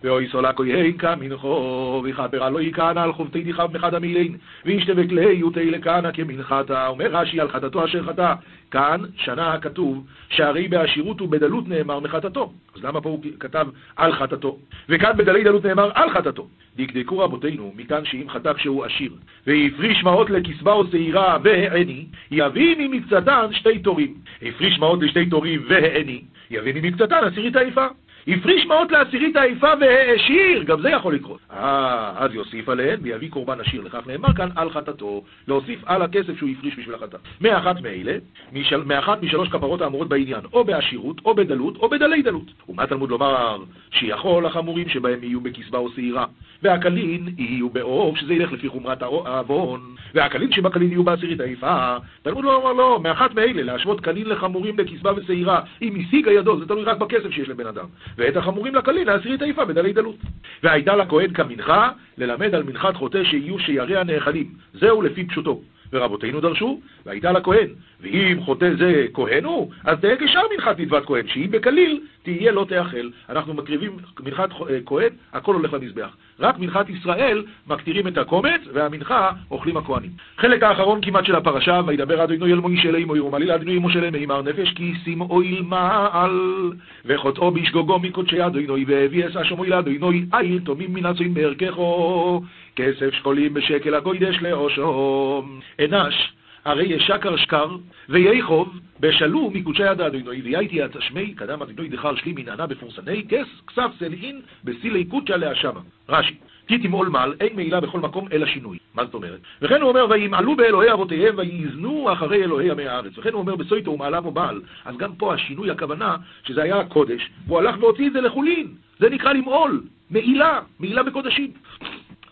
ואוי 0.05 0.29
סולה 0.29 0.53
כהן 0.53 0.93
כמנחו, 0.93 2.03
וכפר 2.05 2.45
עלו 2.45 2.61
יכהנא 2.61 3.01
על 3.01 3.13
חובתי 3.13 3.43
דיכב 3.43 3.69
מחד 3.75 3.95
המילין, 3.95 4.37
וישתבק 4.65 5.13
לי 5.13 5.33
יותי 5.33 5.71
לכהנא 5.71 6.13
כמנחתה, 6.13 6.87
אומר 6.87 7.14
רש"י 7.15 7.41
על 7.41 7.49
חטאתו 7.49 7.85
אשר 7.85 8.03
חטא. 8.03 8.35
כאן 8.71 9.01
שנה 9.17 9.53
הכתוב 9.53 10.07
שהרי 10.29 10.69
בעשירות 10.69 11.23
ובדלות 11.23 11.69
נאמר 11.69 12.01
מחטאתו. 12.01 12.53
אז 12.77 12.85
למה 12.85 13.01
פה 13.01 13.09
הוא 13.09 13.21
כתב 13.41 13.67
על 13.97 14.13
חטאתו? 14.13 14.59
וכאן 14.89 15.17
בדלי 15.17 15.45
דלות 15.45 15.65
נאמר 15.65 15.91
על 15.95 16.11
חטאתו. 16.11 16.47
דקדקו 16.77 17.19
רבותינו, 17.19 17.73
מכאן 17.77 18.05
שאם 18.05 18.27
חטא 18.29 18.53
כשהוא 18.53 18.85
עשיר, 18.85 19.13
והפריש 19.47 20.05
מעות 20.05 20.31
לקצבה 20.31 20.73
או 20.73 20.87
שעירה 20.91 21.39
והעני, 21.43 22.07
יביא 22.31 22.77
ממקצתן 22.79 23.47
שתי 23.53 23.79
תורים. 23.79 24.15
הפריש 24.43 24.79
מעות 24.79 25.03
לשתי 25.03 25.27
תורים 25.27 25.63
והעני, 25.69 26.23
יביא 26.51 26.75
ממקצתן 26.75 27.25
עשירית 27.25 27.57
העיפה. 27.57 27.87
הפריש 28.29 28.67
מעות 28.67 28.93
לעשירית 28.93 29.37
העיפה 29.37 29.69
והעשיר, 29.81 30.63
גם 30.63 30.81
זה 30.81 30.91
יכול 30.91 31.15
לקרות. 31.15 31.41
אה, 31.53 32.13
אז 32.17 32.35
יוסיף 32.35 32.69
עליהן 32.69 33.01
ויביא 33.03 33.31
קורבן 33.31 33.61
עשיר. 33.61 33.83
לכך 33.83 34.07
נאמר 34.07 34.33
כאן 34.35 34.49
על 34.57 34.71
חטאתו, 34.71 35.23
להוסיף 35.49 35.81
על 35.87 36.03
הכסף 36.03 36.39
שהוא 36.39 36.51
הפריש 36.51 36.79
בשביל 36.79 36.95
החטא. 36.95 37.17
מאחת 37.41 37.81
מאלה, 37.81 38.17
משל, 38.53 38.83
מאחת 38.85 39.23
משלוש 39.23 39.49
כפרות 39.49 39.81
האמורות 39.81 40.09
בעניין, 40.09 40.41
או 40.53 40.65
בעשירות, 40.65 41.21
או 41.25 41.35
בדלות, 41.35 41.77
או 41.77 41.89
בדלי 41.89 42.23
דלות. 42.23 42.51
ומה 42.69 42.87
תלמוד 42.87 43.11
לומר? 43.11 43.59
שיכול 43.91 44.47
החמורים 44.47 44.89
שבהם 44.89 45.19
יהיו 45.23 45.41
בקצבה 45.41 45.79
או 45.79 45.91
שעירה, 45.91 46.27
והקלין 46.63 47.29
יהיו 47.39 47.71
בעוף, 47.71 48.19
שזה 48.19 48.35
ילך 48.35 48.53
לפי 48.53 48.69
חומרת 48.69 49.03
העוון, 49.03 49.81
והקלין 50.15 50.53
שבקלין 50.53 50.91
יהיו 50.91 51.05
בעשירית 51.05 51.41
העיפה. 51.41 51.97
תלמוד 52.23 52.45
לומר 52.45 52.73
לא, 52.73 53.01
מאחת 53.03 53.35
מאלה, 53.35 53.63
להשוות 53.63 54.01
קלין 54.01 54.27
לחמורים 54.29 54.77
בקצבה 54.77 55.13
ושעירה, 55.17 55.61
אם 55.83 55.97
השיגה 56.01 56.33
ידו, 56.33 56.59
זה 56.59 56.67
תלוי 56.67 56.85
רק 56.85 56.99
בכסף 56.99 57.31
שיש 57.31 57.49
לבן 57.49 57.67
אדם. 57.67 57.87
ואת 58.19 58.37
החמורים 58.37 58.75
לקלין 58.75 59.07
לעשירית 59.07 59.43
היפה 59.43 59.65
בדלי 59.65 59.93
דלות. 59.93 60.17
והייתה 60.63 60.97
לכהן 60.97 61.33
כמנחה 61.33 61.91
ללמד 62.19 62.55
על 62.55 62.63
מנחת 62.63 62.97
חוטא 62.97 63.25
שיהיו 63.25 63.59
שיריה 63.59 64.05
נאכלים. 64.05 64.47
זהו 64.73 65.03
לפי 65.03 65.27
פשוטו. 65.27 65.61
ורבותינו 65.95 66.41
דרשו, 66.41 66.81
והייתה 67.07 67.33
לכהן. 67.33 67.69
ואם 68.01 68.41
חוטא 68.41 68.71
זה 68.79 69.07
כהן 69.15 69.45
הוא, 69.45 69.71
אז 69.85 69.99
תהיה 70.01 70.17
כשאר 70.17 70.43
מנחת 70.55 70.79
מצוות 70.79 71.07
כהן, 71.07 71.29
שאם 71.29 71.51
בקליל, 71.51 72.01
תהיה 72.23 72.53
לא 72.53 72.67
תאכל. 72.69 73.09
אנחנו 73.29 73.55
מקריבים 73.55 73.97
מנחת 74.21 74.51
אה, 74.53 74.79
כהן, 74.87 75.09
הכל 75.33 75.55
הולך 75.55 75.73
למזבח. 75.73 76.17
רק 76.41 76.59
מנחת 76.59 76.89
ישראל 76.89 77.45
מקטירים 77.67 78.09
את 78.09 78.19
הקומץ, 78.19 78.61
והמנחה 78.73 79.31
אוכלים 79.51 79.77
הכהנים. 79.77 80.11
חלק 80.39 80.63
האחרון 80.63 81.01
כמעט 81.03 81.25
של 81.25 81.37
הפרשה, 81.37 81.81
וידבר 81.87 82.25
אדוני 82.25 82.53
אל 82.53 82.59
מוישה 82.59 82.91
לאמו 82.91 83.17
ירומלי 83.17 83.47
לאדוני 83.47 83.79
משה 83.79 84.01
למימר 84.01 84.43
נפש, 84.43 84.73
כי 84.75 84.93
שימו 85.05 85.43
ילמעל, 85.43 86.71
וחוטאו 87.05 87.51
בשגוגו 87.51 87.99
מקודשי 87.99 88.47
אדוני, 88.47 88.85
והביא 88.89 89.27
אס 89.27 89.37
אשמוי 89.37 89.69
לאדוני, 89.69 90.27
איל 90.35 90.61
תומים 90.65 90.95
מן 90.95 91.35
בערכךו, 91.35 92.43
כסף 92.77 93.15
שקולים 93.15 93.55
בשקל 93.55 93.95
הגוידש 93.95 94.37
לאושו. 94.43 95.43
אנש 95.81 96.33
הרי 96.65 96.85
ישקר 96.85 97.37
שקר, 97.37 97.77
ויחוב 98.09 98.81
בשלו 99.01 99.51
מקודשי 99.51 99.83
יד 99.83 100.01
אדינוי, 100.01 100.41
ויהייתי 100.45 100.83
התשמי, 100.83 101.35
קדם 101.35 101.63
אדינוי 101.63 101.89
דחר 101.89 102.15
שלי 102.15 102.33
מנענה 102.37 102.67
בפורסני, 102.67 103.25
כס 103.29 103.47
כסף 103.67 103.91
סלעין 103.99 104.41
בסילי 104.65 105.05
קודשא 105.05 105.33
להשמה. 105.33 105.81
רש"י, 106.09 106.35
כי 106.67 106.79
תמעול 106.79 107.09
מעל, 107.09 107.35
אין 107.41 107.57
מעילה 107.57 107.81
בכל 107.81 108.01
מקום 108.01 108.29
אלא 108.33 108.47
שינוי. 108.47 108.79
מה 108.95 109.05
זאת 109.05 109.15
אומרת? 109.15 109.41
וכן 109.63 109.81
הוא 109.81 109.89
אומר, 109.89 110.07
וימעלו 110.11 110.57
באלוהי 110.57 110.93
אבותיהם 110.93 111.35
ויזנו 111.39 112.13
אחרי 112.13 112.45
אלוהי 112.45 112.71
עמי 112.71 112.87
הארץ. 112.87 113.19
וכן 113.19 113.33
הוא 113.33 113.41
אומר, 113.41 113.57
בסויטו 113.57 113.91
ומעליו 113.91 114.27
ובעל. 114.27 114.61
אז 114.85 114.97
גם 114.97 115.15
פה 115.15 115.35
השינוי 115.35 115.71
הכוונה, 115.71 116.17
שזה 116.45 116.63
היה 116.63 116.81
הקודש, 116.81 117.31
והוא 117.47 117.59
הלך 117.59 117.77
והוציא 117.81 118.07
את 118.07 118.13
זה 118.13 118.21
לחולין. 118.21 118.67
זה 118.99 119.11
נקרא 119.11 119.33
למעול, 119.33 119.83
מעילה, 120.11 120.61
מעילה 120.81 121.03
בקודשים. 121.03 121.51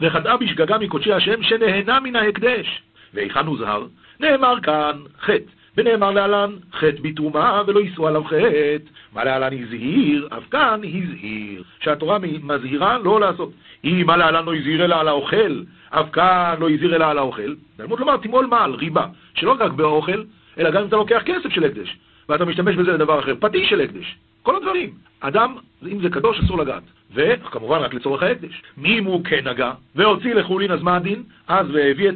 וחטאה 0.03 0.37
בשגגה 0.37 0.79
מקודשי 0.79 1.12
השם 1.12 1.43
שנהנה 1.43 2.01
מן 2.01 2.17
ההקדש. 2.17 2.83
והיכן 3.15 3.47
הוזהר? 3.47 3.87
נאמר 4.21 4.55
כאן 4.62 4.99
חטא, 5.21 5.51
ונאמר 5.77 6.11
להלן 6.11 6.51
חטא 6.73 7.03
בתרומה 7.03 7.62
ולא 7.67 7.81
יישאו 7.81 8.09
עליו 8.09 8.25
חטא. 8.25 8.91
מה 9.12 9.25
להלן 9.25 9.62
הזהיר? 9.62 10.29
אף 10.38 10.49
כאן 10.51 10.81
הזהיר. 10.85 11.62
שהתורה 11.81 12.19
מזהירה 12.43 12.99
לא 12.99 13.21
לעשות. 13.21 13.53
אם 13.85 14.03
מה 14.07 14.17
להלן 14.17 14.45
לא 14.45 14.55
הזהיר 14.55 14.85
אלא 14.85 15.01
על 15.01 15.09
האוכל, 15.09 15.62
אף 15.91 16.11
כאן 16.12 16.55
לא 16.59 16.71
הזהיר 16.71 16.97
אלא 16.97 17.05
על 17.05 17.19
האוכל. 17.19 17.55
תלמוד 17.77 18.01
לומר 18.01 18.17
תמול 18.17 18.47
מעל, 18.47 18.75
ריבה, 18.75 19.07
שלא 19.35 19.57
רק 19.61 19.73
באוכל, 19.73 20.23
אלא 20.59 20.71
גם 20.71 20.83
אם 20.83 20.88
אתה 20.88 20.97
לוקח 20.97 21.23
כסף 21.25 21.49
של 21.49 21.65
הקדש, 21.65 21.97
ואתה 22.29 22.45
משתמש 22.45 22.77
בזה 22.77 22.93
לדבר 22.93 23.19
אחר, 23.19 23.35
פטיש 23.41 23.71
של 23.71 23.81
הקדש. 23.81 24.17
כל 24.42 24.57
הדברים. 24.57 24.90
אדם, 25.20 25.57
אם 25.92 26.00
זה 26.00 26.11
קדוש, 26.11 26.40
אסור 26.40 26.59
לגעת. 26.59 26.83
וכמובן 27.14 27.78
רק 27.78 27.94
לצורך 27.94 28.22
ההקדש. 28.22 28.62
מי 28.76 28.98
אם 28.98 29.05
הוא 29.05 29.24
כן 29.24 29.48
נגע, 29.48 29.72
והוציא 29.94 30.35
לחולין, 30.35 30.70
אז 30.70 30.83
מה 30.83 30.96
הדין? 30.96 31.22
אז 31.48 31.66
והביא 31.70 32.09
את 32.09 32.14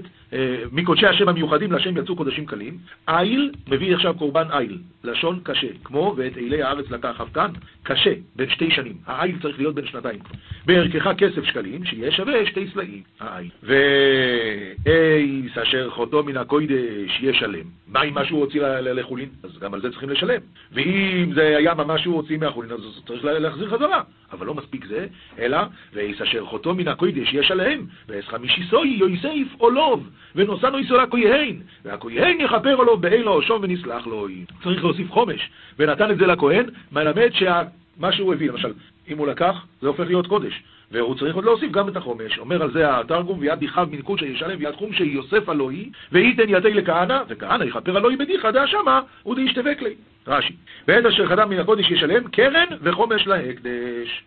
מקודשי 0.72 1.06
השם 1.06 1.28
המיוחדים 1.28 1.72
להשם 1.72 1.96
יצאו 1.96 2.16
קודשים 2.16 2.46
קלים. 2.46 2.78
איל 3.08 3.50
מביא 3.68 3.94
עכשיו 3.94 4.14
קורבן 4.14 4.46
איל, 4.52 4.78
לשון 5.04 5.40
קשה, 5.42 5.66
כמו 5.84 6.14
ואת 6.16 6.36
אילי 6.36 6.62
הארץ 6.62 6.90
לקח 6.90 7.20
אף 7.20 7.28
כאן, 7.34 7.50
קשה, 7.82 8.12
בין 8.36 8.50
שתי 8.50 8.70
שנים. 8.70 8.94
האיל 9.06 9.36
צריך 9.42 9.58
להיות 9.58 9.74
בין 9.74 9.86
שנתיים. 9.86 10.18
בערכך 10.66 11.10
כסף 11.18 11.44
שקלים, 11.44 11.84
שיהיה 11.84 12.12
שווה 12.12 12.46
שתי 12.46 12.66
סלעים, 12.72 13.02
האיל. 13.20 13.50
ואייס 13.62 15.58
אשר 15.58 15.90
חוטו 15.90 16.22
מן 16.22 16.36
הקוידש 16.36 17.24
שלם. 17.32 17.64
מה 17.88 18.02
אם 18.02 18.14
משהו 18.14 18.38
הוציא 18.38 18.62
לחולין? 18.62 19.28
אז 19.42 19.58
גם 19.58 19.74
על 19.74 19.80
זה 19.80 19.90
צריכים 19.90 20.10
לשלם. 20.10 20.40
ואם 20.72 21.32
זה 21.34 21.56
היה 21.56 21.74
ממש 21.74 22.02
שהוא 22.02 22.16
הוציא 22.16 22.38
מהחולין, 22.38 22.70
אז 22.72 23.02
צריך 23.06 23.24
להחזיר 23.24 23.70
חזרה. 23.70 24.02
אבל 24.32 24.46
לא 24.46 24.54
מספיק 24.54 24.86
זה, 24.86 25.06
אלא 25.38 25.58
ואייס 25.92 26.20
אשר 26.20 26.44
חוטו 26.44 26.74
מן 26.74 26.88
הקוידש 26.88 27.50
עליהם, 27.50 27.86
ואס 28.08 28.24
חמישי 28.24 28.62
סוי 28.70 28.88
יויסף 28.88 29.54
עולוב, 29.58 30.10
ונוסענו 30.36 30.78
איסו 30.78 30.96
לכהן, 30.96 31.56
והכהן 31.84 32.40
יכפר 32.40 32.74
עולוב 32.74 33.02
באלו 33.02 33.42
שום 33.42 33.62
ונסלח 33.62 34.06
לו. 34.06 34.26
צריך 34.62 34.84
להוסיף 34.84 35.10
חומש, 35.10 35.50
ונתן 35.78 36.10
את 36.10 36.18
זה 36.18 36.26
לכהן, 36.26 36.64
מלמד 36.92 37.30
שמה 37.32 38.12
שהוא 38.12 38.34
הביא, 38.34 38.50
למשל, 38.50 38.72
אם 39.08 39.18
הוא 39.18 39.26
לקח, 39.26 39.66
זה 39.80 39.88
הופך 39.88 40.06
להיות 40.06 40.26
קודש. 40.26 40.62
והוא 40.90 41.14
צריך 41.14 41.34
עוד 41.34 41.44
להוסיף 41.44 41.72
גם 41.72 41.88
את 41.88 41.96
החומש. 41.96 42.38
אומר 42.38 42.62
על 42.62 42.72
זה 42.72 42.98
התרגום, 42.98 43.38
ויד 43.38 43.58
דיכב 43.58 43.88
מנקוד 43.90 44.18
שישלם 44.18 44.56
ויד 44.58 44.74
חום 44.74 44.92
שיוסף 44.92 45.48
אלוהי, 45.48 45.90
וייתן 46.12 46.48
ידי 46.48 46.74
לכהנא, 46.74 47.22
וכהנא 47.28 47.64
יכפר 47.64 47.98
אלוהי 47.98 48.16
בדיחא 48.16 48.50
דאשמא, 48.50 49.00
ודאישתבק 49.26 49.82
לי. 49.82 49.94
רש"י. 50.26 50.52
ואת 50.88 51.06
אשר 51.06 51.26
חדם 51.26 51.50
מן 51.50 51.58
הקודש 51.58 51.90
ישלם 51.90 52.28
קרן 52.28 52.66
וחומש 52.82 53.26
להקדש. 53.26 54.24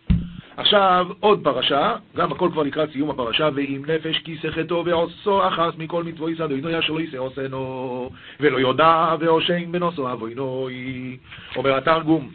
עכשיו 0.60 1.06
עוד 1.20 1.40
פרשה, 1.42 1.94
גם 2.16 2.32
הכל 2.32 2.48
כבר 2.52 2.62
לקראת 2.62 2.92
סיום 2.92 3.10
הפרשה, 3.10 3.48
ואם 3.54 3.82
נפש 3.86 4.18
כיסא 4.18 4.50
חטאו 4.50 4.84
ועושו 4.84 5.48
אחס 5.48 5.72
מכל 5.78 6.04
מצווי 6.04 6.34
סדו 6.34 6.54
עינוי 6.54 6.78
אשר 6.78 6.92
לא 6.92 7.00
יישא 7.00 7.18
עושנו, 7.18 8.10
ולא 8.40 8.58
יודע 8.58 9.14
ועושן 9.20 9.72
בנוסו 9.72 10.12
אבוינוי. 10.12 11.16
אומר 11.56 11.76
התרגום, 11.76 12.30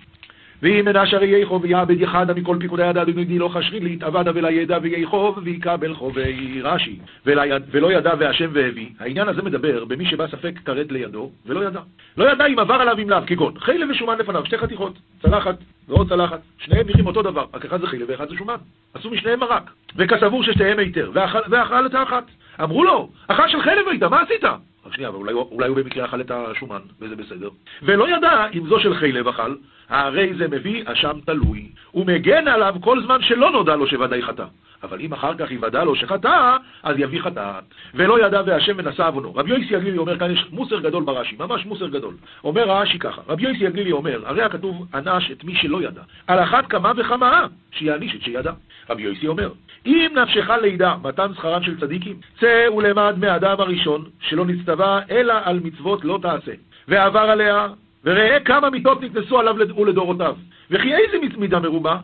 ואם 0.62 0.86
מנש 0.86 1.13
הרי 1.13 1.41
יחוב 1.41 1.63
ויעבד 1.63 2.02
יחדה 2.02 2.34
מכל 2.34 2.58
פיקודי 2.60 2.88
ידע 2.88 3.02
אדוני 3.02 3.39
לא 3.39 3.48
חשרין 3.48 3.84
להתאבדה 3.84 4.32
ולידע 4.36 4.78
ויחוב 4.82 5.39
ויקבל 5.44 5.94
חובי 5.94 6.62
רש"י 6.63 7.00
ולא 7.26 7.91
ידע 7.91 8.13
והשם 8.20 8.50
והביא. 8.54 8.89
העניין 9.00 9.28
הזה 9.28 9.41
מדבר 9.41 9.86
במי 9.86 10.06
שבא 10.06 10.28
ספק 10.28 10.60
כרת 10.65 10.91
לידו 10.91 11.32
ולא 11.46 11.63
ידע. 11.68 11.80
לא 12.18 12.32
ידע 12.32 12.46
אם 12.46 12.60
עבר 12.60 12.74
עליו 12.74 12.98
עם 12.98 13.10
לאו, 13.10 13.20
כגון 13.28 13.60
חילב 13.60 13.89
ושומן 13.89 14.18
לפניו, 14.18 14.46
שתי 14.46 14.58
חתיכות, 14.58 14.98
צלחת 15.22 15.56
ועוד 15.88 16.10
צלחת, 16.10 16.39
שניהם 16.58 16.88
נראים 16.88 17.08
אותו 17.08 17.22
דבר, 17.22 17.46
רק 17.54 17.65
אחד 17.65 17.82
זה 17.82 17.88
חילב 17.88 18.06
ואחד 18.10 18.30
זה 18.30 18.36
שומן. 18.36 18.56
עשו 18.94 19.10
משניהם 19.10 19.39
מרק, 19.39 19.72
וכסבור 19.96 20.44
ששתיהם 20.44 20.80
היתר, 20.80 21.12
ואכל 21.50 21.86
את 21.86 21.94
האחת. 21.94 22.24
אמרו 22.63 22.84
לו, 22.84 23.10
אכל 23.28 23.48
של 23.48 23.62
חילב 23.62 23.88
היית, 23.88 24.04
מה 24.04 24.22
עשית? 24.22 24.44
רק 24.86 24.94
שנייה, 24.94 25.10
אבל 25.10 25.18
אולי, 25.18 25.34
אולי 25.34 25.68
הוא 25.68 25.78
במקרה 25.78 26.06
אכל 26.06 26.22
את 26.22 26.32
השומן, 26.32 26.80
וזה 27.02 27.15
בסדר. 27.15 27.50
ולא 27.84 28.18
ידע 28.18 28.46
אם 28.54 28.68
זו 28.68 28.80
של 28.80 28.96
חילב 28.96 29.28
אכל, 29.28 29.56
הרי 29.89 30.34
זה 30.38 30.48
מביא 30.48 30.84
אשם 30.86 31.19
תלוי, 31.26 31.69
ומגן 31.93 32.48
עליו 32.48 32.76
כל 32.82 33.04
זמן 33.04 33.21
שלא 33.21 33.52
נודע 33.52 33.76
לו 33.76 33.88
שוודאי 33.88 34.21
חטא. 34.21 34.45
אבל 34.84 35.00
אם 35.00 35.13
אחר 35.13 35.34
כך 35.38 35.52
יוודע 35.52 35.84
לו 35.84 35.95
שחטא, 35.95 36.58
אז 36.84 36.95
יביא 37.00 37.21
חטאת. 37.21 37.63
ולא 37.93 38.26
ידע 38.26 38.41
והשם 38.45 38.74
ונשא 38.78 39.08
עוונו. 39.08 39.36
רבי 39.36 39.50
יוסי 39.52 39.76
הגלילי 39.76 39.98
אומר, 39.98 40.19
כאן 40.19 40.32
יש 40.32 40.45
מוסר 40.52 40.80
גדול 40.80 41.04
ברש"י, 41.04 41.36
ממש 41.39 41.65
מוסר 41.65 41.88
גדול. 41.88 42.13
אומר 42.43 42.69
רש"י 42.69 43.00
ככה, 43.00 43.21
רבי 43.28 43.43
יוסי 43.43 43.67
הגלילי 43.67 43.91
אומר, 43.91 44.21
הרי 44.26 44.41
הכתוב 44.41 44.88
ענש 44.93 45.32
את 45.32 45.43
מי 45.43 45.56
שלא 45.56 45.82
ידע. 45.82 46.02
על 46.28 46.39
אחת 46.39 46.67
כמה 46.67 46.91
וכמה 46.98 47.48
שיעניש 47.71 48.15
את 48.15 48.21
שידע. 48.21 48.52
רבי 48.89 49.02
יוסי 49.04 49.28
אומר, 49.28 49.52
אם 49.86 50.12
נפשך 50.15 50.50
לידע 50.62 50.95
מתן 51.04 51.34
שכרם 51.34 51.63
של 51.63 51.80
צדיקים, 51.80 52.15
צא 52.39 52.67
ולמד 52.78 53.15
מאדם 53.17 53.56
הראשון, 53.60 54.06
שלא 54.19 54.45
נצטווה 54.45 55.02
אלא 55.10 55.34
על 55.43 55.60
מצוות 55.63 56.06
לא 56.06 56.19
תעשה. 56.21 56.52
ועבר 56.88 57.19
עליה, 57.19 57.67
וראה 58.06 58.39
כמה 58.39 58.70
מיתות 58.70 59.02
נקנסו 59.02 59.39
עליו 59.39 59.56
ולדורותיו. 59.78 60.36
וכי 60.72 60.96
איזה 60.96 61.38
מידה 61.38 61.60
מרובה? 61.60 61.98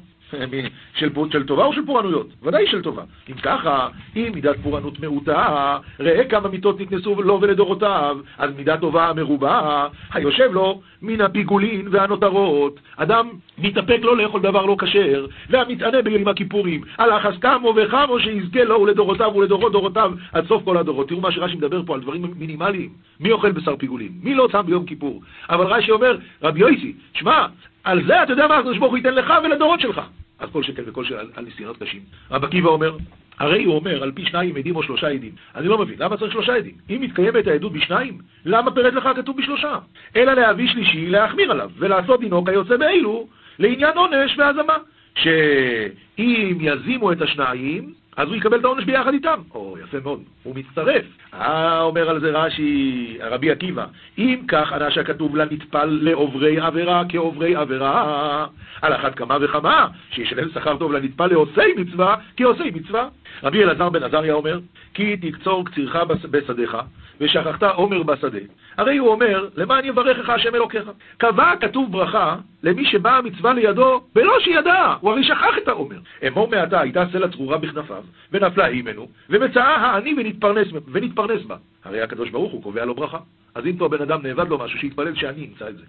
של, 0.96 1.10
של 1.32 1.44
טובה 1.44 1.66
או 1.66 1.74
של 1.74 1.86
פורענויות? 1.86 2.28
ודאי 2.44 2.68
של 2.68 2.82
טובה. 2.82 3.04
אם 3.30 3.36
ככה, 3.36 3.88
אם 4.16 4.32
מידת 4.36 4.56
פורענות 4.64 5.00
מעוטה, 5.00 5.78
ראה 6.00 6.24
כמה 6.24 6.50
מיתות 6.50 6.80
נקנסו 6.80 7.22
לו 7.22 7.42
ולדורותיו, 7.42 8.18
אז 8.38 8.50
מידה 8.56 8.78
טובה 8.78 9.12
מרובה, 9.16 9.88
היושב 10.14 10.50
לו 10.52 10.82
מן 11.02 11.22
הפיגולין 11.22 11.88
והנותרות. 11.92 12.80
אדם 12.98 13.30
מתאפק 13.58 14.00
לא 14.02 14.18
לאכול 14.18 14.42
דבר 14.42 14.66
לא 14.66 14.76
כשר, 14.80 15.26
והמתענה 15.50 16.02
ביום 16.02 16.28
הכיפורים, 16.28 16.82
על 16.98 17.18
אחס 17.18 17.34
כמו 17.42 17.74
וכמו 17.76 18.20
שיזכה 18.20 18.64
לו 18.64 18.82
ולדורותיו 18.82 19.32
ולדורות 19.36 19.72
דורותיו 19.72 20.12
עד 20.32 20.48
סוף 20.48 20.64
כל 20.64 20.78
הדורות. 20.78 21.08
תראו 21.08 21.22
מה 21.22 21.32
שרש"י 21.32 21.56
מדבר 21.56 21.84
פה 21.86 21.96
על 21.96 22.02
דברים 22.02 22.34
מינימליים. 22.36 22.90
מי 23.20 23.32
אוכל 23.32 23.52
בשר 23.52 23.76
פיגולים? 23.76 24.12
מי 24.24 24.36
לא 24.36 24.48
צם 24.52 24.62
ביום 24.66 24.86
כיפור? 24.86 25.22
אבל 25.50 25.66
רש"י 25.66 25.92
אומר, 25.92 26.18
רבי 26.44 26.60
יויסי, 26.60 26.94
שמע, 27.14 27.46
על 27.84 28.04
זה 28.08 28.24
אתה 28.24 28.34
יודע 28.34 28.48
מה 28.48 28.58
הקדוש 28.58 28.78
ברוך 28.78 28.92
הוא 28.92 28.98
ייתן 28.98 29.14
לך 29.14 29.34
ולדורות 29.44 29.80
שלך. 29.80 30.02
על 30.42 30.50
כל 30.50 30.64
שכן 30.64 30.84
וכל 30.86 31.06
שכן 31.06 31.16
על 31.36 31.46
ניסיונות 31.46 31.78
קשים. 31.84 32.02
רב 32.32 32.44
עקיבא 32.44 32.70
אומר, 32.70 32.98
הרי 33.40 33.64
הוא 33.64 33.76
אומר, 33.76 34.04
על 34.04 34.12
פי 34.12 34.26
שניים 34.26 34.56
עדים 34.56 34.76
או 34.76 34.84
שלושה 34.84 35.08
עדים. 35.08 35.32
אני 35.56 35.68
לא 35.68 35.78
מבין, 35.78 35.96
למה 36.00 36.18
צריך 36.18 36.32
שלושה 36.32 36.56
עדים? 36.56 36.74
אם 36.90 37.02
מתקיימת 37.02 37.48
העדות 37.48 37.74
בשניים, 37.74 38.18
למה 38.46 38.72
פירט 38.72 38.94
לך 38.94 39.10
כתוב 39.16 39.38
בשלושה? 39.38 39.78
אלא 40.16 40.34
להביא 40.34 40.68
שלישי, 40.68 41.08
להחמיר 41.08 41.52
עליו, 41.52 41.72
ולעשות 41.78 42.20
דינו 42.20 42.46
כיוצא 42.46 42.78
באלו, 42.78 43.28
לעניין 43.60 43.98
עונש 43.98 44.38
והזמה. 44.38 44.78
שאם 45.16 46.58
יזימו 46.62 47.12
את 47.12 47.22
השניים, 47.22 47.94
אז 48.18 48.28
הוא 48.28 48.36
יקבל 48.36 48.60
את 48.60 48.64
העונש 48.64 48.84
ביחד 48.84 49.14
איתם. 49.14 49.40
או, 49.54 49.76
יפה 49.84 49.98
מאוד, 50.04 50.20
הוא 50.44 50.56
מצטרף. 50.56 51.06
אה, 51.34 51.82
אומר 51.82 52.10
על 52.10 52.20
זה 52.20 52.32
רש"י, 52.32 53.18
רבי 53.22 53.52
עקיבא, 53.52 53.86
אם 54.18 54.42
כך 54.48 54.74
ענה 54.74 54.92
שהכתוב 54.92 55.36
לנטפל 55.36 55.86
לעוברי 56.02 56.60
עבירה 56.60 57.04
כעוברי 57.10 57.56
עבירה, 57.56 58.48
על 58.82 58.94
אחת 58.94 59.16
כמה 59.16 59.38
וכמה, 59.42 59.88
שישלם 60.12 60.50
שכר 60.54 60.78
טוב 60.78 60.92
לנטפל 60.92 61.28
לעושי 61.28 61.74
מצווה 61.78 62.16
כעושי 62.38 62.72
מצווה. 62.74 63.08
רבי 63.44 63.64
אלעזר 63.64 63.90
בן 63.90 64.04
עזריה 64.04 64.34
אומר, 64.34 64.60
כי 64.94 65.18
תקצור 65.18 65.66
קצירך 65.66 65.96
בשדיך, 66.32 66.78
ושכחת 67.22 67.64
עומר 67.64 68.04
בשדה. 68.04 68.40
הרי 68.78 68.98
הוא 68.98 69.10
אומר, 69.10 69.48
למען 69.56 69.86
יברכך 69.86 70.30
השם 70.30 70.56
אלוקיך. 70.56 70.84
קבע 71.18 71.54
כתוב 71.60 71.92
ברכה 71.92 72.36
למי 72.64 72.86
שבאה 72.86 73.18
המצווה 73.18 73.54
לידו, 73.54 74.02
בלא 74.16 74.40
שידע, 74.40 74.96
הוא 75.02 75.12
הרי 75.12 75.24
שכח 75.24 75.58
את 75.64 75.68
העומר. 75.68 76.00
אמור 76.28 76.48
מעתה 76.48 76.80
הייתה 76.80 77.04
סלע 77.12 77.28
צרורה 77.28 77.58
בכנפיו, 77.58 78.04
ונפלה 78.32 78.68
אימנו, 78.68 79.08
ומצאה 79.30 79.76
העני 79.76 80.14
ונתפרנס, 80.18 80.68
ונתפרנס 80.92 81.44
בה. 81.46 81.56
הרי 81.84 82.02
הקדוש 82.02 82.30
ברוך 82.30 82.52
הוא 82.52 82.64
קובע 82.64 82.86
לו 82.86 82.96
ברכה. 82.96 83.20
אז 83.56 83.66
אם 83.66 83.78
פה 83.78 83.88
בן 83.88 84.02
אדם 84.02 84.22
נאבד 84.24 84.50
לו 84.50 84.58
משהו, 84.58 84.80
שיתפלל 84.80 85.16
שאני 85.16 85.46
אמצא 85.46 85.70
את 85.70 85.78
זה. 85.78 85.84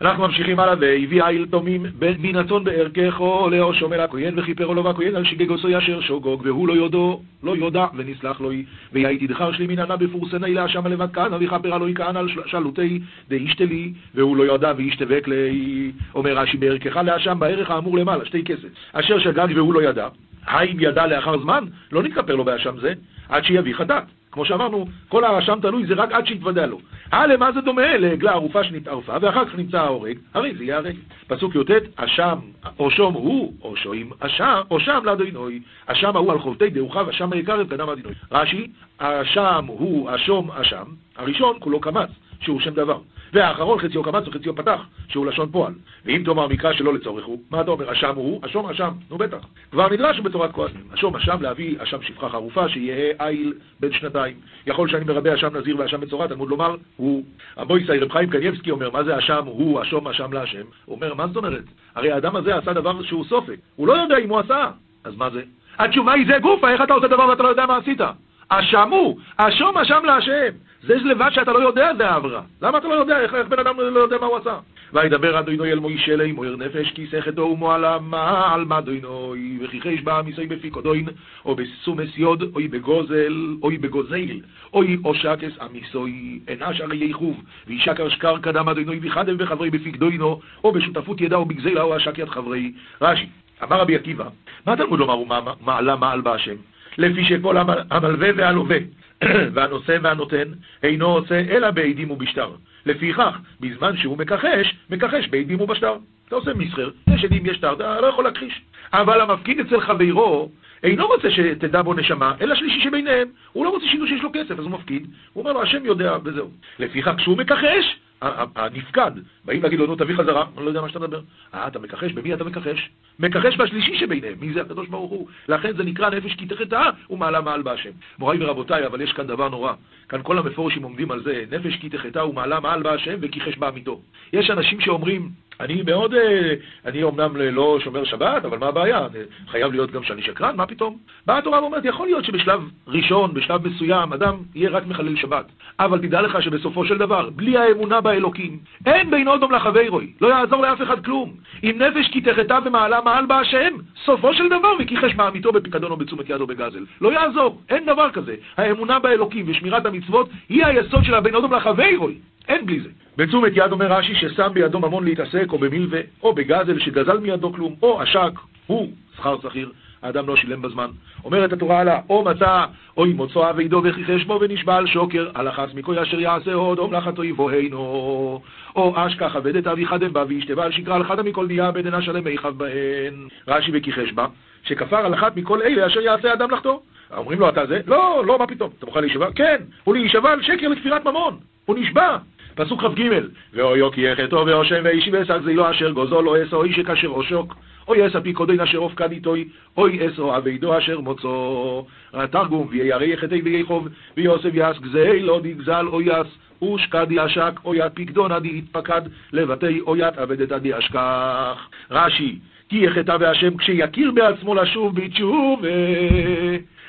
אנחנו 0.00 0.26
ממשיכים 0.26 0.60
הלאה, 0.60 0.74
והביא 0.80 1.22
איל 1.22 1.46
תומים 1.50 1.86
מן 2.18 2.36
הצאן 2.36 2.64
בערכךו 2.64 3.50
לאו 3.50 3.74
שומר 3.74 4.00
הכהן 4.00 4.38
וכיפרו 4.38 4.74
לו 4.74 4.84
והכהן 4.84 5.16
על 5.16 5.24
שגגוסו 5.24 5.68
ישר 5.70 6.00
שוגוג 6.00 6.42
והוא 6.44 6.68
לא 6.68 6.72
יודו, 6.72 7.20
לא 7.42 7.56
יודע 7.56 7.86
ונסלח 7.96 8.40
לו 8.40 8.50
ויהי 8.92 9.26
תדחר 9.26 9.52
שלי 9.52 9.66
מן 9.66 9.78
ענה 9.78 9.96
בפורסני 9.96 10.54
להשם 10.54 10.86
לבד 10.86 11.12
כהנא 11.12 11.36
וכפרה 11.40 11.78
לו 11.78 11.88
יכהן 11.88 12.16
על 12.16 12.28
שלותי 12.46 13.00
דאישתלי 13.28 13.92
והוא 14.14 14.36
לא 14.36 14.42
יודע 14.42 14.72
ואישתבק 14.76 15.28
לי. 15.28 15.92
אומר 16.14 16.38
רש"י 16.38 16.56
בערכך 16.56 16.96
להשם 16.96 17.38
בערך 17.38 17.70
האמור 17.70 17.98
למעלה 17.98 18.24
שתי 18.24 18.44
כסף 18.44 18.68
אשר 18.92 19.18
שגג 19.18 19.48
והוא 19.54 19.74
לא 19.74 19.82
ידע. 19.82 20.08
האם 20.46 20.76
ידע 20.80 21.06
לאחר 21.06 21.38
זמן? 21.38 21.64
לא 21.92 22.02
נתכפר 22.02 22.34
לו 22.34 22.44
באשם 22.44 22.80
זה 22.80 22.92
עד 23.28 23.44
שיביא 23.44 23.74
חטאת 23.74 24.04
כמו 24.38 24.44
שאמרנו, 24.44 24.86
כל 25.08 25.24
הרשם 25.24 25.58
תלוי 25.62 25.86
זה 25.86 25.94
רק 25.94 26.12
עד 26.12 26.26
שיתוודע 26.26 26.66
לו. 26.66 26.78
אה, 27.12 27.26
למה 27.26 27.52
זה 27.52 27.60
דומה? 27.60 27.96
לעגלה 27.96 28.32
ערופה 28.32 28.64
שנתערפה, 28.64 29.16
ואחר 29.20 29.44
כך 29.44 29.54
נמצא 29.54 29.78
ההורג, 29.78 30.18
הרי 30.34 30.54
זה 30.54 30.64
יהיה 30.64 30.76
הרג. 30.76 30.96
פסוק 31.26 31.54
י"ט, 31.54 31.70
אשם, 31.96 32.38
או 32.78 32.90
שום 32.90 33.14
הוא, 33.14 33.52
או 33.62 33.76
שוים 33.76 34.10
אשם, 34.20 34.60
או 34.70 34.80
שם 34.80 35.00
לאדינוי. 35.04 35.60
אשם 35.86 36.16
ההוא 36.16 36.32
על 36.32 36.38
חובתי 36.38 36.70
דאוחיו, 36.70 37.10
אשם 37.10 37.32
היקר 37.32 37.64
קדם 37.64 37.88
אדינוי. 37.88 38.12
רש"י, 38.32 38.66
אשם 38.98 39.64
הוא, 39.66 40.10
אשום 40.14 40.50
אשם, 40.50 40.84
הראשון 41.16 41.56
כולו 41.60 41.80
קמץ, 41.80 42.10
שהוא 42.40 42.60
שם 42.60 42.74
דבר. 42.74 42.98
והאחרון 43.32 43.78
חציו 43.78 44.02
קמץ 44.02 44.28
וחציו 44.28 44.56
פתח, 44.56 44.80
שהוא 45.08 45.26
לשון 45.26 45.48
פועל. 45.52 45.72
ואם 46.04 46.22
תאמר 46.24 46.48
מקרא 46.48 46.72
שלא 46.72 46.94
לצורך 46.94 47.24
הוא, 47.24 47.38
מה 47.50 47.60
אתה 47.60 47.70
אומר? 47.70 47.92
אשם 47.92 48.14
הוא, 48.14 48.40
אשום 48.46 48.66
אשם, 48.66 48.90
נו 49.10 49.18
בטח. 49.18 49.38
כבר 49.70 49.88
נדרש 49.88 50.20
בתורת 50.20 50.52
כהנים. 50.52 50.84
אשום 50.94 51.16
אשם 51.16 51.42
להביא 51.42 51.76
אשם 51.82 52.02
שפחה 52.02 52.28
חרופה, 52.28 52.68
שיהיה 52.68 53.14
איל 53.20 53.52
בן 53.80 53.92
שנתיים. 53.92 54.36
יכול 54.66 54.88
שאני 54.88 55.04
מרבה 55.04 55.34
אשם 55.34 55.56
נזיר 55.56 55.76
ואשם 55.78 56.00
מצורע, 56.00 56.26
תלמוד 56.26 56.48
לומר, 56.48 56.76
הוא. 56.96 57.24
הבויסאי 57.56 57.98
רב 57.98 58.12
חיים 58.12 58.30
קניבסקי 58.30 58.70
אומר, 58.70 58.90
מה 58.90 59.04
זה 59.04 59.18
אשם 59.18 59.44
הוא, 59.44 59.82
אשום 59.82 60.08
אשם 60.08 60.32
להשם? 60.32 60.64
הוא 60.84 60.96
אומר, 60.96 61.14
מה 61.14 61.26
זאת 61.26 61.36
אומרת? 61.36 61.64
הרי 61.94 62.12
האדם 62.12 62.36
הזה 62.36 62.56
עשה 62.56 62.72
דבר 62.72 63.02
שהוא 63.02 63.24
סופק. 63.24 63.56
הוא 63.76 63.88
לא 63.88 63.92
יודע 63.92 64.18
אם 64.18 64.28
הוא 64.28 64.38
עשה. 64.38 64.70
אז 65.04 65.16
מה 65.16 65.30
זה? 65.30 65.42
התשובה 65.78 66.12
היא 66.12 66.26
זה 66.26 66.38
גופה, 66.38 66.70
איך 66.70 66.82
אתה 66.82 66.94
עושה 66.94 67.08
דבר 67.08 67.28
ואתה 67.28 67.42
לא 67.42 67.48
יודע 67.48 67.66
מה 67.66 67.76
עשית? 67.76 68.00
אשם 68.48 68.88
הוא, 68.90 69.18
אשום 69.36 69.78
אשם 69.78 70.04
להשם. 70.04 70.54
זה 70.82 70.94
לבד 70.94 71.30
שאתה 71.32 71.52
לא 71.52 71.58
יודע 71.58 71.90
זה 71.98 72.10
העברה. 72.10 72.42
למה 72.62 72.78
אתה 72.78 72.88
לא 72.88 72.94
יודע? 72.94 73.20
איך, 73.20 73.34
איך 73.34 73.48
בן 73.48 73.58
אדם 73.58 73.80
לא 73.80 74.00
יודע 74.00 74.16
מה 74.20 74.26
הוא 74.26 74.36
עשה? 74.36 74.58
וידבר 74.92 75.38
אדוני 75.38 75.72
אל 75.72 75.78
מוישה 75.78 76.12
אלי 76.12 76.32
מויר 76.32 76.56
נפש 76.56 76.90
כי 76.90 77.06
סכתו 77.06 77.42
ומועלה 77.42 77.98
מעל 77.98 78.64
מדוינוי 78.64 79.58
וכי 79.62 79.80
חיש 79.80 80.02
בה 80.02 80.22
מיסוי 80.22 80.46
בפי 80.46 80.70
קודוין 80.70 81.08
או 81.44 81.54
בסומס 81.54 82.18
יוד 82.18 82.42
אוי 82.54 82.68
בגוזל 82.68 83.56
אוי 83.62 83.78
בגוזל 83.78 84.40
אוי 84.74 84.98
או 85.04 85.14
שקס 85.14 85.52
אמיסוי 85.66 86.40
אנש 86.48 86.80
הרי 86.80 87.04
יחוב 87.04 87.42
וישקר 87.66 88.08
שקר 88.08 88.38
קדם 88.38 88.68
אדוני 88.68 89.00
וחדם 89.02 89.36
וחברי 89.38 89.70
בפי 89.70 89.92
קדוינו 89.92 90.40
או 90.64 90.72
בשותפות 90.72 91.20
ידע 91.20 91.36
או 91.36 91.44
בגזלה 91.44 91.82
או 91.82 91.96
השק 91.96 92.18
יד 92.18 92.28
חברי 92.28 92.72
רש"י 93.02 93.26
אמר 93.62 93.80
רבי 93.80 93.96
עקיבא 93.96 94.28
מה 94.66 94.76
תלמוד 94.76 94.98
לומר 94.98 95.14
הוא 95.14 95.26
מעלה 95.60 95.96
מעל 95.96 96.20
בהשם 96.20 96.56
לפי 96.98 97.24
שכל 97.24 97.56
המלווה 97.90 98.28
והלווה 98.36 98.76
והנושא 99.54 99.98
והנותן 100.02 100.48
אינו 100.82 101.06
עושה 101.06 101.40
אלא 101.50 101.70
בעדים 101.70 102.10
ובשטר. 102.10 102.50
לפיכך, 102.86 103.38
בזמן 103.60 103.96
שהוא 103.96 104.18
מכחש, 104.18 104.76
מכחש 104.90 105.28
בעדים 105.28 105.60
ובשטר. 105.60 105.96
אתה 106.28 106.36
עושה 106.36 106.54
מסחר, 106.54 106.90
יש 107.14 107.24
עדים, 107.24 107.46
יש 107.46 107.56
שטר, 107.56 107.72
אתה 107.72 108.00
לא 108.00 108.06
יכול 108.06 108.24
להכחיש. 108.24 108.60
אבל 108.92 109.20
המפקיד 109.20 109.60
אצל 109.60 109.80
חברו 109.80 110.50
אינו 110.82 111.06
רוצה 111.06 111.30
שתדע 111.30 111.82
בו 111.82 111.94
נשמה, 111.94 112.34
אלא 112.40 112.54
שלישי 112.54 112.80
שביניהם. 112.80 113.28
הוא 113.52 113.64
לא 113.64 113.70
רוצה 113.70 113.86
שידעו 113.86 114.06
שיש 114.06 114.22
לו 114.22 114.30
כסף, 114.32 114.50
אז 114.50 114.64
הוא 114.64 114.70
מפקיד. 114.70 115.06
הוא 115.32 115.42
אומר 115.42 115.52
לו, 115.52 115.62
השם 115.62 115.84
יודע, 115.84 116.16
וזהו. 116.24 116.50
לפיכך, 116.78 117.14
כשהוא 117.16 117.38
מכחש, 117.38 117.98
הנפקד, 118.22 119.10
באים 119.44 119.62
להגיד 119.62 119.78
לו, 119.78 119.86
נו, 119.86 119.96
תביא 119.96 120.16
חזרה, 120.16 120.46
אני 120.56 120.64
לא 120.64 120.70
יודע 120.70 120.80
מה 120.80 120.88
שאתה 120.88 120.98
מדבר. 120.98 121.20
אה, 121.54 121.66
אתה 121.66 121.78
מכחש, 121.78 122.12
במי 122.12 122.34
אתה 122.34 122.44
מכחש? 122.44 122.90
מכחש 123.18 123.56
בשלישי 123.56 123.98
שביניהם, 123.98 124.34
מי 124.40 124.52
זה 124.52 124.60
הקדוש 124.60 124.88
ברוך 124.88 125.10
הוא? 125.10 125.28
לכן 125.48 125.76
זה 125.76 125.84
נקרא 125.84 126.10
נפש 126.10 126.34
כי 126.34 126.46
תחטאה 126.46 126.90
ומעלה 127.10 127.40
מעל 127.40 127.62
בהשם. 127.62 127.90
מוריי 128.18 128.44
ורבותיי, 128.44 128.86
אבל 128.86 129.00
יש 129.00 129.12
כאן 129.12 129.26
דבר 129.26 129.48
נורא. 129.48 129.72
כאן 130.08 130.22
כל 130.22 130.38
המפורשים 130.38 130.82
עומדים 130.82 131.10
על 131.10 131.22
זה, 131.22 131.44
נפש 131.50 131.76
כי 131.76 131.88
תחטאה 131.88 132.28
ומעלה 132.28 132.60
מעל 132.60 132.82
בהשם 132.82 133.16
וכיחש 133.20 133.58
בעמיתו. 133.58 134.00
יש 134.32 134.50
אנשים 134.50 134.80
שאומרים, 134.80 135.30
אני 135.60 135.82
מאוד, 135.82 136.14
אה, 136.14 136.54
אני 136.86 137.02
אומנם 137.02 137.36
לא 137.36 137.78
שומר 137.84 138.04
שבת, 138.04 138.44
אבל 138.44 138.58
מה 138.58 138.66
הבעיה? 138.66 139.06
חייב 139.48 139.72
להיות 139.72 139.90
גם 139.90 140.02
שאני 140.02 140.22
שקרן, 140.22 140.56
מה 140.56 140.66
פתאום? 140.66 140.96
באה 141.26 141.38
התורה 141.38 141.60
ואומרת, 141.60 141.84
יכול 141.84 142.06
להיות 142.06 142.24
שבשלב 142.24 142.60
ראשון, 142.86 143.34
בשלב 143.34 143.68
מסוים, 143.68 144.12
אדם 144.12 144.36
יהיה 144.54 144.70
רק 144.70 144.86
מחלל 144.86 145.16
שבת. 145.16 145.46
אבל 145.80 145.98
תדע 145.98 146.22
לך 146.22 146.42
שבסופו 146.42 146.84
של 146.84 146.98
דבר, 146.98 147.30
בלי 147.30 147.56
האמונה 147.56 148.00
באלוקים, 148.00 148.58
אין 148.86 149.10
בין 149.10 149.28
אודום 149.28 149.52
לחברוי, 149.52 150.12
לא 150.20 150.28
יעזור 150.28 150.62
לאף 150.62 150.82
אחד 150.82 151.04
כלום. 151.04 151.34
אם 151.64 151.78
נפש 151.78 152.08
כי 152.12 152.20
תחטא 152.20 152.58
ומעלה 152.64 153.00
מעל 153.04 153.26
בה 153.26 153.40
השם, 153.40 153.74
סופו 154.04 154.34
של 154.34 154.48
דבר 154.48 154.72
וכיחש 154.78 155.14
מעמיתו 155.14 155.52
בפיקדון 155.52 155.90
או 155.90 155.96
בתשומת 155.96 156.30
יד 156.30 156.40
או 156.40 156.46
בגזל. 156.46 156.84
לא 157.00 157.12
יעזור, 157.12 157.60
אין 157.68 157.86
דבר 157.86 158.10
כזה. 158.10 158.34
האמונה 158.56 158.98
באלוקים 158.98 159.44
ושמירת 159.48 159.86
המצוות 159.86 160.28
היא 160.48 160.66
היסוד 160.66 161.04
של 161.04 161.14
הבין 161.14 161.34
אודום 161.34 161.52
לחברוי. 161.54 162.14
אין 162.48 162.66
בלי 162.66 162.80
זה. 162.80 162.88
בתשומת 163.16 163.52
יד 163.54 163.72
אומר 163.72 163.92
רש"י 163.92 164.14
ששם 164.14 164.50
בידו 164.54 164.80
ממון 164.80 165.04
להתעסק, 165.04 165.46
או 165.52 165.58
במילווה, 165.58 166.00
או 166.22 166.34
בגזל 166.34 166.78
שגזל 166.78 167.18
מידו 167.18 167.52
כלום, 167.52 167.74
או 167.82 168.00
עשק, 168.00 168.32
הוא 168.66 168.88
שכר 169.16 169.36
שכיר, 169.42 169.72
האדם 170.02 170.28
לא 170.28 170.36
שילם 170.36 170.62
בזמן. 170.62 170.90
אומרת 171.24 171.52
התורה 171.52 171.80
עלה, 171.80 172.00
או 172.10 172.24
מצא, 172.24 172.64
או 172.96 173.04
אם 173.04 173.16
מוצא 173.16 173.50
אבידו 173.50 173.82
וכיחש 173.84 174.24
בו 174.24 174.38
ונשבע 174.40 174.76
על 174.76 174.86
שוקר, 174.86 175.30
החס 175.34 175.74
מכל 175.74 175.98
אשר 175.98 176.20
יעשה 176.20 176.54
עוד, 176.54 176.78
או 176.78 176.88
מלאכתו 176.88 177.24
יבוהנו. 177.24 178.40
או 178.76 178.94
אשכח 178.96 179.36
עבד 179.36 179.56
את 179.56 179.66
אביך 179.66 179.92
דבא 180.00 180.24
וישתבה 180.28 180.64
על 180.64 180.72
שקרה 180.72 180.96
על 180.96 181.04
חדה 181.04 181.22
מכל 181.22 181.46
דיה 181.46 181.70
בדן 181.70 181.94
אשלם 181.94 182.24
מיכב 182.24 182.54
בהן. 182.56 183.28
רש"י 183.48 183.70
וכיחש 183.74 184.12
בה, 184.12 184.26
שכפר 184.64 184.96
על 184.96 185.14
אחת 185.14 185.36
מכל 185.36 185.62
אלה 185.62 185.86
אשר 185.86 186.00
יעשה 186.00 186.32
אדם 186.32 186.50
לחטוא. 186.50 186.78
אומרים 187.16 187.40
לו, 187.40 187.48
אתה 187.48 187.66
זה? 187.66 187.80
לא, 187.86 188.22
לא, 188.26 188.38
מה 188.38 188.46
פתאום? 188.46 188.70
אתה 188.78 188.86
מוכן 188.86 189.00
להישבע? 189.00 189.28
כן, 189.34 189.56
הוא 189.84 189.94
להישבע 189.94 190.32
על 190.32 190.42
שקר 190.42 190.68
לכפירת 190.68 191.06
ממון. 191.06 191.36
הוא 191.64 191.76
נשבע. 191.78 192.16
פסוק 192.54 192.84
כ"ג: 192.84 193.10
ואויו 193.54 193.90
כי 193.90 194.00
יחטו 194.00 194.44
ואושם 194.46 194.80
ואישי 194.84 195.10
ואשק 195.10 195.40
לא 195.44 195.70
אשר 195.70 195.90
גוזו 195.90 196.22
לא 196.22 196.36
אסו 196.42 196.62
איש 196.62 196.78
כאשר 196.78 197.08
אושוק 197.08 197.54
אוי 197.88 198.06
אס 198.06 198.16
הפיקודין 198.16 198.60
אשר 198.60 198.78
אופקד 198.78 199.12
איתוי 199.12 199.48
אוי 199.76 200.08
אסו 200.08 200.36
אבידו 200.36 200.78
אשר 200.78 201.00
מוצו 201.00 201.86
תרגום 202.30 202.66
וירא 202.70 203.02
יחטא 203.02 203.36
ויחוב 203.44 203.88
ויוסף 204.16 204.50
גזי 204.80 205.20
לא 205.20 205.40
דגזל 205.42 205.86
או 205.86 206.00
יעש 206.02 206.26
ושקד 206.62 207.06
ישק 207.10 207.52
אוית 207.64 207.92
עדי 208.30 208.48
יתפקד 208.48 209.02
לבתי 209.32 209.80
אוית 209.80 210.18
עדי 210.52 210.78
אשכח. 210.78 211.68
רש"י 211.90 212.38
כי 212.68 212.76
יחטא 212.76 213.16
והשם 213.20 213.56
כשיכיר 213.56 214.10
בעצמו 214.10 214.54
לשוב 214.54 214.94
בתשובה 214.94 215.68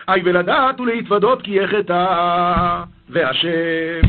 אי 0.10 0.22
ולדעת 0.24 0.80
ולהתוודות 0.80 1.42
כי 1.42 1.52
יחטא 1.52 2.84
והשם 3.10 4.08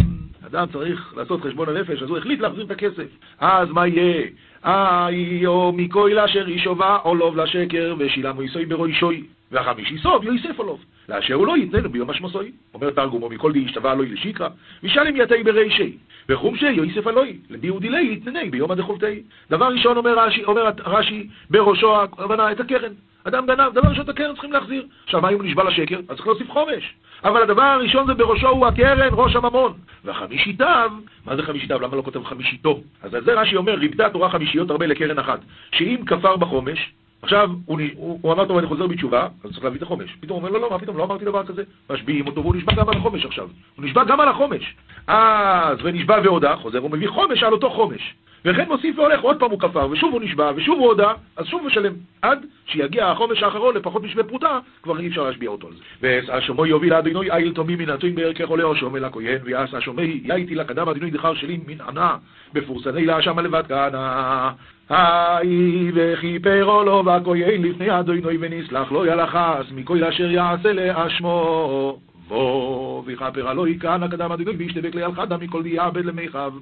אדם 0.50 0.66
צריך 0.72 1.14
לעשות 1.16 1.42
חשבון 1.42 1.68
הנפש, 1.68 2.02
אז 2.02 2.08
הוא 2.08 2.18
החליט 2.18 2.40
להחזיר 2.40 2.64
את 2.64 2.70
הכסף. 2.70 3.06
אז 3.40 3.68
מה 3.70 3.86
יהיה? 3.86 4.26
איי, 4.64 5.46
או 5.46 5.72
מכוי 5.76 6.14
לאשר 6.14 6.46
אישובה, 6.48 6.98
או 7.04 7.14
לוב 7.14 7.36
לשקר, 7.36 7.94
ושילמו 7.98 8.42
יסוי 8.42 8.66
ברוישוי. 8.66 9.24
והחמישי 9.52 9.98
סוב 9.98 10.24
יויסף 10.24 10.58
עולוב. 10.58 10.84
לאשר 11.10 11.34
הוא 11.34 11.46
לא 11.46 11.56
יתננו 11.56 11.90
ביום 11.90 12.10
השמסוי. 12.10 12.52
אומר 12.74 12.90
תרגומו, 12.90 13.28
מכל 13.28 13.52
די 13.52 13.58
ישתבע 13.58 13.92
אלוהי 13.92 14.08
לשיקרא, 14.08 14.48
ושלם 14.82 15.16
יתי 15.16 15.42
ברישי. 15.42 15.96
וחום 16.28 16.56
שיויסף 16.56 17.06
אלוהי, 17.06 17.36
לדי 17.50 17.70
ודילי 17.70 18.12
יתנני 18.12 18.50
ביום 18.50 18.70
הדחולתי. 18.70 19.22
דבר 19.50 19.66
ראשון 19.66 19.96
אומר 19.96 20.18
רש"י, 20.18 20.44
אומר 20.44 20.70
רש"י 20.84 21.28
בראשו 21.50 22.02
הכוונה 22.02 22.52
את 22.52 22.60
הקרן. 22.60 22.92
אדם 23.24 23.46
גנב, 23.46 23.72
דבר 23.72 23.88
ראשון 23.88 24.04
את 24.04 24.08
הקרן 24.08 24.32
צריכים 24.32 24.52
להחזיר. 24.52 24.86
עכשיו, 25.04 25.20
מה 25.20 25.28
אם 25.28 25.34
הוא 25.34 25.44
נשבע 25.44 25.64
לשקר? 25.64 25.98
אז 26.08 26.16
צריך 26.16 26.26
להוסיף 26.26 26.50
חומש. 26.50 26.94
אבל 27.24 27.42
הדבר 27.42 27.62
הראשון 27.62 28.06
זה 28.06 28.14
בראשו 28.14 28.48
הוא 28.48 28.66
הקרן, 28.66 29.08
ראש 29.12 29.36
הממון. 29.36 29.72
והחמישיתיו, 30.04 30.90
מה 31.26 31.36
זה 31.36 31.42
חמישיתיו? 31.42 31.80
למה 31.80 31.96
לא 31.96 32.02
כותב 32.02 32.24
חמישיתו? 32.24 32.80
אז 33.02 33.14
על 33.14 33.24
זה 33.24 33.40
רש"י 33.40 33.56
אומר, 33.56 33.74
ריבתה 33.74 34.06
התורה 34.06 34.30
חמישיות 34.30 34.70
הרבה 34.70 34.86
לקרן 34.86 35.18
אחת. 35.18 35.40
שאם 35.72 35.96
כפר 36.06 36.36
בחומש, 36.36 36.92
עכשיו, 37.22 37.50
הוא, 37.66 37.80
הוא, 37.94 38.18
הוא 38.22 38.32
אמר, 38.32 38.44
טוב, 38.44 38.58
אני 38.58 38.66
חוזר 38.66 38.86
בתשובה, 38.86 39.28
אז 39.44 39.50
צריך 39.50 39.64
להביא 39.64 39.78
את 39.78 39.82
החומש. 39.82 40.16
פתאום 40.20 40.40
הוא 40.40 40.48
אומר, 40.48 40.58
לא, 40.58 40.60
לא, 40.60 40.70
מה 40.70 40.78
פתאום, 40.78 40.96
לא 40.96 41.04
אמרתי 41.04 41.24
דבר 41.24 41.46
כזה. 41.46 41.62
משביעים 41.90 42.26
אותו, 42.26 42.40
והוא 42.40 42.56
נשבע 42.56 42.74
גם 42.74 42.88
על 42.88 42.96
החומש 42.96 43.24
עכשיו. 43.24 43.48
הוא 43.76 43.84
נשבע 43.84 44.04
גם 44.04 44.20
על 44.20 44.28
החומש. 44.28 44.74
אז, 45.06 45.78
ונשבע 45.82 46.18
והודה, 46.24 46.56
חוזר, 46.56 46.78
הוא 46.78 46.90
מביא 46.90 47.08
חומש 47.08 47.42
על 47.42 47.52
אותו 47.52 47.70
חומש. 47.70 48.14
וכן 48.44 48.68
מוסיף 48.68 48.98
והולך, 48.98 49.20
עוד 49.20 49.38
פעם 49.38 49.50
הוא 49.50 49.60
כפר, 49.60 49.88
ושוב 49.90 50.12
הוא 50.12 50.22
נשבע, 50.22 50.52
ושוב 50.56 50.78
הוא 50.78 50.86
הודה, 50.86 51.12
אז 51.36 51.46
שוב 51.46 51.66
משלם. 51.66 51.92
עד 52.22 52.46
שיגיע 52.66 53.06
החומש 53.06 53.42
האחרון 53.42 53.76
לפחות 53.76 54.02
משווה 54.02 54.24
פרוטה, 54.24 54.58
כבר 54.82 55.00
אי 55.00 55.08
אפשר 55.08 55.22
להשביע 55.22 55.50
אותו 55.50 55.66
על 55.66 55.72
זה. 55.72 55.82
והשומוי 56.02 56.68
יוביל 56.68 56.94
אדינוי 56.94 57.30
איל 57.30 57.52
תומי 57.52 57.76
מן 57.76 57.90
התוין 57.90 58.14
בערכי 58.14 58.46
חולה 58.46 58.64
או 58.64 58.76
שומי 58.76 59.00
לכהן, 59.00 59.38
ויעש 59.44 59.74
השומי 59.74 60.20
יאיתי 60.24 60.54
לקדם 60.54 60.88
אדינוי 60.88 61.10
דחר 61.10 61.34
שלי 61.34 61.60
מן 61.66 61.80
ענה, 61.80 62.16
בפורסני 62.52 63.06
לה 63.06 63.22
שמה 63.22 63.42
לבד 63.42 63.62
כהנא. 63.68 64.48
היי 64.88 65.90
וכיפרו 65.94 66.82
לו 66.82 67.02
והכהן 67.04 67.62
לפני 67.62 68.00
אדינוי 68.00 68.36
ונסלח 68.40 68.92
לא 68.92 69.06
ילחס 69.06 69.64
מכל 69.74 70.04
אשר 70.04 70.30
יעשה 70.30 70.72
לאשמו. 70.72 72.09
בוא 72.30 73.02
ויכפר 73.06 73.48
הלא 73.48 73.68
יכהן 73.68 74.02
הקדם 74.02 74.32
הדגוי 74.32 74.56
וישתבק 74.56 74.94
ליל 74.94 75.12
חדה 75.12 75.36
מכל 75.36 75.62
דיעבד 75.62 76.04
למיכב. 76.04 76.52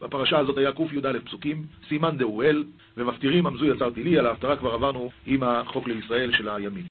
בפרשה 0.00 0.38
הזאת 0.38 0.58
היה 0.58 0.72
קי"א 0.72 1.12
פסוקים, 1.24 1.62
סימן 1.88 2.16
דאואל, 2.16 2.64
ומפטירים 2.96 3.46
עמזו 3.46 3.64
יצרתי 3.64 4.02
לי, 4.04 4.18
על 4.18 4.26
ההפטרה 4.26 4.56
כבר 4.56 4.74
עברנו 4.74 5.10
עם 5.26 5.42
החוק 5.42 5.88
לישראל 5.88 6.32
של 6.32 6.48
הימין. 6.48 6.86